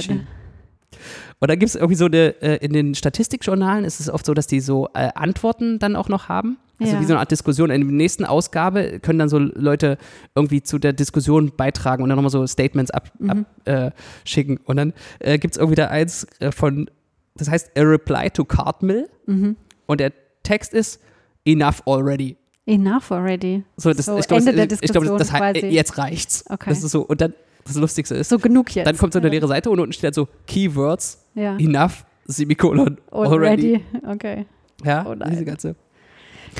Und 1.39 1.49
dann 1.49 1.59
gibt 1.59 1.69
es 1.69 1.75
irgendwie 1.75 1.95
so 1.95 2.05
eine, 2.05 2.41
äh, 2.41 2.57
in 2.63 2.71
den 2.71 2.95
Statistikjournalen 2.95 3.83
ist 3.83 3.99
es 3.99 4.09
oft 4.09 4.25
so, 4.25 4.33
dass 4.33 4.47
die 4.47 4.59
so 4.59 4.87
äh, 4.93 5.09
Antworten 5.15 5.79
dann 5.79 5.95
auch 5.95 6.07
noch 6.07 6.29
haben. 6.29 6.57
Also 6.81 6.95
ja. 6.95 7.01
wie 7.01 7.05
so 7.05 7.13
eine 7.13 7.19
Art 7.19 7.31
Diskussion. 7.31 7.69
In 7.69 7.81
der 7.81 7.91
nächsten 7.91 8.25
Ausgabe 8.25 8.99
können 8.99 9.19
dann 9.19 9.29
so 9.29 9.37
Leute 9.37 9.97
irgendwie 10.35 10.63
zu 10.63 10.79
der 10.79 10.93
Diskussion 10.93 11.51
beitragen 11.55 12.01
und 12.01 12.09
dann 12.09 12.17
nochmal 12.17 12.31
so 12.31 12.45
Statements 12.47 12.91
abschicken. 12.91 13.29
Ab, 13.29 13.37
mhm. 13.67 14.53
äh, 14.53 14.57
und 14.65 14.77
dann 14.77 14.93
äh, 15.19 15.37
gibt 15.37 15.53
es 15.53 15.57
irgendwie 15.59 15.75
da 15.75 15.87
eins 15.87 16.25
äh, 16.39 16.51
von, 16.51 16.89
das 17.35 17.49
heißt 17.49 17.77
A 17.77 17.81
Reply 17.81 18.31
to 18.31 18.45
Cardmill. 18.45 19.09
Mhm. 19.27 19.55
Und 19.85 19.99
der 19.99 20.11
Text 20.43 20.73
ist 20.73 20.99
Enough 21.45 21.83
already. 21.85 22.37
Enough 22.65 23.11
already. 23.11 23.63
So, 23.77 23.93
das, 23.93 24.05
so 24.05 24.17
ich 24.17 24.27
glaube, 24.27 24.41
Ende 24.41 24.53
der 24.55 24.67
Diskussion 24.67 25.03
glaub, 25.03 25.17
das, 25.17 25.29
quasi. 25.29 25.67
jetzt 25.67 25.97
reicht's. 25.97 26.45
Okay. 26.49 26.69
Das 26.69 26.83
ist 26.83 26.91
so, 26.91 27.01
und 27.01 27.21
dann 27.21 27.33
das 27.65 27.75
Lustigste 27.75 28.15
ist. 28.15 28.29
So 28.29 28.39
genug 28.39 28.73
jetzt. 28.75 28.87
Dann 28.87 28.97
kommt 28.97 29.13
so 29.13 29.19
eine 29.19 29.29
leere 29.29 29.47
Seite 29.47 29.69
und 29.69 29.79
unten 29.79 29.93
steht 29.93 30.15
so 30.15 30.27
Keywords. 30.47 31.25
Ja. 31.35 31.57
Enough, 31.57 32.05
Semikolon, 32.25 32.97
already. 33.11 33.75
already. 33.75 33.85
Okay. 34.07 34.45
Ja, 34.83 35.05
oh 35.07 35.15
diese 35.15 35.45
ganze. 35.45 35.75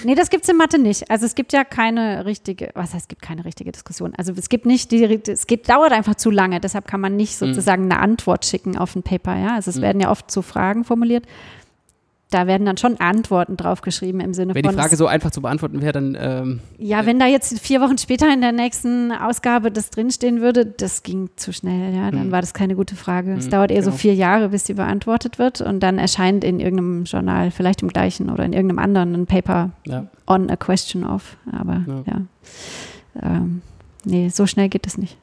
Nee, 0.03 0.15
das 0.15 0.29
gibt 0.29 0.43
es 0.43 0.49
in 0.49 0.57
Mathe 0.57 0.79
nicht. 0.79 1.09
Also 1.09 1.25
es 1.25 1.35
gibt 1.35 1.53
ja 1.53 1.63
keine 1.63 2.25
richtige, 2.25 2.71
was 2.73 2.93
heißt, 2.93 3.03
es 3.03 3.07
gibt 3.07 3.21
keine 3.21 3.45
richtige 3.45 3.71
Diskussion. 3.71 4.13
Also 4.15 4.33
es 4.35 4.49
gibt 4.49 4.65
nicht 4.65 4.91
die, 4.91 5.03
es 5.03 5.47
geht, 5.47 5.69
dauert 5.69 5.91
einfach 5.91 6.15
zu 6.15 6.31
lange, 6.31 6.59
deshalb 6.59 6.87
kann 6.87 7.01
man 7.01 7.15
nicht 7.15 7.39
mhm. 7.41 7.47
sozusagen 7.47 7.83
eine 7.83 7.99
Antwort 7.99 8.45
schicken 8.45 8.77
auf 8.77 8.95
ein 8.95 9.03
Paper, 9.03 9.35
ja. 9.37 9.55
Also 9.55 9.69
es 9.69 9.77
mhm. 9.77 9.81
werden 9.81 10.01
ja 10.01 10.11
oft 10.11 10.31
so 10.31 10.41
Fragen 10.41 10.83
formuliert 10.83 11.25
da 12.31 12.47
werden 12.47 12.65
dann 12.65 12.77
schon 12.77 12.99
Antworten 12.99 13.57
draufgeschrieben 13.57 14.21
im 14.21 14.33
Sinne 14.33 14.55
wenn 14.55 14.63
von. 14.63 14.71
Wenn 14.71 14.77
die 14.77 14.81
Frage 14.81 14.95
so 14.95 15.05
einfach 15.05 15.31
zu 15.31 15.41
beantworten 15.41 15.81
wäre, 15.81 15.91
dann. 15.91 16.17
Ähm, 16.19 16.59
ja, 16.77 17.05
wenn 17.05 17.19
da 17.19 17.27
jetzt 17.27 17.59
vier 17.59 17.81
Wochen 17.81 17.97
später 17.97 18.33
in 18.33 18.41
der 18.41 18.53
nächsten 18.53 19.11
Ausgabe 19.11 19.71
das 19.71 19.89
drinstehen 19.89 20.41
würde, 20.41 20.65
das 20.65 21.03
ging 21.03 21.29
zu 21.35 21.53
schnell, 21.53 21.93
ja, 21.93 22.09
dann 22.09 22.23
hm. 22.23 22.31
war 22.31 22.41
das 22.41 22.53
keine 22.53 22.75
gute 22.75 22.95
Frage. 22.95 23.31
Hm, 23.31 23.37
es 23.37 23.49
dauert 23.49 23.69
eher 23.69 23.81
genau. 23.81 23.91
so 23.91 23.97
vier 23.97 24.15
Jahre, 24.15 24.49
bis 24.49 24.65
sie 24.65 24.73
beantwortet 24.73 25.37
wird 25.37 25.61
und 25.61 25.81
dann 25.81 25.97
erscheint 25.97 26.43
in 26.43 26.59
irgendeinem 26.59 27.03
Journal, 27.03 27.51
vielleicht 27.51 27.81
im 27.81 27.89
gleichen 27.89 28.29
oder 28.29 28.45
in 28.45 28.53
irgendeinem 28.53 28.79
anderen, 28.79 29.13
ein 29.13 29.25
Paper 29.25 29.71
ja. 29.85 30.07
on 30.25 30.49
a 30.49 30.55
question 30.55 31.03
of. 31.03 31.37
Aber 31.51 31.83
ja. 31.85 32.03
ja. 32.07 32.21
Ähm, 33.21 33.61
nee, 34.05 34.29
so 34.29 34.47
schnell 34.47 34.69
geht 34.69 34.87
es 34.87 34.97
nicht. 34.97 35.17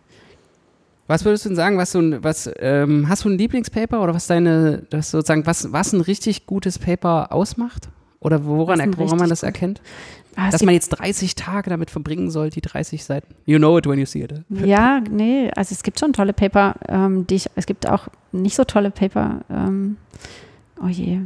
Was 1.08 1.24
würdest 1.24 1.46
du 1.46 1.48
denn 1.48 1.56
sagen, 1.56 1.78
was 1.78 1.92
du, 1.92 2.22
was, 2.22 2.50
ähm, 2.58 3.08
hast 3.08 3.24
du 3.24 3.30
ein 3.30 3.38
Lieblingspaper 3.38 4.02
oder 4.02 4.14
was 4.14 4.26
deine, 4.26 4.82
das 4.90 5.10
sozusagen, 5.10 5.46
was, 5.46 5.72
was 5.72 5.92
ein 5.92 6.02
richtig 6.02 6.46
gutes 6.46 6.78
Paper 6.78 7.32
ausmacht? 7.32 7.88
Oder 8.20 8.44
woran, 8.44 8.78
er, 8.78 8.96
woran 8.98 9.18
man 9.18 9.28
das 9.28 9.42
erkennt? 9.42 9.80
Ah, 10.36 10.50
Dass 10.50 10.62
man 10.62 10.74
jetzt 10.74 10.90
30 10.90 11.34
Tage 11.34 11.70
damit 11.70 11.90
verbringen 11.90 12.30
soll, 12.30 12.50
die 12.50 12.60
30 12.60 13.02
Seiten. 13.04 13.34
You 13.46 13.58
know 13.58 13.78
it 13.78 13.86
when 13.86 13.98
you 13.98 14.06
see 14.06 14.22
it. 14.22 14.34
Ja, 14.50 15.00
nee, 15.00 15.50
also 15.56 15.72
es 15.72 15.82
gibt 15.82 15.98
schon 15.98 16.12
tolle 16.12 16.32
Paper, 16.32 16.74
ähm, 16.88 17.26
die 17.26 17.36
ich, 17.36 17.46
es 17.56 17.66
gibt 17.66 17.88
auch 17.88 18.08
nicht 18.30 18.54
so 18.54 18.64
tolle 18.64 18.90
Paper. 18.90 19.40
Ähm, 19.50 19.96
oh 20.80 20.88
je. 20.88 21.20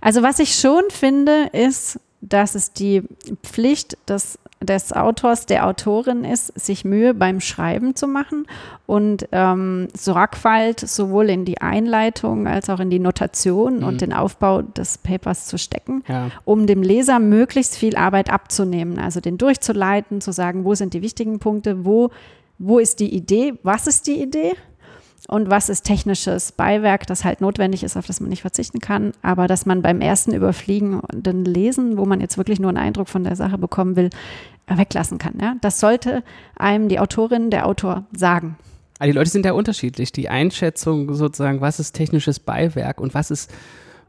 Also 0.00 0.22
was 0.22 0.38
ich 0.38 0.54
schon 0.54 0.84
finde, 0.90 1.50
ist, 1.52 2.00
dass 2.20 2.54
es 2.54 2.72
die 2.72 3.02
Pflicht 3.42 3.98
des 4.08 4.38
des 4.60 4.92
Autors, 4.92 5.46
der 5.46 5.66
Autorin 5.66 6.24
ist, 6.24 6.58
sich 6.58 6.84
Mühe 6.84 7.12
beim 7.12 7.40
Schreiben 7.40 7.94
zu 7.94 8.06
machen 8.06 8.46
und 8.86 9.28
ähm, 9.32 9.88
Sorgfalt 9.94 10.80
sowohl 10.80 11.28
in 11.28 11.44
die 11.44 11.60
Einleitung 11.60 12.46
als 12.46 12.70
auch 12.70 12.80
in 12.80 12.88
die 12.88 12.98
Notation 12.98 13.78
mhm. 13.78 13.84
und 13.84 14.00
den 14.00 14.14
Aufbau 14.14 14.62
des 14.62 14.98
Papers 14.98 15.46
zu 15.46 15.58
stecken, 15.58 16.02
ja. 16.08 16.30
um 16.44 16.66
dem 16.66 16.82
Leser 16.82 17.18
möglichst 17.18 17.76
viel 17.76 17.96
Arbeit 17.96 18.30
abzunehmen, 18.30 18.98
also 18.98 19.20
den 19.20 19.36
durchzuleiten, 19.36 20.20
zu 20.20 20.32
sagen, 20.32 20.64
wo 20.64 20.74
sind 20.74 20.94
die 20.94 21.02
wichtigen 21.02 21.38
Punkte, 21.38 21.84
wo, 21.84 22.10
wo 22.58 22.78
ist 22.78 23.00
die 23.00 23.14
Idee, 23.14 23.54
was 23.62 23.86
ist 23.86 24.06
die 24.06 24.22
Idee 24.22 24.54
und 25.28 25.50
was 25.50 25.68
ist 25.68 25.82
technisches 25.82 26.52
Beiwerk, 26.52 27.06
das 27.06 27.24
halt 27.24 27.40
notwendig 27.40 27.82
ist, 27.82 27.96
auf 27.96 28.06
das 28.06 28.20
man 28.20 28.30
nicht 28.30 28.42
verzichten 28.42 28.80
kann, 28.80 29.12
aber 29.22 29.46
dass 29.48 29.66
man 29.66 29.82
beim 29.82 30.00
ersten 30.00 30.32
Überfliegen 30.32 31.00
und 31.00 31.26
dann 31.26 31.44
Lesen, 31.44 31.98
wo 31.98 32.04
man 32.04 32.20
jetzt 32.20 32.38
wirklich 32.38 32.60
nur 32.60 32.68
einen 32.68 32.78
Eindruck 32.78 33.08
von 33.08 33.24
der 33.24 33.36
Sache 33.36 33.58
bekommen 33.58 33.96
will, 33.96 34.10
weglassen 34.68 35.18
kann. 35.18 35.34
Ja? 35.40 35.56
Das 35.60 35.80
sollte 35.80 36.22
einem 36.56 36.88
die 36.88 37.00
Autorin, 37.00 37.50
der 37.50 37.66
Autor 37.66 38.04
sagen. 38.12 38.56
Aber 38.98 39.06
die 39.06 39.12
Leute 39.12 39.30
sind 39.30 39.44
ja 39.44 39.52
unterschiedlich. 39.52 40.12
Die 40.12 40.28
Einschätzung 40.28 41.12
sozusagen, 41.14 41.60
was 41.60 41.80
ist 41.80 41.92
technisches 41.92 42.40
Beiwerk 42.40 43.00
und 43.00 43.14
was 43.14 43.30
ist 43.30 43.52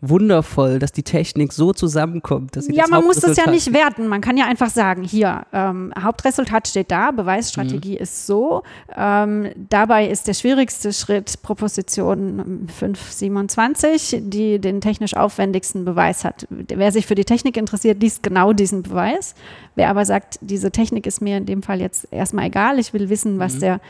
wundervoll, 0.02 0.78
dass 0.78 0.92
die 0.92 1.04
Technik 1.04 1.54
so 1.54 1.74
zusammenkommt. 1.74 2.56
Dass 2.56 2.66
sie 2.66 2.74
ja, 2.74 2.86
man 2.88 3.04
muss 3.04 3.20
das 3.20 3.36
ja 3.38 3.50
nicht 3.50 3.74
werten. 3.74 4.08
Man 4.08 4.22
kann 4.22 4.38
ja 4.38 4.46
einfach 4.46 4.70
sagen, 4.70 5.04
hier, 5.04 5.46
ähm, 5.52 5.92
Hauptresultat 6.00 6.68
steht 6.68 6.92
da, 6.92 7.12
Beweisstrategie 7.12 7.96
mhm. 7.96 8.02
ist 8.02 8.28
so. 8.28 8.64
Ähm, 8.96 9.50
dabei 9.70 10.08
ist 10.08 10.28
der 10.28 10.36
schwierigste 10.36 10.94
Schritt 10.94 11.42
Proposition 11.42 12.68
527, 12.68 14.22
die 14.22 14.60
den 14.60 14.82
technisch 14.82 15.16
aufwendigsten 15.16 15.84
Beweis 15.84 16.24
hat. 16.24 16.48
Wer 16.50 16.92
sich 16.92 17.08
für 17.08 17.16
die 17.16 17.26
Technik 17.26 17.58
interessiert, 17.58 18.02
liest 18.02 18.22
genau 18.22 18.54
diesen 18.54 18.84
Beweis. 18.84 19.34
Wer 19.76 19.90
aber 19.90 20.06
sagt, 20.06 20.38
diese 20.42 20.72
Technik 20.72 21.08
ist 21.08 21.22
mir 21.22 21.38
in 21.38 21.46
dem 21.46 21.64
Fall 21.64 21.82
jetzt 21.82 22.08
erstmal 22.12 22.46
egal, 22.46 22.78
ich 22.78 22.94
will 22.94 23.10
wissen, 23.10 23.40
was, 23.40 23.56
mhm. 23.56 23.60
der, 23.60 23.82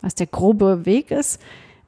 was 0.00 0.14
der 0.14 0.26
grobe 0.26 0.86
Weg 0.86 1.10
ist, 1.10 1.38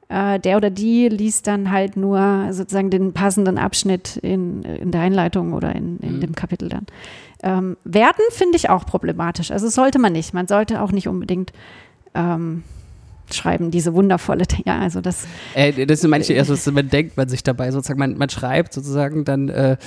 äh, 0.09 0.39
der 0.39 0.57
oder 0.57 0.69
die 0.69 1.09
liest 1.09 1.47
dann 1.47 1.71
halt 1.71 1.97
nur 1.97 2.47
sozusagen 2.51 2.89
den 2.89 3.13
passenden 3.13 3.57
Abschnitt 3.57 4.17
in, 4.17 4.63
in 4.63 4.91
der 4.91 5.01
Einleitung 5.01 5.53
oder 5.53 5.75
in, 5.75 5.97
in 5.99 6.17
mhm. 6.17 6.21
dem 6.21 6.35
Kapitel 6.35 6.69
dann. 6.69 6.85
Ähm, 7.43 7.77
werten 7.83 8.23
finde 8.31 8.57
ich 8.57 8.69
auch 8.69 8.85
problematisch. 8.85 9.51
Also 9.51 9.67
sollte 9.69 9.99
man 9.99 10.13
nicht. 10.13 10.33
Man 10.33 10.47
sollte 10.47 10.81
auch 10.81 10.91
nicht 10.91 11.07
unbedingt 11.07 11.51
ähm, 12.15 12.63
schreiben, 13.33 13.71
diese 13.71 13.93
wundervolle, 13.93 14.45
ja, 14.65 14.79
also 14.79 15.01
das. 15.01 15.27
Äh, 15.53 15.85
das 15.85 16.03
ist 16.03 16.09
manche 16.09 16.33
erst, 16.33 16.49
also 16.49 16.71
man 16.71 16.89
denkt 16.89 17.17
man 17.17 17.29
sich 17.29 17.43
dabei 17.43 17.71
sozusagen, 17.71 17.99
man, 17.99 18.17
man 18.17 18.29
schreibt 18.29 18.73
sozusagen 18.73 19.25
dann, 19.25 19.49
äh, 19.49 19.77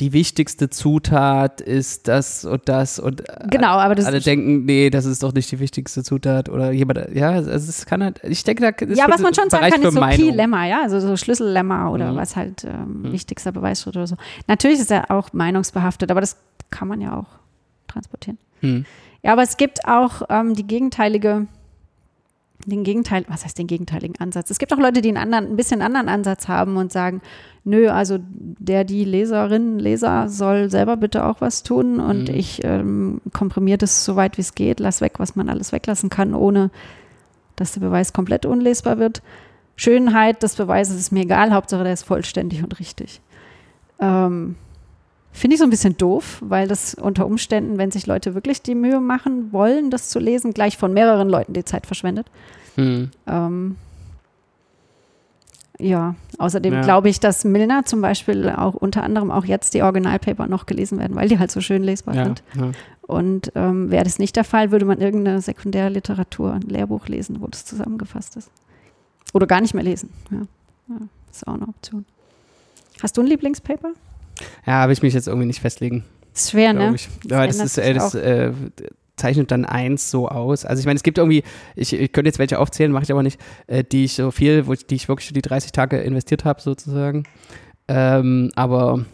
die 0.00 0.12
wichtigste 0.12 0.70
Zutat 0.70 1.60
ist 1.60 2.08
das 2.08 2.44
und 2.44 2.68
das 2.68 2.98
und 2.98 3.28
äh, 3.28 3.46
genau, 3.50 3.76
aber 3.76 3.94
das 3.94 4.06
alle 4.06 4.20
denken, 4.20 4.64
nee, 4.64 4.90
das 4.90 5.04
ist 5.04 5.22
doch 5.22 5.32
nicht 5.32 5.50
die 5.50 5.60
wichtigste 5.60 6.02
Zutat 6.02 6.48
oder 6.48 6.72
jemand, 6.72 7.14
ja, 7.14 7.30
also 7.30 7.50
es 7.50 7.86
kann 7.86 8.02
halt, 8.02 8.20
ich 8.24 8.44
denke, 8.44 8.62
da 8.62 8.86
ist 8.86 8.98
Ja, 8.98 9.06
was 9.08 9.20
man 9.20 9.34
schon 9.34 9.50
sagen 9.50 9.70
kann, 9.70 9.82
ist 9.82 9.94
so 9.94 10.00
Key-Lemma, 10.00 10.66
ja, 10.66 10.82
also 10.82 11.00
so 11.00 11.16
Schlüssellemma 11.16 11.88
oder 11.90 12.12
mhm. 12.12 12.16
was 12.16 12.36
halt 12.36 12.64
ähm, 12.64 13.02
mhm. 13.02 13.12
wichtigster 13.12 13.52
Beweisschritt 13.52 13.96
oder 13.96 14.06
so. 14.06 14.16
Natürlich 14.46 14.80
ist 14.80 14.90
er 14.90 15.10
auch 15.10 15.32
meinungsbehaftet, 15.32 16.10
aber 16.10 16.20
das 16.20 16.36
kann 16.70 16.88
man 16.88 17.00
ja 17.00 17.16
auch 17.16 17.26
transportieren. 17.88 18.38
Mhm. 18.60 18.84
Ja, 19.22 19.32
aber 19.32 19.42
es 19.42 19.56
gibt 19.56 19.86
auch 19.86 20.22
ähm, 20.28 20.54
die 20.54 20.66
gegenteilige 20.66 21.46
den 22.66 22.84
Gegenteil, 22.84 23.24
was 23.28 23.44
heißt 23.44 23.58
den 23.58 23.66
gegenteiligen 23.66 24.18
Ansatz? 24.18 24.50
Es 24.50 24.58
gibt 24.58 24.72
auch 24.72 24.78
Leute, 24.78 25.00
die 25.00 25.08
einen 25.08 25.18
anderen, 25.18 25.46
ein 25.46 25.56
bisschen 25.56 25.82
anderen 25.82 26.08
Ansatz 26.08 26.48
haben 26.48 26.76
und 26.76 26.92
sagen, 26.92 27.20
nö, 27.64 27.88
also 27.88 28.18
der, 28.20 28.84
die 28.84 29.04
Leserin, 29.04 29.78
Leser 29.78 30.28
soll 30.28 30.70
selber 30.70 30.96
bitte 30.96 31.24
auch 31.24 31.40
was 31.40 31.62
tun 31.62 32.00
und 32.00 32.28
mhm. 32.28 32.34
ich 32.34 32.64
ähm, 32.64 33.20
komprimiere 33.32 33.78
das 33.78 34.04
so 34.04 34.16
weit 34.16 34.38
wie 34.38 34.42
es 34.42 34.54
geht, 34.54 34.80
lass 34.80 35.00
weg, 35.00 35.14
was 35.18 35.36
man 35.36 35.48
alles 35.48 35.72
weglassen 35.72 36.10
kann, 36.10 36.34
ohne 36.34 36.70
dass 37.56 37.72
der 37.72 37.80
Beweis 37.80 38.12
komplett 38.12 38.46
unlesbar 38.46 38.98
wird. 38.98 39.22
Schönheit 39.76 40.42
des 40.42 40.54
Beweises 40.54 40.98
ist 40.98 41.12
mir 41.12 41.22
egal, 41.22 41.52
Hauptsache 41.52 41.84
der 41.84 41.92
ist 41.92 42.04
vollständig 42.04 42.62
und 42.62 42.78
richtig. 42.78 43.20
Ähm, 43.98 44.56
Finde 45.36 45.54
ich 45.54 45.58
so 45.58 45.64
ein 45.64 45.70
bisschen 45.70 45.96
doof, 45.96 46.38
weil 46.42 46.68
das 46.68 46.94
unter 46.94 47.26
Umständen, 47.26 47.76
wenn 47.76 47.90
sich 47.90 48.06
Leute 48.06 48.36
wirklich 48.36 48.62
die 48.62 48.76
Mühe 48.76 49.00
machen 49.00 49.52
wollen, 49.52 49.90
das 49.90 50.08
zu 50.08 50.20
lesen, 50.20 50.54
gleich 50.54 50.78
von 50.78 50.94
mehreren 50.94 51.28
Leuten 51.28 51.52
die 51.54 51.64
Zeit 51.64 51.86
verschwendet. 51.86 52.28
Hm. 52.76 53.10
Ähm, 53.26 53.76
ja, 55.80 56.14
außerdem 56.38 56.72
ja. 56.72 56.82
glaube 56.82 57.08
ich, 57.08 57.18
dass 57.18 57.44
Milner 57.44 57.84
zum 57.84 58.00
Beispiel 58.00 58.48
auch 58.48 58.74
unter 58.74 59.02
anderem 59.02 59.32
auch 59.32 59.44
jetzt 59.44 59.74
die 59.74 59.82
Originalpaper 59.82 60.46
noch 60.46 60.66
gelesen 60.66 61.00
werden, 61.00 61.16
weil 61.16 61.28
die 61.28 61.40
halt 61.40 61.50
so 61.50 61.60
schön 61.60 61.82
lesbar 61.82 62.14
ja, 62.14 62.24
sind. 62.26 62.44
Ja. 62.54 62.70
Und 63.02 63.50
ähm, 63.56 63.90
wäre 63.90 64.04
das 64.04 64.20
nicht 64.20 64.36
der 64.36 64.44
Fall, 64.44 64.70
würde 64.70 64.84
man 64.84 65.00
irgendeine 65.00 65.40
Sekundärliteratur, 65.40 66.52
ein 66.52 66.62
Lehrbuch 66.62 67.08
lesen, 67.08 67.40
wo 67.40 67.48
das 67.48 67.64
zusammengefasst 67.64 68.36
ist. 68.36 68.52
Oder 69.32 69.48
gar 69.48 69.60
nicht 69.60 69.74
mehr 69.74 69.82
lesen. 69.82 70.10
Ja, 70.30 70.96
ist 71.28 71.44
auch 71.48 71.54
eine 71.54 71.66
Option. 71.66 72.04
Hast 73.02 73.16
du 73.16 73.22
ein 73.22 73.26
Lieblingspaper? 73.26 73.90
Ja, 74.66 74.86
will 74.86 74.92
ich 74.92 75.02
mich 75.02 75.14
jetzt 75.14 75.28
irgendwie 75.28 75.46
nicht 75.46 75.60
festlegen. 75.60 76.04
Ist 76.34 76.50
schwer, 76.50 76.72
ne? 76.72 76.92
Ich. 76.94 77.08
Aber 77.30 77.46
das, 77.46 77.60
ist, 77.60 77.78
äh, 77.78 77.94
das 77.94 78.14
äh, 78.14 78.52
zeichnet 79.16 79.50
dann 79.50 79.64
eins 79.64 80.10
so 80.10 80.28
aus. 80.28 80.64
Also 80.64 80.80
ich 80.80 80.86
meine, 80.86 80.96
es 80.96 81.02
gibt 81.02 81.18
irgendwie, 81.18 81.44
ich, 81.76 81.92
ich 81.92 82.12
könnte 82.12 82.28
jetzt 82.28 82.38
welche 82.38 82.58
aufzählen, 82.58 82.90
mache 82.90 83.04
ich 83.04 83.12
aber 83.12 83.22
nicht, 83.22 83.40
äh, 83.66 83.84
die 83.84 84.04
ich 84.04 84.14
so 84.14 84.30
viel, 84.30 84.66
wo 84.66 84.72
ich, 84.72 84.86
die 84.86 84.96
ich 84.96 85.08
wirklich 85.08 85.28
für 85.28 85.34
die 85.34 85.42
30 85.42 85.72
Tage 85.72 85.98
investiert 85.98 86.44
habe, 86.44 86.60
sozusagen. 86.60 87.24
Ähm, 87.86 88.50
aber 88.56 89.04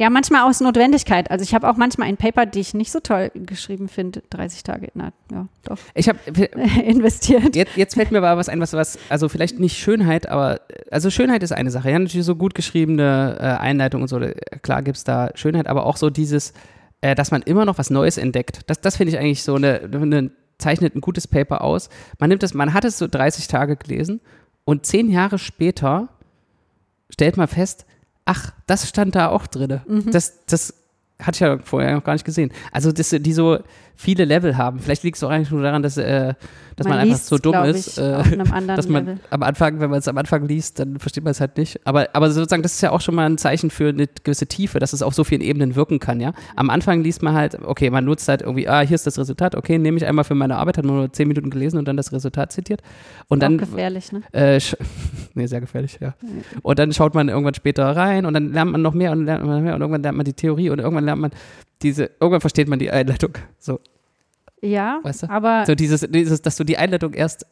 ja, 0.00 0.08
manchmal 0.08 0.48
aus 0.48 0.62
Notwendigkeit. 0.62 1.30
Also 1.30 1.42
ich 1.42 1.52
habe 1.52 1.68
auch 1.68 1.76
manchmal 1.76 2.08
ein 2.08 2.16
Paper, 2.16 2.46
die 2.46 2.60
ich 2.60 2.72
nicht 2.72 2.90
so 2.90 3.00
toll 3.00 3.30
geschrieben 3.34 3.86
finde, 3.86 4.22
30 4.30 4.62
Tage, 4.62 4.88
na, 4.94 5.12
ja, 5.30 5.46
doch. 5.64 5.76
Ich 5.94 6.08
habe 6.08 6.18
investiert. 6.82 7.54
Jetzt, 7.54 7.76
jetzt, 7.76 7.94
fällt 7.96 8.10
mir 8.10 8.16
aber 8.16 8.38
was 8.38 8.48
ein, 8.48 8.62
was, 8.62 8.72
was, 8.72 8.98
also 9.10 9.28
vielleicht 9.28 9.60
nicht 9.60 9.76
Schönheit, 9.76 10.26
aber, 10.26 10.62
also 10.90 11.10
Schönheit 11.10 11.42
ist 11.42 11.52
eine 11.52 11.70
Sache. 11.70 11.90
Ja, 11.90 11.98
natürlich 11.98 12.24
so 12.24 12.34
gut 12.34 12.54
geschriebene 12.54 13.36
äh, 13.38 13.42
Einleitung 13.42 14.00
und 14.00 14.08
so, 14.08 14.18
klar 14.62 14.80
gibt 14.80 14.96
es 14.96 15.04
da 15.04 15.32
Schönheit, 15.34 15.66
aber 15.66 15.84
auch 15.84 15.98
so 15.98 16.08
dieses, 16.08 16.54
äh, 17.02 17.14
dass 17.14 17.30
man 17.30 17.42
immer 17.42 17.66
noch 17.66 17.76
was 17.76 17.90
Neues 17.90 18.16
entdeckt. 18.16 18.60
Das, 18.68 18.80
das 18.80 18.96
finde 18.96 19.12
ich 19.12 19.18
eigentlich 19.18 19.42
so 19.42 19.56
eine, 19.56 19.82
eine, 19.92 20.30
zeichnet 20.56 20.96
ein 20.96 21.02
gutes 21.02 21.28
Paper 21.28 21.62
aus. 21.62 21.90
Man 22.18 22.30
nimmt 22.30 22.42
das, 22.42 22.54
man 22.54 22.72
hat 22.72 22.86
es 22.86 22.96
so 22.96 23.06
30 23.06 23.48
Tage 23.48 23.76
gelesen 23.76 24.22
und 24.64 24.86
zehn 24.86 25.10
Jahre 25.10 25.38
später 25.38 26.08
stellt 27.10 27.36
man 27.36 27.48
fest, 27.48 27.84
ach, 28.30 28.52
das 28.66 28.88
stand 28.88 29.16
da 29.16 29.28
auch 29.28 29.48
drin. 29.48 29.80
Mhm. 29.88 30.12
Das, 30.12 30.44
das 30.46 30.72
hatte 31.20 31.36
ich 31.36 31.40
ja 31.40 31.58
vorher 31.58 31.94
noch 31.94 32.04
gar 32.04 32.12
nicht 32.12 32.24
gesehen. 32.24 32.52
Also, 32.70 32.92
das, 32.92 33.10
die 33.10 33.32
so 33.32 33.58
viele 34.00 34.24
Level 34.24 34.56
haben. 34.56 34.78
Vielleicht 34.78 35.02
liegt 35.02 35.18
es 35.18 35.22
auch 35.22 35.28
eigentlich 35.28 35.50
nur 35.50 35.62
daran, 35.62 35.82
dass, 35.82 35.98
äh, 35.98 36.32
dass 36.76 36.88
man, 36.88 36.96
man 36.96 37.06
einfach 37.06 37.18
so 37.18 37.36
dumm 37.36 37.64
ist, 37.64 37.98
äh, 37.98 38.22
dass 38.66 38.88
man 38.88 39.04
Level. 39.04 39.20
am 39.28 39.42
Anfang, 39.42 39.78
wenn 39.78 39.90
man 39.90 39.98
es 39.98 40.08
am 40.08 40.16
Anfang 40.16 40.46
liest, 40.48 40.78
dann 40.78 40.98
versteht 40.98 41.22
man 41.22 41.32
es 41.32 41.40
halt 41.40 41.58
nicht. 41.58 41.86
Aber, 41.86 42.08
aber 42.14 42.30
sozusagen, 42.30 42.62
das 42.62 42.72
ist 42.72 42.80
ja 42.80 42.92
auch 42.92 43.02
schon 43.02 43.14
mal 43.14 43.26
ein 43.26 43.36
Zeichen 43.36 43.68
für 43.68 43.90
eine 43.90 44.06
gewisse 44.24 44.46
Tiefe, 44.46 44.78
dass 44.78 44.94
es 44.94 45.02
auf 45.02 45.12
so 45.12 45.22
vielen 45.22 45.42
Ebenen 45.42 45.76
wirken 45.76 45.98
kann, 45.98 46.18
ja. 46.18 46.32
Am 46.56 46.70
Anfang 46.70 47.02
liest 47.02 47.22
man 47.22 47.34
halt, 47.34 47.58
okay, 47.62 47.90
man 47.90 48.06
nutzt 48.06 48.26
halt 48.26 48.40
irgendwie, 48.40 48.66
ah, 48.68 48.80
hier 48.80 48.94
ist 48.94 49.06
das 49.06 49.18
Resultat, 49.18 49.54
okay, 49.54 49.76
nehme 49.76 49.98
ich 49.98 50.06
einmal 50.06 50.24
für 50.24 50.34
meine 50.34 50.56
Arbeit, 50.56 50.78
hat 50.78 50.86
man 50.86 50.96
nur 50.96 51.12
zehn 51.12 51.28
Minuten 51.28 51.50
gelesen 51.50 51.76
und 51.76 51.86
dann 51.86 51.98
das 51.98 52.10
Resultat 52.10 52.52
zitiert. 52.52 52.80
Und 53.28 53.42
dann. 53.42 53.56
Auch 53.56 53.68
gefährlich, 53.68 54.12
ne? 54.12 54.22
Äh, 54.32 54.58
nee, 55.34 55.46
sehr 55.46 55.60
gefährlich, 55.60 55.98
ja. 56.00 56.14
Und 56.62 56.78
dann 56.78 56.94
schaut 56.94 57.14
man 57.14 57.28
irgendwann 57.28 57.54
später 57.54 57.84
rein 57.94 58.24
und 58.24 58.32
dann 58.32 58.54
lernt 58.54 58.72
man 58.72 58.80
noch 58.80 58.94
mehr 58.94 59.12
und 59.12 59.26
lernt 59.26 59.44
man 59.44 59.62
mehr 59.62 59.74
und 59.74 59.82
irgendwann 59.82 60.02
lernt 60.02 60.16
man 60.16 60.24
die 60.24 60.32
Theorie 60.32 60.70
und 60.70 60.78
irgendwann 60.78 61.04
lernt 61.04 61.20
man 61.20 61.32
diese, 61.82 62.10
irgendwann 62.20 62.40
versteht 62.40 62.68
man 62.68 62.78
die 62.78 62.90
Einleitung. 62.90 63.36
So. 63.58 63.80
Ja, 64.62 65.00
weißt 65.02 65.24
du? 65.24 65.30
aber. 65.30 65.64
So 65.66 65.74
dieses, 65.74 66.00
dieses, 66.10 66.42
dass 66.42 66.56
du 66.56 66.64
die 66.64 66.78
Einleitung 66.78 67.14
erst. 67.14 67.46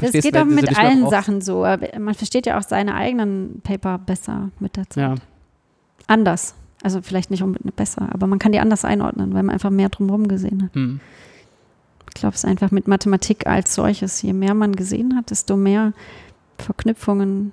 Das 0.00 0.12
geht 0.12 0.34
doch 0.34 0.44
mit 0.44 0.76
allen 0.76 1.08
Sachen 1.08 1.40
so. 1.40 1.60
Man 1.98 2.14
versteht 2.14 2.46
ja 2.46 2.58
auch 2.58 2.62
seine 2.62 2.94
eigenen 2.94 3.60
Paper 3.62 3.98
besser 3.98 4.50
mit 4.58 4.76
der 4.76 4.90
Zeit. 4.90 5.02
Ja. 5.02 5.14
Anders. 6.08 6.54
Also 6.82 7.00
vielleicht 7.00 7.30
nicht 7.30 7.44
unbedingt 7.44 7.76
besser, 7.76 8.08
aber 8.12 8.26
man 8.26 8.40
kann 8.40 8.50
die 8.50 8.58
anders 8.58 8.84
einordnen, 8.84 9.34
weil 9.34 9.44
man 9.44 9.54
einfach 9.54 9.70
mehr 9.70 9.88
drumherum 9.88 10.26
gesehen 10.26 10.64
hat. 10.64 10.74
Hm. 10.74 11.00
Ich 12.08 12.14
glaube, 12.14 12.34
es 12.34 12.42
ist 12.42 12.50
einfach 12.50 12.72
mit 12.72 12.88
Mathematik 12.88 13.46
als 13.46 13.74
solches. 13.74 14.20
Je 14.20 14.32
mehr 14.32 14.54
man 14.54 14.74
gesehen 14.74 15.14
hat, 15.16 15.30
desto 15.30 15.56
mehr 15.56 15.92
Verknüpfungen 16.58 17.52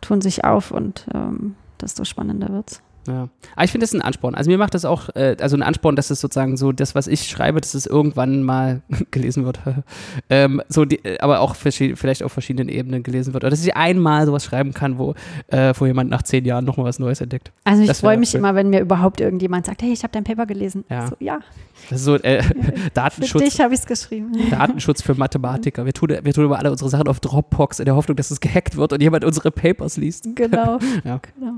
tun 0.00 0.20
sich 0.20 0.44
auf 0.44 0.72
und 0.72 1.06
ähm, 1.14 1.54
desto 1.80 2.04
spannender 2.04 2.48
wird 2.48 2.72
es. 2.72 2.82
Ja. 3.10 3.28
Aber 3.56 3.64
ich 3.64 3.72
finde 3.72 3.84
das 3.84 3.92
ein 3.92 4.02
Ansporn. 4.02 4.34
Also 4.34 4.50
mir 4.50 4.58
macht 4.58 4.74
das 4.74 4.84
auch, 4.84 5.08
äh, 5.14 5.36
also 5.40 5.56
ein 5.56 5.62
Ansporn, 5.62 5.96
dass 5.96 6.10
es 6.10 6.20
sozusagen 6.20 6.56
so, 6.56 6.72
das, 6.72 6.94
was 6.94 7.06
ich 7.06 7.28
schreibe, 7.28 7.60
dass 7.60 7.74
es 7.74 7.86
irgendwann 7.86 8.42
mal 8.42 8.82
gelesen 9.10 9.44
wird. 9.44 9.58
ähm, 10.30 10.62
so 10.68 10.84
die, 10.84 11.00
aber 11.20 11.40
auch 11.40 11.56
vielleicht 11.56 12.22
auf 12.22 12.32
verschiedenen 12.32 12.68
Ebenen 12.68 13.02
gelesen 13.02 13.34
wird. 13.34 13.44
Oder 13.44 13.50
dass 13.50 13.64
ich 13.64 13.76
einmal 13.76 14.26
sowas 14.26 14.44
schreiben 14.44 14.72
kann, 14.72 14.98
wo, 14.98 15.14
äh, 15.48 15.74
wo 15.76 15.86
jemand 15.86 16.10
nach 16.10 16.22
zehn 16.22 16.44
Jahren 16.44 16.64
nochmal 16.64 16.86
was 16.86 16.98
Neues 16.98 17.20
entdeckt. 17.20 17.50
Also 17.64 17.82
ich 17.82 17.92
freue 17.92 18.16
mich 18.16 18.30
schön. 18.30 18.40
immer, 18.40 18.54
wenn 18.54 18.70
mir 18.70 18.80
überhaupt 18.80 19.20
irgendjemand 19.20 19.66
sagt, 19.66 19.82
hey, 19.82 19.92
ich 19.92 20.02
habe 20.02 20.12
dein 20.12 20.24
Paper 20.24 20.46
gelesen. 20.46 20.84
Ja. 20.88 21.08
So, 21.08 21.16
ja. 21.18 21.40
Das 21.88 22.00
ist 22.00 22.04
so 22.04 22.16
äh, 22.16 22.42
Datenschutz. 22.94 23.42
Für 23.42 23.48
dich 23.48 23.60
habe 23.60 23.74
ich 23.74 23.80
es 23.80 23.86
geschrieben. 23.86 24.32
Datenschutz 24.50 25.02
für 25.02 25.14
Mathematiker. 25.14 25.84
Wir 25.84 25.92
tun, 25.92 26.10
wir 26.22 26.32
tun 26.32 26.44
immer 26.44 26.58
alle 26.58 26.70
unsere 26.70 26.90
Sachen 26.90 27.08
auf 27.08 27.20
Dropbox 27.20 27.80
in 27.80 27.86
der 27.86 27.96
Hoffnung, 27.96 28.16
dass 28.16 28.30
es 28.30 28.40
gehackt 28.40 28.76
wird 28.76 28.92
und 28.92 29.02
jemand 29.02 29.24
unsere 29.24 29.50
Papers 29.50 29.96
liest. 29.96 30.28
Genau. 30.34 30.78
ja. 31.04 31.20
genau. 31.34 31.54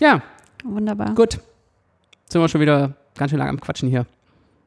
Ja, 0.00 0.22
Wunderbar. 0.64 1.14
Gut. 1.14 1.38
Sind 2.28 2.40
wir 2.40 2.48
schon 2.48 2.60
wieder 2.60 2.94
ganz 3.16 3.30
schön 3.30 3.38
lang 3.38 3.48
am 3.48 3.60
Quatschen 3.60 3.88
hier. 3.88 4.06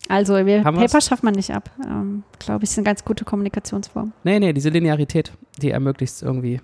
Also, 0.10 0.34
wir, 0.46 0.64
Paper 0.64 0.80
wir's? 0.80 1.06
schafft 1.06 1.24
man 1.24 1.34
nicht 1.34 1.52
ab. 1.52 1.70
Ähm, 1.84 2.24
Glaube 2.40 2.66
ich, 2.66 2.72
ist 2.72 2.78
eine 2.78 2.86
ganz 2.86 3.06
gute 3.06 3.24
Kommunikationsform. 3.24 4.12
Nee, 4.24 4.40
nee, 4.40 4.52
diese 4.52 4.70
Linearität, 4.70 5.32
die 5.62 5.72
ermöglicht 5.72 6.14
es 6.14 6.22
irgendwie. 6.22 6.60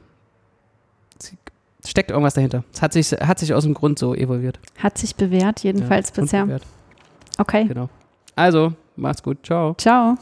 Steckt 1.86 2.12
irgendwas 2.12 2.34
dahinter. 2.34 2.66
Es 2.74 2.82
hat 2.82 2.92
sich, 2.92 3.12
hat 3.12 3.40
sich 3.40 3.54
aus 3.54 3.64
dem 3.64 3.74
Grund 3.74 3.98
so 3.98 4.14
evolviert. 4.14 4.60
Hat 4.78 4.98
sich 4.98 5.16
bewährt, 5.16 5.62
jedenfalls 5.62 6.12
ja, 6.14 6.22
bisher. 6.22 6.46
Bewährt. 6.46 6.64
Okay. 7.38 7.66
Genau. 7.66 7.90
Also, 8.36 8.74
macht's 8.98 9.24
gut. 9.24 9.38
Ciao. 9.46 9.76
Ciao. 9.76 10.18